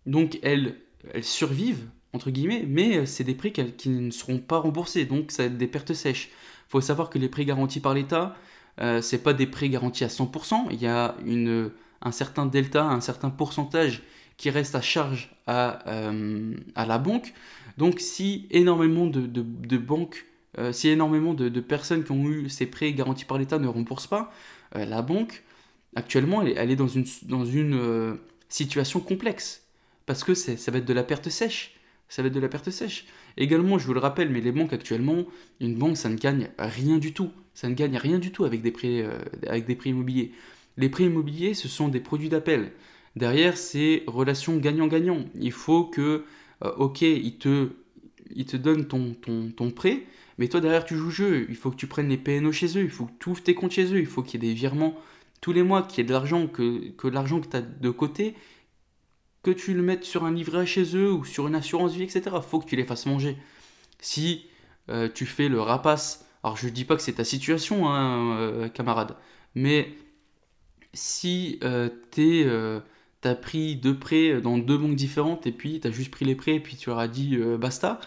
donc 0.05 0.39
elles, 0.41 0.75
elles 1.13 1.23
survivent 1.23 1.87
entre 2.13 2.31
guillemets 2.31 2.65
mais 2.67 2.97
euh, 2.97 3.05
c'est 3.05 3.23
des 3.23 3.35
prêts 3.35 3.51
qui 3.51 3.89
ne 3.89 4.11
seront 4.11 4.39
pas 4.39 4.57
remboursés 4.57 5.05
donc 5.05 5.31
ça 5.31 5.43
va 5.43 5.47
être 5.47 5.57
des 5.57 5.67
pertes 5.67 5.93
sèches. 5.93 6.29
Faut 6.69 6.81
savoir 6.81 7.09
que 7.09 7.19
les 7.19 7.29
prêts 7.29 7.45
garantis 7.45 7.79
par 7.79 7.93
l'État 7.93 8.35
c'est 9.01 9.21
pas 9.21 9.33
des 9.33 9.45
prêts 9.45 9.69
garantis 9.69 10.03
à 10.03 10.07
100%, 10.07 10.69
il 10.71 10.81
y 10.81 10.87
a 10.87 11.15
une, 11.27 11.69
un 12.01 12.11
certain 12.11 12.47
delta, 12.47 12.83
un 12.83 13.01
certain 13.01 13.29
pourcentage 13.29 14.01
qui 14.35 14.49
reste 14.49 14.73
à 14.73 14.81
charge 14.81 15.29
à, 15.45 15.83
à 16.73 16.85
la 16.87 16.97
banque. 16.97 17.35
Donc 17.77 17.99
si 17.99 18.47
énormément 18.49 19.05
de, 19.05 19.27
de 19.27 19.77
banques 19.77 20.25
euh, 20.59 20.71
si 20.71 20.89
énormément 20.89 21.33
de, 21.33 21.49
personnes 21.59 22.03
qui 22.03 22.11
ont 22.11 22.29
eu 22.29 22.49
ces 22.49 22.65
prêts 22.65 22.93
garantis 22.93 23.25
par 23.25 23.37
l'État 23.37 23.59
ne 23.59 23.67
remboursent 23.67 24.07
pas, 24.07 24.31
euh, 24.75 24.85
la 24.85 25.01
banque, 25.01 25.43
actuellement, 25.95 26.41
elle, 26.41 26.71
est 26.71 26.75
dans 26.75 26.87
une, 26.87 27.05
dans 27.23 27.45
une 27.45 27.73
euh, 27.75 28.15
situation 28.49 28.99
complexe. 28.99 29.67
Parce 30.05 30.23
que 30.23 30.33
ça 30.33 30.71
va 30.71 30.79
être 30.79 30.85
de 30.85 30.93
la 30.93 31.03
perte 31.03 31.29
sèche. 31.29 31.75
Ça 32.09 32.21
va 32.21 32.27
être 32.27 32.33
de 32.33 32.39
la 32.39 32.49
perte 32.49 32.69
sèche. 32.69 33.05
Également, 33.37 33.79
je 33.79 33.87
vous 33.87 33.93
le 33.93 33.99
rappelle, 33.99 34.29
mais 34.29 34.41
les 34.41 34.51
banques 34.51 34.73
actuellement, 34.73 35.25
une 35.59 35.75
banque, 35.75 35.97
ça 35.97 36.09
ne 36.09 36.15
gagne 36.15 36.49
rien 36.59 36.97
du 36.97 37.13
tout. 37.13 37.31
Ça 37.53 37.69
ne 37.69 37.73
gagne 37.73 37.97
rien 37.97 38.19
du 38.19 38.31
tout 38.31 38.43
avec 38.43 38.61
des 38.61 38.71
prêts, 38.71 39.07
avec 39.47 39.65
des 39.65 39.75
prêts 39.75 39.91
immobiliers. 39.91 40.33
Les 40.77 40.89
prêts 40.89 41.05
immobiliers, 41.05 41.53
ce 41.53 41.67
sont 41.67 41.87
des 41.87 42.01
produits 42.01 42.29
d'appel. 42.29 42.73
Derrière, 43.15 43.57
c'est 43.57 44.03
relation 44.07 44.57
gagnant-gagnant. 44.57 45.23
Il 45.39 45.53
faut 45.53 45.85
que, 45.85 46.25
ok, 46.61 47.01
ils 47.01 47.37
te, 47.37 47.69
il 48.35 48.45
te 48.45 48.57
donnent 48.57 48.85
ton, 48.85 49.13
ton, 49.13 49.49
ton 49.49 49.71
prêt, 49.71 50.03
mais 50.37 50.47
toi, 50.47 50.61
derrière, 50.61 50.85
tu 50.85 50.95
joues 50.95 51.11
jeu. 51.11 51.45
Il 51.49 51.55
faut 51.55 51.71
que 51.71 51.75
tu 51.75 51.87
prennes 51.87 52.09
les 52.09 52.17
PNO 52.17 52.51
chez 52.51 52.77
eux. 52.77 52.83
Il 52.83 52.89
faut 52.89 53.05
que 53.05 53.11
tu 53.19 53.29
ouvres 53.29 53.43
tes 53.43 53.53
comptes 53.53 53.71
chez 53.71 53.85
eux. 53.93 53.99
Il 53.99 54.05
faut 54.05 54.23
qu'il 54.23 54.43
y 54.43 54.47
ait 54.47 54.49
des 54.49 54.55
virements 54.55 54.97
tous 55.41 55.51
les 55.51 55.63
mois, 55.63 55.83
qu'il 55.83 55.97
y 55.97 56.01
ait 56.01 56.07
de 56.07 56.13
l'argent, 56.13 56.47
que, 56.47 56.93
l'argent 57.07 57.41
que 57.41 57.47
tu 57.47 57.57
as 57.57 57.61
de 57.61 57.89
côté, 57.89 58.33
que 59.43 59.51
tu 59.51 59.73
le 59.73 59.81
mettes 59.81 60.05
sur 60.05 60.23
un 60.23 60.31
livret 60.31 60.65
chez 60.65 60.95
eux 60.95 61.11
ou 61.11 61.25
sur 61.25 61.47
une 61.47 61.55
assurance 61.55 61.93
vie, 61.93 62.03
etc. 62.03 62.21
Il 62.35 62.41
faut 62.41 62.59
que 62.59 62.65
tu 62.65 62.77
les 62.77 62.85
fasses 62.85 63.05
manger. 63.05 63.37
Si 63.99 64.45
euh, 64.89 65.09
tu 65.13 65.25
fais 65.25 65.49
le 65.49 65.59
rapace, 65.59 66.25
alors 66.43 66.55
je 66.55 66.67
ne 66.67 66.71
dis 66.71 66.85
pas 66.85 66.95
que 66.95 67.01
c'est 67.01 67.13
ta 67.13 67.25
situation, 67.25 67.89
hein, 67.89 68.37
euh, 68.37 68.69
camarade, 68.69 69.17
mais 69.53 69.93
si 70.93 71.59
euh, 71.63 71.89
tu 72.11 72.47
as 73.27 73.35
pris 73.35 73.75
deux 73.75 73.99
prêts 73.99 74.39
dans 74.39 74.57
deux 74.57 74.77
banques 74.77 74.95
différentes 74.95 75.45
et 75.45 75.51
puis 75.51 75.81
tu 75.81 75.87
as 75.89 75.91
juste 75.91 76.11
pris 76.11 76.23
les 76.23 76.35
prêts 76.35 76.55
et 76.55 76.59
puis 76.61 76.77
tu 76.77 76.89
leur 76.89 76.99
as 76.99 77.09
dit 77.09 77.37
basta, 77.59 77.99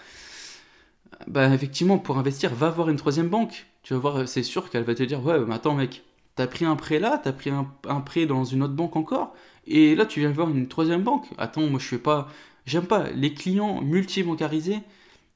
bah 1.26 1.52
effectivement, 1.52 1.98
pour 1.98 2.18
investir, 2.18 2.54
va 2.54 2.70
voir 2.70 2.88
une 2.88 2.96
troisième 2.96 3.28
banque. 3.28 3.66
Tu 3.82 3.94
vas 3.94 4.00
voir, 4.00 4.28
c'est 4.28 4.42
sûr 4.42 4.70
qu'elle 4.70 4.84
va 4.84 4.94
te 4.94 5.02
dire, 5.02 5.24
ouais, 5.24 5.38
mais 5.40 5.54
attends 5.54 5.74
mec, 5.74 6.04
t'as 6.36 6.46
pris 6.46 6.64
un 6.64 6.76
prêt 6.76 6.98
là, 6.98 7.18
t'as 7.22 7.32
pris 7.32 7.50
un, 7.50 8.00
prêt 8.00 8.26
dans 8.26 8.44
une 8.44 8.62
autre 8.62 8.74
banque 8.74 8.96
encore, 8.96 9.34
et 9.66 9.96
là 9.96 10.06
tu 10.06 10.20
viens 10.20 10.30
voir 10.30 10.50
une 10.50 10.68
troisième 10.68 11.02
banque. 11.02 11.26
Attends, 11.38 11.66
moi 11.66 11.80
je 11.80 11.86
fais 11.86 11.98
pas, 11.98 12.28
j'aime 12.66 12.86
pas 12.86 13.10
les 13.10 13.34
clients 13.34 13.80
multi-bancarisés, 13.82 14.80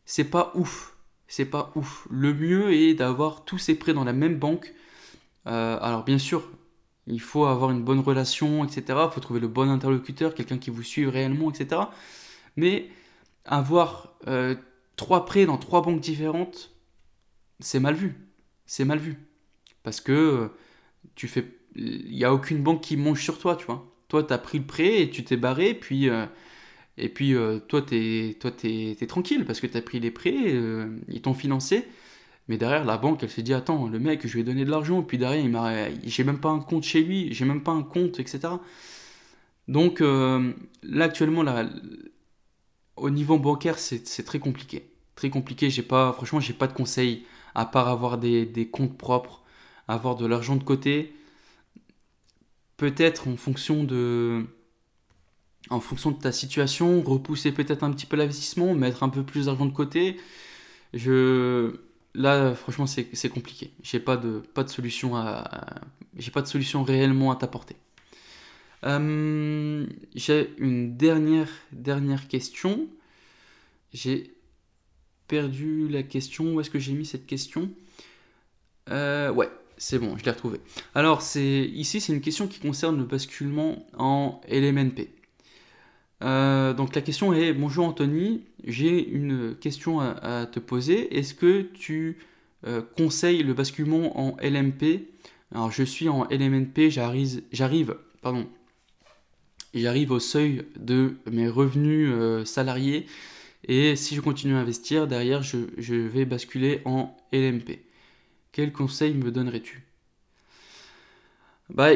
c'est 0.04 0.24
pas 0.24 0.52
ouf, 0.54 0.96
c'est 1.28 1.46
pas 1.46 1.72
ouf. 1.74 2.06
Le 2.11 2.35
mieux 2.35 2.72
est 2.72 2.94
d'avoir 2.94 3.44
tous 3.44 3.59
ces 3.59 3.75
prêts 3.77 3.94
dans 3.94 4.04
la 4.04 4.12
même 4.12 4.38
banque. 4.38 4.75
Euh, 5.46 5.79
alors 5.81 6.04
bien 6.04 6.18
sûr, 6.18 6.42
il 7.06 7.21
faut 7.21 7.46
avoir 7.46 7.71
une 7.71 7.83
bonne 7.83 8.00
relation, 8.00 8.64
etc. 8.64 8.83
Il 9.06 9.10
faut 9.12 9.21
trouver 9.21 9.40
le 9.40 9.48
bon 9.48 9.71
interlocuteur, 9.71 10.35
quelqu'un 10.35 10.58
qui 10.58 10.71
vous 10.71 10.83
suive 10.83 11.08
réellement, 11.08 11.50
etc. 11.50 11.83
Mais 12.56 12.90
avoir 13.44 14.14
euh, 14.29 14.54
trois 15.01 15.25
prêts 15.25 15.46
dans 15.46 15.57
trois 15.57 15.81
banques 15.81 16.01
différentes, 16.01 16.73
c'est 17.59 17.81
mal 17.81 17.94
vu. 17.94 18.15
C'est 18.67 18.85
mal 18.85 18.98
vu. 18.98 19.17
Parce 19.83 20.01
que 20.03 20.13
euh, 20.13 20.48
tu 21.15 21.27
fais. 21.27 21.46
Il 21.75 22.15
n'y 22.15 22.25
a 22.25 22.35
aucune 22.35 22.63
banque 22.63 22.83
qui 22.83 22.98
mange 22.98 23.23
sur 23.23 23.38
toi, 23.38 23.57
tu 23.57 23.65
vois. 23.65 23.90
Toi, 24.09 24.25
tu 24.25 24.33
as 24.35 24.38
pris 24.38 24.59
le 24.59 24.67
prêt 24.67 25.01
et 25.01 25.11
tu 25.11 25.25
t'es 25.25 25.38
barré, 25.38 25.73
puis. 25.73 26.11
Euh, 26.11 26.27
et 26.98 27.09
puis, 27.09 27.35
euh, 27.35 27.61
toi, 27.61 27.81
tu 27.81 27.96
es, 27.96 28.38
es, 29.01 29.07
tranquille 29.07 29.46
parce 29.46 29.61
que 29.61 29.67
tu 29.67 29.77
as 29.79 29.81
pris 29.81 30.01
les 30.01 30.11
prêts, 30.11 30.55
ils 31.09 31.23
t'ont 31.23 31.33
financé. 31.33 31.87
Mais 32.48 32.59
derrière, 32.59 32.85
la 32.85 32.98
banque, 32.98 33.23
elle 33.23 33.31
s'est 33.31 33.42
dit 33.42 33.55
Attends, 33.55 33.88
le 33.88 33.98
mec, 33.98 34.27
je 34.27 34.35
lui 34.35 34.40
ai 34.40 34.44
donné 34.44 34.67
de 34.67 34.71
l'argent, 34.71 35.03
puis 35.03 35.17
derrière, 35.17 35.42
il 35.42 35.51
m'a, 35.51 35.88
j'ai 36.05 36.25
même 36.25 36.40
pas 36.40 36.51
un 36.51 36.61
compte 36.61 36.85
chez 36.85 37.03
lui, 37.03 37.33
j'ai 37.33 37.46
même 37.46 37.63
pas 37.63 37.73
un 37.73 37.83
compte, 37.83 38.21
etc. 38.21 38.40
Donc, 39.69 40.01
là, 40.01 41.05
actuellement, 41.05 41.42
là, 41.42 41.67
au 42.96 43.09
niveau 43.09 43.38
bancaire, 43.38 43.79
c'est 43.79 44.25
très 44.25 44.40
compliqué 44.40 44.90
très 45.21 45.29
compliqué. 45.29 45.68
J'ai 45.68 45.83
pas, 45.83 46.12
franchement, 46.14 46.40
j'ai 46.40 46.54
pas 46.54 46.66
de 46.66 46.73
conseils 46.73 47.27
à 47.54 47.66
part 47.66 47.88
avoir 47.88 48.16
des, 48.16 48.68
comptes 48.73 48.96
propres, 48.96 49.42
avoir 49.87 50.16
de 50.16 50.25
l'argent 50.27 50.56
de 50.56 50.64
côté. 50.64 51.14
Peut-être 52.79 53.29
en 53.29 53.37
fonction 53.37 53.85
de, 53.85 54.46
en 55.68 55.81
fonction 55.81 56.10
de 56.10 56.18
ta 56.18 56.33
situation, 56.33 57.02
repousser 57.02 57.52
peut-être 57.52 57.85
un 57.85 57.92
petit 57.92 58.06
peu 58.06 58.16
l'investissement, 58.16 58.75
mettre 58.75 59.02
un 59.02 59.10
peu 59.10 59.23
plus 59.23 59.46
d'argent 59.46 59.66
de 59.66 59.73
côté. 59.73 60.16
Je, 60.94 61.81
là, 62.14 62.54
franchement, 62.54 62.87
c'est 62.87 63.29
compliqué. 63.29 63.73
J'ai 63.83 64.00
pas 64.00 64.16
de, 64.16 64.42
pas 64.54 64.64
de 64.64 64.71
solution 64.71 65.16
à, 65.16 65.44
j'ai 66.16 66.31
pas 66.31 66.40
de 66.40 66.46
solution 66.46 66.83
réellement 66.83 67.31
à 67.31 67.37
t'apporter. 67.37 67.77
Euh, 68.85 69.87
j'ai 70.14 70.54
une 70.56 70.96
dernière, 70.96 71.50
dernière 71.73 72.27
question. 72.27 72.88
J'ai 73.92 74.33
perdu 75.31 75.87
la 75.88 76.02
question. 76.02 76.54
Où 76.54 76.60
est-ce 76.60 76.70
que 76.70 76.81
j'ai 76.81 76.92
mis 76.92 77.06
cette 77.06 77.26
question? 77.26 77.70
Euh, 78.90 79.31
Ouais, 79.33 79.48
c'est 79.78 79.98
bon, 79.98 80.18
je 80.18 80.24
l'ai 80.24 80.33
retrouvé. 80.33 80.60
Alors, 80.94 81.22
c'est 81.22 81.70
ici, 81.72 82.00
c'est 82.00 82.12
une 82.12 82.20
question 82.20 82.48
qui 82.48 82.58
concerne 82.58 82.98
le 82.98 83.04
basculement 83.04 83.87
en 83.96 84.40
LMNP. 84.50 85.08
Euh, 86.22 86.74
donc 86.74 86.94
la 86.94 87.00
question 87.00 87.33
est 87.33 87.54
bonjour 87.54 87.87
Anthony, 87.87 88.42
j'ai 88.64 89.08
une 89.08 89.54
question 89.58 90.00
à, 90.00 90.44
te 90.44 90.58
poser. 90.58 91.16
Est-ce 91.16 91.33
que 91.33 91.62
tu 91.62 92.18
euh, 92.66 92.83
conseilles 92.94 93.42
le 93.42 93.54
basculement 93.54 94.20
en 94.20 94.37
LMP 94.42 95.08
Alors 95.54 95.72
je 95.72 95.83
suis 95.83 96.10
en 96.10 96.26
LMNP, 96.28 96.90
j'arrive, 96.90 97.40
j'arrive, 97.52 97.96
pardon, 98.20 98.46
j'arrive 99.72 100.10
au 100.10 100.18
seuil 100.18 100.66
de 100.78 101.16
mes 101.33 101.48
revenus 101.48 102.12
salariés 102.44 103.06
et 103.65 103.96
si 103.96 104.15
je 104.15 104.21
continue 104.21 104.54
à 104.54 104.58
investir 104.58 105.06
derrière, 105.06 105.42
je, 105.42 105.94
vais 105.94 106.25
basculer 106.25 106.81
en 106.85 107.17
LMP. 107.33 107.81
Quel 108.52 108.73
conseil 108.73 109.15
me 109.15 109.31
donnerais-tu? 109.31 109.85
Bah 111.73 111.90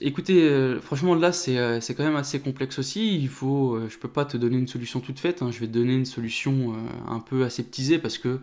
écoutez, 0.00 0.42
euh, 0.42 0.80
franchement 0.80 1.14
là 1.14 1.30
euh, 1.48 1.80
c'est 1.80 1.94
quand 1.94 2.02
même 2.02 2.16
assez 2.16 2.40
complexe 2.40 2.80
aussi. 2.80 3.16
Il 3.16 3.28
faut, 3.28 3.76
euh, 3.76 3.88
peux 4.00 4.08
pas 4.08 4.24
te 4.24 4.36
donner 4.36 4.56
une 4.56 4.66
solution 4.66 4.98
toute 4.98 5.20
faite. 5.20 5.40
Hein. 5.40 5.52
Je 5.52 5.60
vais 5.60 5.68
te 5.68 5.72
donner 5.72 5.94
une 5.94 6.04
solution 6.04 6.74
un 7.06 7.20
peu 7.20 7.44
aseptisée 7.44 7.98
parce 7.98 8.18
que 8.18 8.40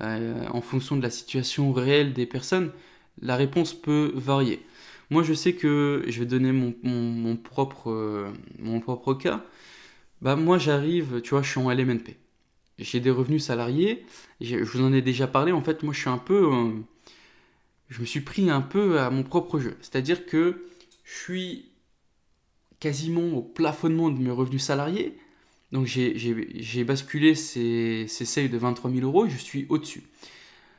en 0.00 0.60
fonction 0.60 0.96
de 0.96 1.02
la 1.02 1.10
situation 1.10 1.72
réelle 1.72 2.12
des 2.12 2.26
personnes, 2.26 2.72
la 3.20 3.36
réponse 3.36 3.74
peut 3.74 4.12
varier. 4.14 4.60
Moi 5.10 5.22
je 5.22 5.34
sais 5.34 5.54
que 5.54 6.04
je 6.08 6.18
vais 6.20 6.26
donner 6.26 6.52
mon, 6.52 6.74
mon, 6.82 7.36
propre, 7.36 8.32
mon 8.58 8.80
propre 8.80 9.14
cas. 9.14 9.44
Bah 10.20 10.36
moi 10.36 10.58
j'arrive, 10.58 11.20
tu 11.22 11.30
vois, 11.30 11.42
je 11.42 11.50
suis 11.50 11.60
en 11.60 11.70
LMNP. 11.70 12.16
J'ai 12.78 13.00
des 13.00 13.10
revenus 13.10 13.44
salariés. 13.44 14.04
Je 14.40 14.56
vous 14.56 14.82
en 14.82 14.92
ai 14.92 15.02
déjà 15.02 15.26
parlé. 15.26 15.52
En 15.52 15.62
fait, 15.62 15.82
moi 15.82 15.92
je 15.92 16.00
suis 16.00 16.08
un 16.10 16.18
peu 16.18 16.72
je 17.88 18.00
me 18.00 18.06
suis 18.06 18.20
pris 18.20 18.50
un 18.50 18.60
peu 18.60 19.00
à 19.00 19.10
mon 19.10 19.22
propre 19.22 19.58
jeu. 19.58 19.76
C'est-à-dire 19.80 20.26
que 20.26 20.66
je 21.04 21.14
suis 21.14 21.70
quasiment 22.80 23.36
au 23.36 23.42
plafonnement 23.42 24.10
de 24.10 24.18
mes 24.18 24.30
revenus 24.30 24.62
salariés. 24.62 25.18
Donc 25.72 25.86
j'ai 25.86 26.84
basculé 26.84 27.34
ces, 27.34 28.06
ces 28.08 28.24
seuils 28.24 28.48
de 28.48 28.58
23 28.58 28.90
000 28.90 29.04
euros 29.04 29.28
je 29.28 29.36
suis 29.36 29.66
au-dessus. 29.68 30.04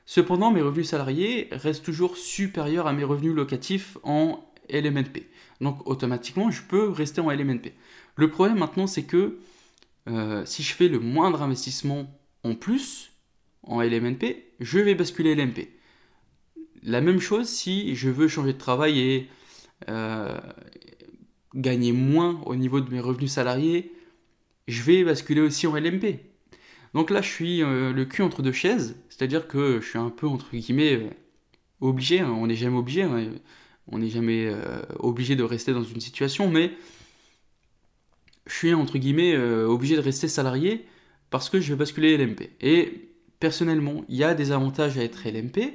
Cependant, 0.05 0.49
mes 0.49 0.61
revenus 0.61 0.89
salariés 0.89 1.49
restent 1.51 1.85
toujours 1.85 2.17
supérieurs 2.17 2.87
à 2.87 2.93
mes 2.93 3.03
revenus 3.03 3.35
locatifs 3.35 3.97
en 4.01 4.43
LMNP. 4.67 5.27
Donc 5.61 5.87
automatiquement, 5.87 6.49
je 6.49 6.63
peux 6.63 6.89
rester 6.89 7.21
en 7.21 7.29
LMNP. 7.29 7.73
Le 8.19 8.29
problème 8.29 8.57
maintenant, 8.57 8.85
c'est 8.85 9.03
que 9.03 9.37
euh, 10.09 10.43
si 10.45 10.61
je 10.61 10.73
fais 10.73 10.89
le 10.89 10.99
moindre 10.99 11.41
investissement 11.41 12.19
en 12.43 12.53
plus 12.53 13.13
en 13.63 13.81
LMNP, 13.81 14.43
je 14.59 14.79
vais 14.79 14.93
basculer 14.93 15.35
LMP. 15.35 15.69
La 16.83 16.99
même 16.99 17.21
chose 17.21 17.47
si 17.47 17.95
je 17.95 18.09
veux 18.09 18.27
changer 18.27 18.51
de 18.51 18.57
travail 18.57 18.99
et 18.99 19.29
euh, 19.87 20.37
gagner 21.55 21.93
moins 21.93 22.41
au 22.45 22.57
niveau 22.57 22.81
de 22.81 22.91
mes 22.91 22.99
revenus 22.99 23.31
salariés, 23.31 23.93
je 24.67 24.83
vais 24.83 25.05
basculer 25.05 25.39
aussi 25.39 25.65
en 25.65 25.75
LMP. 25.77 26.19
Donc 26.93 27.11
là, 27.11 27.21
je 27.21 27.29
suis 27.29 27.63
euh, 27.63 27.93
le 27.93 28.03
cul 28.03 28.21
entre 28.21 28.41
deux 28.41 28.51
chaises, 28.51 28.97
c'est-à-dire 29.07 29.47
que 29.47 29.79
je 29.79 29.87
suis 29.87 29.97
un 29.97 30.09
peu 30.09 30.27
entre 30.27 30.51
guillemets 30.51 31.09
obligé, 31.79 32.19
hein. 32.19 32.31
on 32.31 32.47
n'est 32.47 32.55
jamais 32.55 32.77
obligé, 32.77 33.03
hein. 33.03 33.31
on 33.87 33.99
n'est 33.99 34.09
jamais 34.09 34.53
obligé 34.97 35.37
de 35.37 35.43
rester 35.43 35.71
dans 35.71 35.85
une 35.85 36.01
situation, 36.01 36.49
mais 36.49 36.73
je 38.49 38.55
suis 38.55 38.73
entre 38.73 38.97
guillemets 38.97 39.37
obligé 39.37 39.95
de 39.95 40.01
rester 40.01 40.27
salarié 40.27 40.85
parce 41.29 41.49
que 41.49 41.59
je 41.59 41.69
vais 41.69 41.77
basculer 41.77 42.17
LMP. 42.17 42.49
Et 42.61 43.09
personnellement, 43.39 44.03
il 44.09 44.15
y 44.15 44.23
a 44.23 44.33
des 44.33 44.51
avantages 44.51 44.97
à 44.97 45.03
être 45.03 45.27
LMP, 45.27 45.73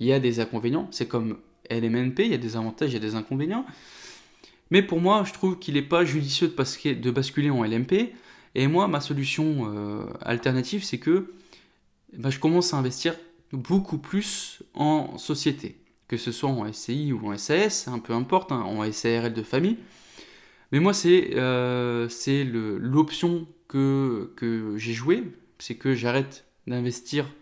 il 0.00 0.06
y 0.06 0.12
a 0.12 0.20
des 0.20 0.40
inconvénients. 0.40 0.88
C'est 0.90 1.08
comme 1.08 1.38
LMNP, 1.70 2.20
il 2.20 2.30
y 2.30 2.34
a 2.34 2.38
des 2.38 2.56
avantages, 2.56 2.90
il 2.90 2.94
y 2.94 2.96
a 2.96 3.00
des 3.00 3.14
inconvénients. 3.14 3.64
Mais 4.70 4.82
pour 4.82 5.00
moi, 5.00 5.24
je 5.24 5.32
trouve 5.32 5.58
qu'il 5.58 5.74
n'est 5.74 5.82
pas 5.82 6.04
judicieux 6.04 6.48
de, 6.48 7.10
basculer 7.10 7.50
en 7.50 7.64
LMP. 7.64 8.12
Et 8.54 8.66
moi, 8.66 8.88
ma 8.88 9.00
solution 9.00 9.72
euh, 9.72 10.04
alternative, 10.22 10.84
c'est 10.84 10.98
que 10.98 11.32
bah, 12.16 12.30
je 12.30 12.38
commence 12.38 12.74
à 12.74 12.78
investir 12.78 13.14
beaucoup 13.52 13.98
plus 13.98 14.62
en 14.74 15.18
société. 15.18 15.76
Que 16.08 16.16
ce 16.16 16.32
soit 16.32 16.50
en 16.50 16.72
SCI 16.72 17.12
ou 17.12 17.32
en 17.32 17.36
SAS, 17.36 17.88
un 17.88 17.98
peu 17.98 18.12
importe, 18.12 18.52
hein, 18.52 18.60
en 18.60 18.90
SARL 18.90 19.32
de 19.32 19.42
famille. 19.42 19.76
Mais 20.76 20.80
moi, 20.80 20.92
c'est 20.92 21.30
euh, 21.36 22.06
l'option 22.78 23.48
que, 23.66 24.30
que 24.36 24.76
j'ai 24.76 24.92
jouée. 24.92 25.24
C'est 25.58 25.76
que 25.76 25.94
j'arrête 25.94 26.44
d'investir 26.66 27.32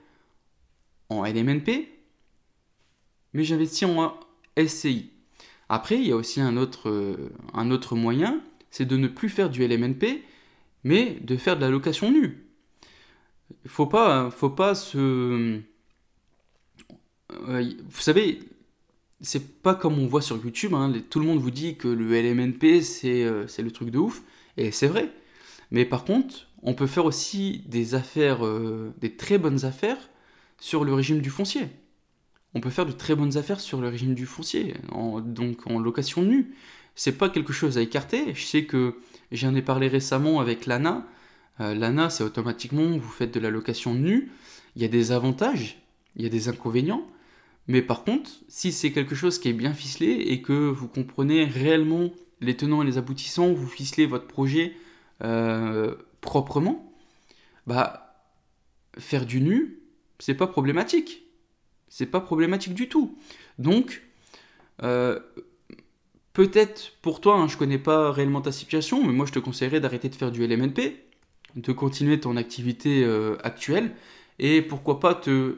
en 1.09 1.25
LMNP 1.25 1.89
mais 3.33 3.43
j'investis 3.43 3.89
en 3.89 4.15
SCI. 4.57 5.11
Après, 5.69 5.97
il 5.97 6.07
y 6.07 6.13
a 6.13 6.17
aussi 6.17 6.41
un 6.41 6.57
autre, 6.57 6.89
euh, 6.89 7.33
un 7.55 7.73
autre 7.73 7.97
moyen, 7.97 8.41
c'est 8.71 8.85
de 8.85 8.97
ne 8.97 9.09
plus 9.09 9.29
faire 9.29 9.51
du 9.51 9.67
LMNP, 9.67 10.23
mais 10.85 11.19
de 11.21 11.37
faire 11.37 11.57
de 11.57 11.63
la 11.63 11.71
location 11.71 12.13
nue. 12.13 12.47
Il 13.65 13.71
faut 13.71 13.87
pas, 13.87 14.31
faut 14.31 14.51
pas 14.51 14.77
se... 14.77 15.61
Euh, 17.33 17.65
vous 17.89 18.01
savez, 18.01 18.39
c'est 19.25 19.63
pas 19.63 19.75
comme 19.75 19.99
on 19.99 20.07
voit 20.07 20.23
sur 20.23 20.37
YouTube, 20.37 20.75
hein, 20.75 20.93
tout 21.11 21.21
le 21.21 21.27
monde 21.27 21.39
vous 21.39 21.51
dit 21.51 21.77
que 21.77 21.89
le 21.89 22.21
LMNP 22.21 22.83
euh, 23.05 23.47
c'est 23.49 23.63
le 23.63 23.71
truc 23.71 23.91
de 23.91 23.99
ouf, 23.99 24.23
et 24.57 24.71
c'est 24.71 24.87
vrai. 24.87 25.11
Mais 25.71 25.85
par 25.85 26.05
contre, 26.05 26.49
on 26.63 26.75
peut 26.75 26.87
faire 26.87 27.05
aussi 27.05 27.63
des 27.67 27.95
affaires, 27.95 28.41
des 29.01 29.17
très 29.17 29.39
bonnes 29.39 29.65
affaires 29.65 29.99
sur 30.59 30.85
le 30.85 30.95
régime 30.95 31.21
du 31.21 31.31
foncier 31.31 31.69
on 32.55 32.61
peut 32.61 32.71
faire 32.71 32.87
de 32.87 32.93
très 32.93 33.15
bonnes 33.17 33.37
affaires 33.37 33.61
sur 33.61 33.81
le 33.81 33.89
régime 33.89 34.15
du 34.15 34.27
foncier, 34.27 34.75
donc 35.25 35.67
en 35.67 35.79
location 35.79 36.23
nue. 36.23 36.55
C'est 36.95 37.19
pas 37.19 37.29
quelque 37.29 37.53
chose 37.53 37.77
à 37.77 37.83
écarter. 37.83 38.33
Je 38.35 38.45
sais 38.45 38.65
que 38.65 38.97
j'en 39.33 39.55
ai 39.57 39.63
parlé 39.63 39.89
récemment 39.89 40.39
avec 40.39 40.67
l'ANA. 40.67 41.05
Euh, 41.61 41.75
L'ANA, 41.75 42.09
c'est 42.09 42.23
automatiquement, 42.23 42.97
vous 42.97 43.11
faites 43.11 43.35
de 43.35 43.41
la 43.41 43.51
location 43.51 43.95
nue. 43.95 44.31
Il 44.77 44.83
y 44.83 44.85
a 44.85 44.89
des 44.89 45.11
avantages, 45.11 45.83
il 46.15 46.23
y 46.23 46.27
a 46.27 46.29
des 46.29 46.49
inconvénients. 46.49 47.05
Mais 47.69 47.83
par 47.83 48.05
contre, 48.05 48.31
si 48.49 48.73
c'est 48.73 48.93
quelque 48.93 49.15
chose 49.15 49.39
qui 49.39 49.49
est 49.49 49.55
bien 49.55 49.73
ficelé 49.73 50.11
et 50.11 50.43
que 50.43 50.53
vous 50.53 50.89
comprenez 50.89 51.45
réellement 51.45 52.11
les 52.41 52.57
tenants 52.57 52.83
et 52.83 52.87
les 52.87 52.99
aboutissants, 52.99 53.53
vous 53.53 53.67
ficelez 53.67 54.07
votre 54.07 54.27
projet 54.27 54.77
euh, 55.23 55.95
proprement, 56.21 56.93
bah 57.67 58.05
faire 58.99 59.27
du 59.27 59.41
nu, 59.41 59.81
c'est 60.19 60.35
pas 60.35 60.47
problématique. 60.47 61.23
C'est 61.89 62.07
pas 62.07 62.21
problématique 62.21 62.75
du 62.75 62.89
tout. 62.89 63.17
Donc, 63.59 64.03
euh, 64.83 65.21
peut-être 66.33 66.93
pour 67.03 67.21
toi, 67.21 67.37
hein, 67.37 67.49
je 67.49 67.57
connais 67.57 67.79
pas 67.79 68.13
réellement 68.13 68.41
ta 68.41 68.53
situation, 68.53 69.05
mais 69.05 69.13
moi 69.13 69.27
je 69.27 69.33
te 69.33 69.39
conseillerais 69.39 69.81
d'arrêter 69.81 70.09
de 70.09 70.15
faire 70.15 70.33
du 70.33 70.47
LMNP, 70.47 71.05
de 71.57 71.73
continuer 71.73 72.21
ton 72.21 72.37
activité 72.37 73.05
euh, 73.05 73.37
actuelle, 73.45 73.93
et 74.39 74.61
pourquoi 74.61 75.01
pas 75.01 75.15
te 75.15 75.57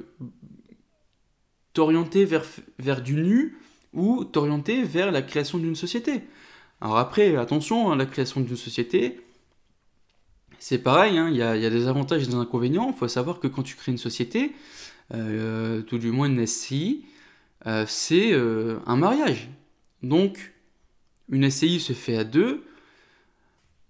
t'orienter 1.77 2.25
vers, 2.25 2.45
vers 2.79 3.03
du 3.03 3.15
nu 3.17 3.59
ou 3.93 4.25
t'orienter 4.25 4.83
vers 4.83 5.13
la 5.13 5.21
création 5.21 5.59
d'une 5.59 5.77
société. 5.77 6.23
Alors 6.81 6.97
après, 6.97 7.37
attention, 7.37 7.93
hein, 7.93 7.97
la 7.97 8.07
création 8.07 8.41
d'une 8.41 8.57
société, 8.57 9.21
c'est 10.59 10.79
pareil, 10.79 11.19
hein, 11.19 11.29
il 11.31 11.37
y, 11.37 11.43
a, 11.43 11.71
des 11.71 11.87
avantages 11.87 12.23
et 12.23 12.27
des 12.27 12.35
inconvénients. 12.35 12.89
Il 12.89 12.97
faut 12.97 13.09
savoir 13.09 13.41
que 13.41 13.47
quand 13.47 13.63
tu 13.63 13.77
crées 13.77 13.93
une 13.93 13.99
société, 13.99 14.53
euh, 15.13 15.83
tout 15.83 15.99
du 15.99 16.11
moins 16.11 16.29
une 16.29 16.47
SCI, 16.47 17.05
euh, 17.67 17.85
c'est 17.87 18.33
euh, 18.33 18.79
un 18.87 18.97
mariage. 18.97 19.51
Donc, 20.03 20.55
une 21.29 21.51
SCI 21.51 21.79
se 21.79 21.93
fait 21.93 22.17
à 22.17 22.25
deux. 22.25 22.65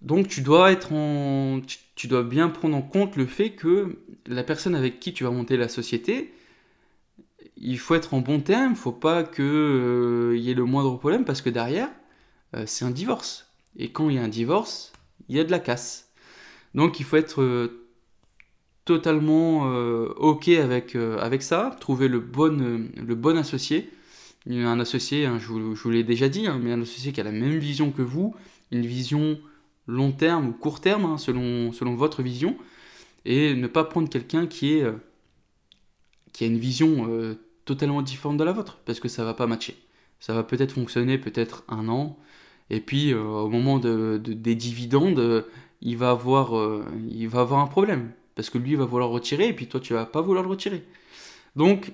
Donc, 0.01 0.27
tu 0.27 0.41
dois 0.41 0.73
être 0.73 0.91
en, 0.91 1.61
tu, 1.95 2.07
dois 2.07 2.23
bien 2.23 2.49
prendre 2.49 2.75
en 2.75 2.81
compte 2.81 3.15
le 3.15 3.27
fait 3.27 3.51
que 3.51 3.97
la 4.25 4.43
personne 4.43 4.75
avec 4.75 4.99
qui 4.99 5.13
tu 5.13 5.23
vas 5.23 5.31
monter 5.31 5.55
la 5.55 5.69
société, 5.69 6.33
il 7.59 7.79
faut 7.79 7.95
être 7.95 8.13
en 8.13 8.21
bon 8.21 8.39
terme. 8.39 8.71
Il 8.71 8.77
faut 8.77 8.91
pas 8.91 9.23
qu'il 9.23 9.43
y 9.43 10.51
ait 10.51 10.55
le 10.55 10.65
moindre 10.65 10.97
problème 10.97 11.25
parce 11.25 11.41
que 11.41 11.49
derrière, 11.49 11.89
c'est 12.65 12.85
un 12.85 12.91
divorce. 12.91 13.51
Et 13.77 13.91
quand 13.91 14.09
il 14.09 14.15
y 14.15 14.19
a 14.19 14.23
un 14.23 14.27
divorce, 14.27 14.93
il 15.29 15.35
y 15.35 15.39
a 15.39 15.43
de 15.43 15.51
la 15.51 15.59
casse. 15.59 16.11
Donc, 16.73 16.99
il 16.99 17.05
faut 17.05 17.17
être 17.17 17.69
totalement 18.87 19.69
euh, 19.69 20.07
ok 20.15 20.47
avec, 20.47 20.95
euh, 20.95 21.39
ça, 21.41 21.75
trouver 21.79 22.07
le 22.07 22.19
bon, 22.19 23.37
associé. 23.37 23.91
Un 24.49 24.79
associé, 24.79 25.25
hein, 25.25 25.37
je, 25.39 25.47
vous, 25.47 25.89
l'ai 25.91 26.05
déjà 26.05 26.29
dit, 26.29 26.47
hein, 26.47 26.57
mais 26.63 26.71
un 26.71 26.81
associé 26.81 27.11
qui 27.11 27.19
a 27.19 27.23
la 27.25 27.33
même 27.33 27.57
vision 27.57 27.91
que 27.91 28.01
vous, 28.01 28.33
une 28.71 28.85
vision 28.85 29.37
long 29.87 30.13
terme 30.13 30.47
ou 30.47 30.53
court 30.53 30.79
terme, 30.79 31.03
hein, 31.03 31.17
selon, 31.17 31.95
votre 31.95 32.23
vision, 32.23 32.57
et 33.25 33.53
ne 33.55 33.67
pas 33.67 33.83
prendre 33.83 34.07
quelqu'un 34.07 34.47
qui, 34.47 34.75
est, 34.75 34.85
qui 36.31 36.45
a 36.45 36.47
une 36.47 36.57
vision 36.57 37.35
totalement 37.67 38.01
différente 38.01 38.37
de 38.37 38.43
la 38.43 38.53
vôtre, 38.53 38.79
parce 38.85 38.99
que 38.99 39.07
ça 39.07 39.23
va 39.23 39.35
pas 39.35 39.45
matcher. 39.45 39.77
Ça 40.19 40.33
va 40.33 40.43
peut-être 40.43 40.71
fonctionner 40.71 41.19
peut-être 41.19 41.63
un 41.67 41.87
an, 41.89 42.17
et 42.71 42.81
puis 42.81 43.13
au 43.13 43.49
moment 43.49 43.77
de, 43.77 44.19
des 44.23 44.55
dividendes, 44.55 45.45
il 45.81 45.97
va 45.97 46.09
avoir, 46.09 46.53
il 47.07 47.27
va 47.27 47.41
avoir 47.41 47.61
un 47.61 47.67
problème 47.67 48.11
parce 48.37 48.51
que 48.51 48.59
lui 48.59 48.75
va 48.75 48.85
vouloir 48.85 49.09
retirer 49.09 49.47
et 49.47 49.53
puis 49.53 49.67
toi 49.67 49.79
tu 49.79 49.93
vas 49.93 50.05
pas 50.05 50.21
vouloir 50.21 50.43
le 50.43 50.49
retirer. 50.49 50.85
Donc, 51.55 51.91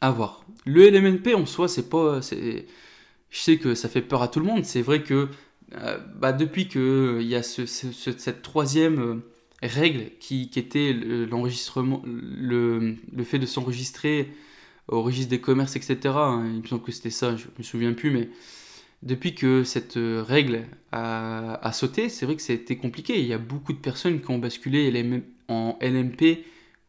à 0.00 0.10
voir. 0.10 0.44
Le 0.64 0.88
LMNP 0.88 1.34
en 1.34 1.46
soi, 1.46 1.68
c'est 1.68 1.90
pas. 1.90 2.20
Je 2.22 3.38
sais 3.38 3.58
que 3.58 3.74
ça 3.74 3.88
fait 3.88 4.00
peur 4.00 4.22
à 4.22 4.28
tout 4.28 4.40
le 4.40 4.46
monde. 4.46 4.64
C'est 4.64 4.80
vrai 4.80 5.02
que 5.02 5.28
euh, 5.74 5.98
bah, 6.16 6.32
depuis 6.32 6.68
qu'il 6.68 7.22
y 7.22 7.34
a 7.34 7.42
cette 7.42 8.42
troisième 8.42 8.98
euh, 8.98 9.16
règle 9.66 10.10
qui, 10.20 10.50
était 10.56 10.92
l'enregistrement, 10.92 12.02
le, 12.04 12.96
fait 13.24 13.38
de 13.38 13.46
s'enregistrer 13.46 14.28
au 14.88 15.02
registre 15.02 15.30
des 15.30 15.40
commerces, 15.40 15.76
etc. 15.76 15.96
Hein, 16.16 16.44
il 16.54 16.62
me 16.62 16.66
semble 16.66 16.82
que 16.82 16.92
c'était 16.92 17.10
ça, 17.10 17.36
je 17.36 17.46
me 17.58 17.62
souviens 17.62 17.92
plus, 17.92 18.10
mais 18.10 18.28
depuis 19.04 19.34
que 19.34 19.64
cette 19.64 19.96
euh, 19.98 20.24
règle 20.26 20.66
a, 20.92 21.70
sauté, 21.72 22.08
c'est 22.08 22.24
vrai 22.24 22.36
que 22.36 22.52
été 22.52 22.76
compliqué. 22.76 23.18
Il 23.20 23.26
y 23.26 23.32
a 23.32 23.38
beaucoup 23.38 23.72
de 23.72 23.78
personnes 23.78 24.20
qui 24.20 24.30
ont 24.30 24.38
basculé 24.38 24.90
en 25.48 25.78
LMP 25.80 26.44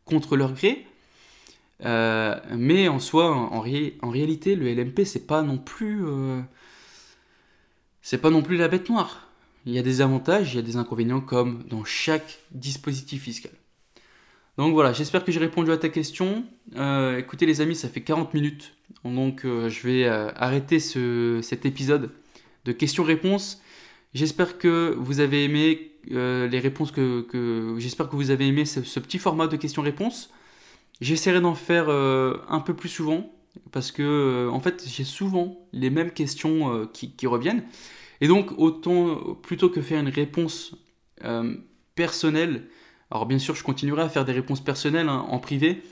contre 0.06 0.38
leur 0.38 0.54
gré. 0.54 0.86
Euh, 1.84 2.40
mais 2.58 2.88
en 2.88 3.00
soi, 3.00 3.32
en, 3.32 3.60
réalité, 3.60 4.56
le 4.56 4.74
LMP, 4.74 5.04
c'est 5.04 5.28
pas 5.28 5.42
non 5.42 5.58
plus, 5.58 6.06
euh, 6.06 6.42
c'est 8.02 8.20
pas 8.20 8.30
non 8.30 8.42
plus 8.42 8.56
la 8.56 8.70
bête 8.70 8.90
noire. 8.90 9.25
Il 9.66 9.74
y 9.74 9.80
a 9.80 9.82
des 9.82 10.02
avantages, 10.02 10.54
il 10.54 10.58
y 10.58 10.60
a 10.60 10.62
des 10.62 10.76
inconvénients 10.78 11.22
comme 11.22 11.64
dans 11.64 11.84
chaque 11.84 12.40
dispositif 12.52 13.24
fiscal. 13.24 13.52
Donc 14.58 14.74
voilà, 14.74 14.94
j'espère 14.94 15.26
que 15.26 15.32
j'ai 15.32 15.40
répondu 15.40 15.72
à 15.72 15.78
ta 15.78 15.90
question. 15.90 16.46
Euh, 16.78 17.18
écoutez 17.18 17.46
les 17.46 17.62
amis, 17.62 17.76
ça 17.76 17.90
fait 17.90 18.02
40 18.02 18.34
minutes. 18.34 18.74
Donc 19.04 19.44
euh, 19.44 19.70
je 19.70 19.88
vais 19.88 20.06
euh, 20.06 20.30
arrêter 20.36 20.80
cet 20.80 21.66
épisode 21.66 22.12
de 22.64 22.72
questions-réponses. 22.72 23.62
J'espère 24.14 24.58
que 24.58 24.96
vous 24.98 25.20
avez 25.20 25.44
aimé 25.44 25.92
les 26.08 26.60
réponses 26.60 26.92
que, 26.92 27.76
j'espère 27.80 28.08
que 28.08 28.16
vous 28.16 28.32
avez 28.32 28.48
aimé 28.48 28.64
ce, 28.66 28.80
petit 29.00 29.18
format 29.18 29.48
de 29.48 29.58
questions-réponses. 29.58 30.32
J'essaierai 31.02 31.42
d'en 31.42 31.56
faire 31.56 31.90
un 31.90 32.60
peu 32.62 32.74
plus 32.74 32.88
souvent 32.88 33.34
parce 33.72 33.92
que 33.92 34.48
en 34.50 34.62
fait 34.62 34.86
j'ai 34.88 35.04
souvent 35.04 35.68
les 35.74 35.90
mêmes 35.90 36.12
questions 36.12 36.88
qui, 36.94 37.12
qui, 37.12 37.28
reviennent 37.28 37.64
et 38.22 38.28
donc 38.28 38.52
autant 38.58 39.36
plutôt 39.42 39.70
que 39.70 39.82
faire 39.82 40.00
une 40.00 40.10
réponse 40.10 40.76
personnelle 41.96 42.68
alors 43.12 43.26
bien 43.26 43.40
sûr, 43.40 43.56
je 43.56 43.64
continuerai 43.64 44.02
à 44.02 44.10
faire 44.10 44.26
des 44.26 44.32
réponses 44.32 44.64
personnelles 44.64 45.10
hein, 45.10 45.26
en 45.30 45.40
privé, 45.40 45.84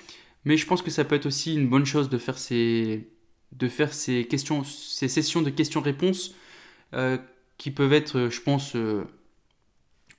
mais 0.45 0.57
je 0.57 0.65
pense 0.65 0.81
que 0.81 0.91
ça 0.91 1.05
peut 1.05 1.15
être 1.15 1.25
aussi 1.25 1.55
une 1.55 1.69
bonne 1.69 1.85
chose 1.85 2.09
de 2.09 2.17
faire 2.17 2.37
ces, 2.37 3.09
de 3.51 3.67
faire 3.67 3.93
ces, 3.93 4.25
questions, 4.25 4.63
ces 4.63 5.07
sessions 5.07 5.41
de 5.41 5.49
questions-réponses 5.49 6.33
euh, 6.93 7.17
qui 7.57 7.71
peuvent 7.71 7.93
être, 7.93 8.29
je 8.29 8.41
pense, 8.41 8.75
euh, 8.75 9.03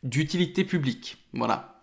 d'utilité 0.02 0.64
publique. 0.64 1.18
Voilà. 1.32 1.82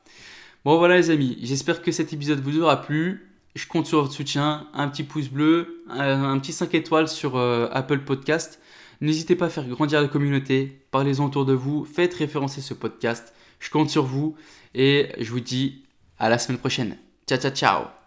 Bon 0.63 0.78
voilà 0.78 0.95
les 0.95 1.09
amis, 1.09 1.38
j'espère 1.41 1.82
que 1.82 1.91
cet 1.91 2.13
épisode 2.13 2.39
vous 2.39 2.59
aura 2.61 2.82
plu. 2.82 3.28
Je 3.55 3.67
compte 3.67 3.86
sur 3.86 4.01
votre 4.01 4.13
soutien, 4.13 4.67
un 4.74 4.88
petit 4.88 5.03
pouce 5.03 5.28
bleu, 5.28 5.84
un, 5.89 6.39
petit 6.39 6.53
5 6.53 6.74
étoiles 6.74 7.09
sur 7.09 7.36
euh, 7.36 7.67
Apple 7.72 7.99
Podcast. 7.99 8.61
N'hésitez 9.02 9.36
pas 9.36 9.47
à 9.47 9.49
faire 9.49 9.68
grandir 9.68 10.02
la 10.02 10.08
communauté, 10.08 10.80
parlez-en 10.91 11.26
autour 11.26 11.45
de 11.45 11.54
vous, 11.54 11.86
faites 11.86 12.14
référencer 12.14 12.62
ce 12.62 12.76
podcast. 12.76 13.34
Je 13.60 13.70
compte 13.70 13.89
sur 13.89 14.06
vous 14.06 14.36
et 14.76 15.10
je 15.20 15.32
vous 15.32 15.39
dis 15.39 15.84
à 16.20 16.30
la 16.30 16.38
semaine 16.38 16.60
prochaine. 16.60 16.97
Ciao, 17.28 17.39
ciao, 17.39 17.52
ciao 17.52 18.01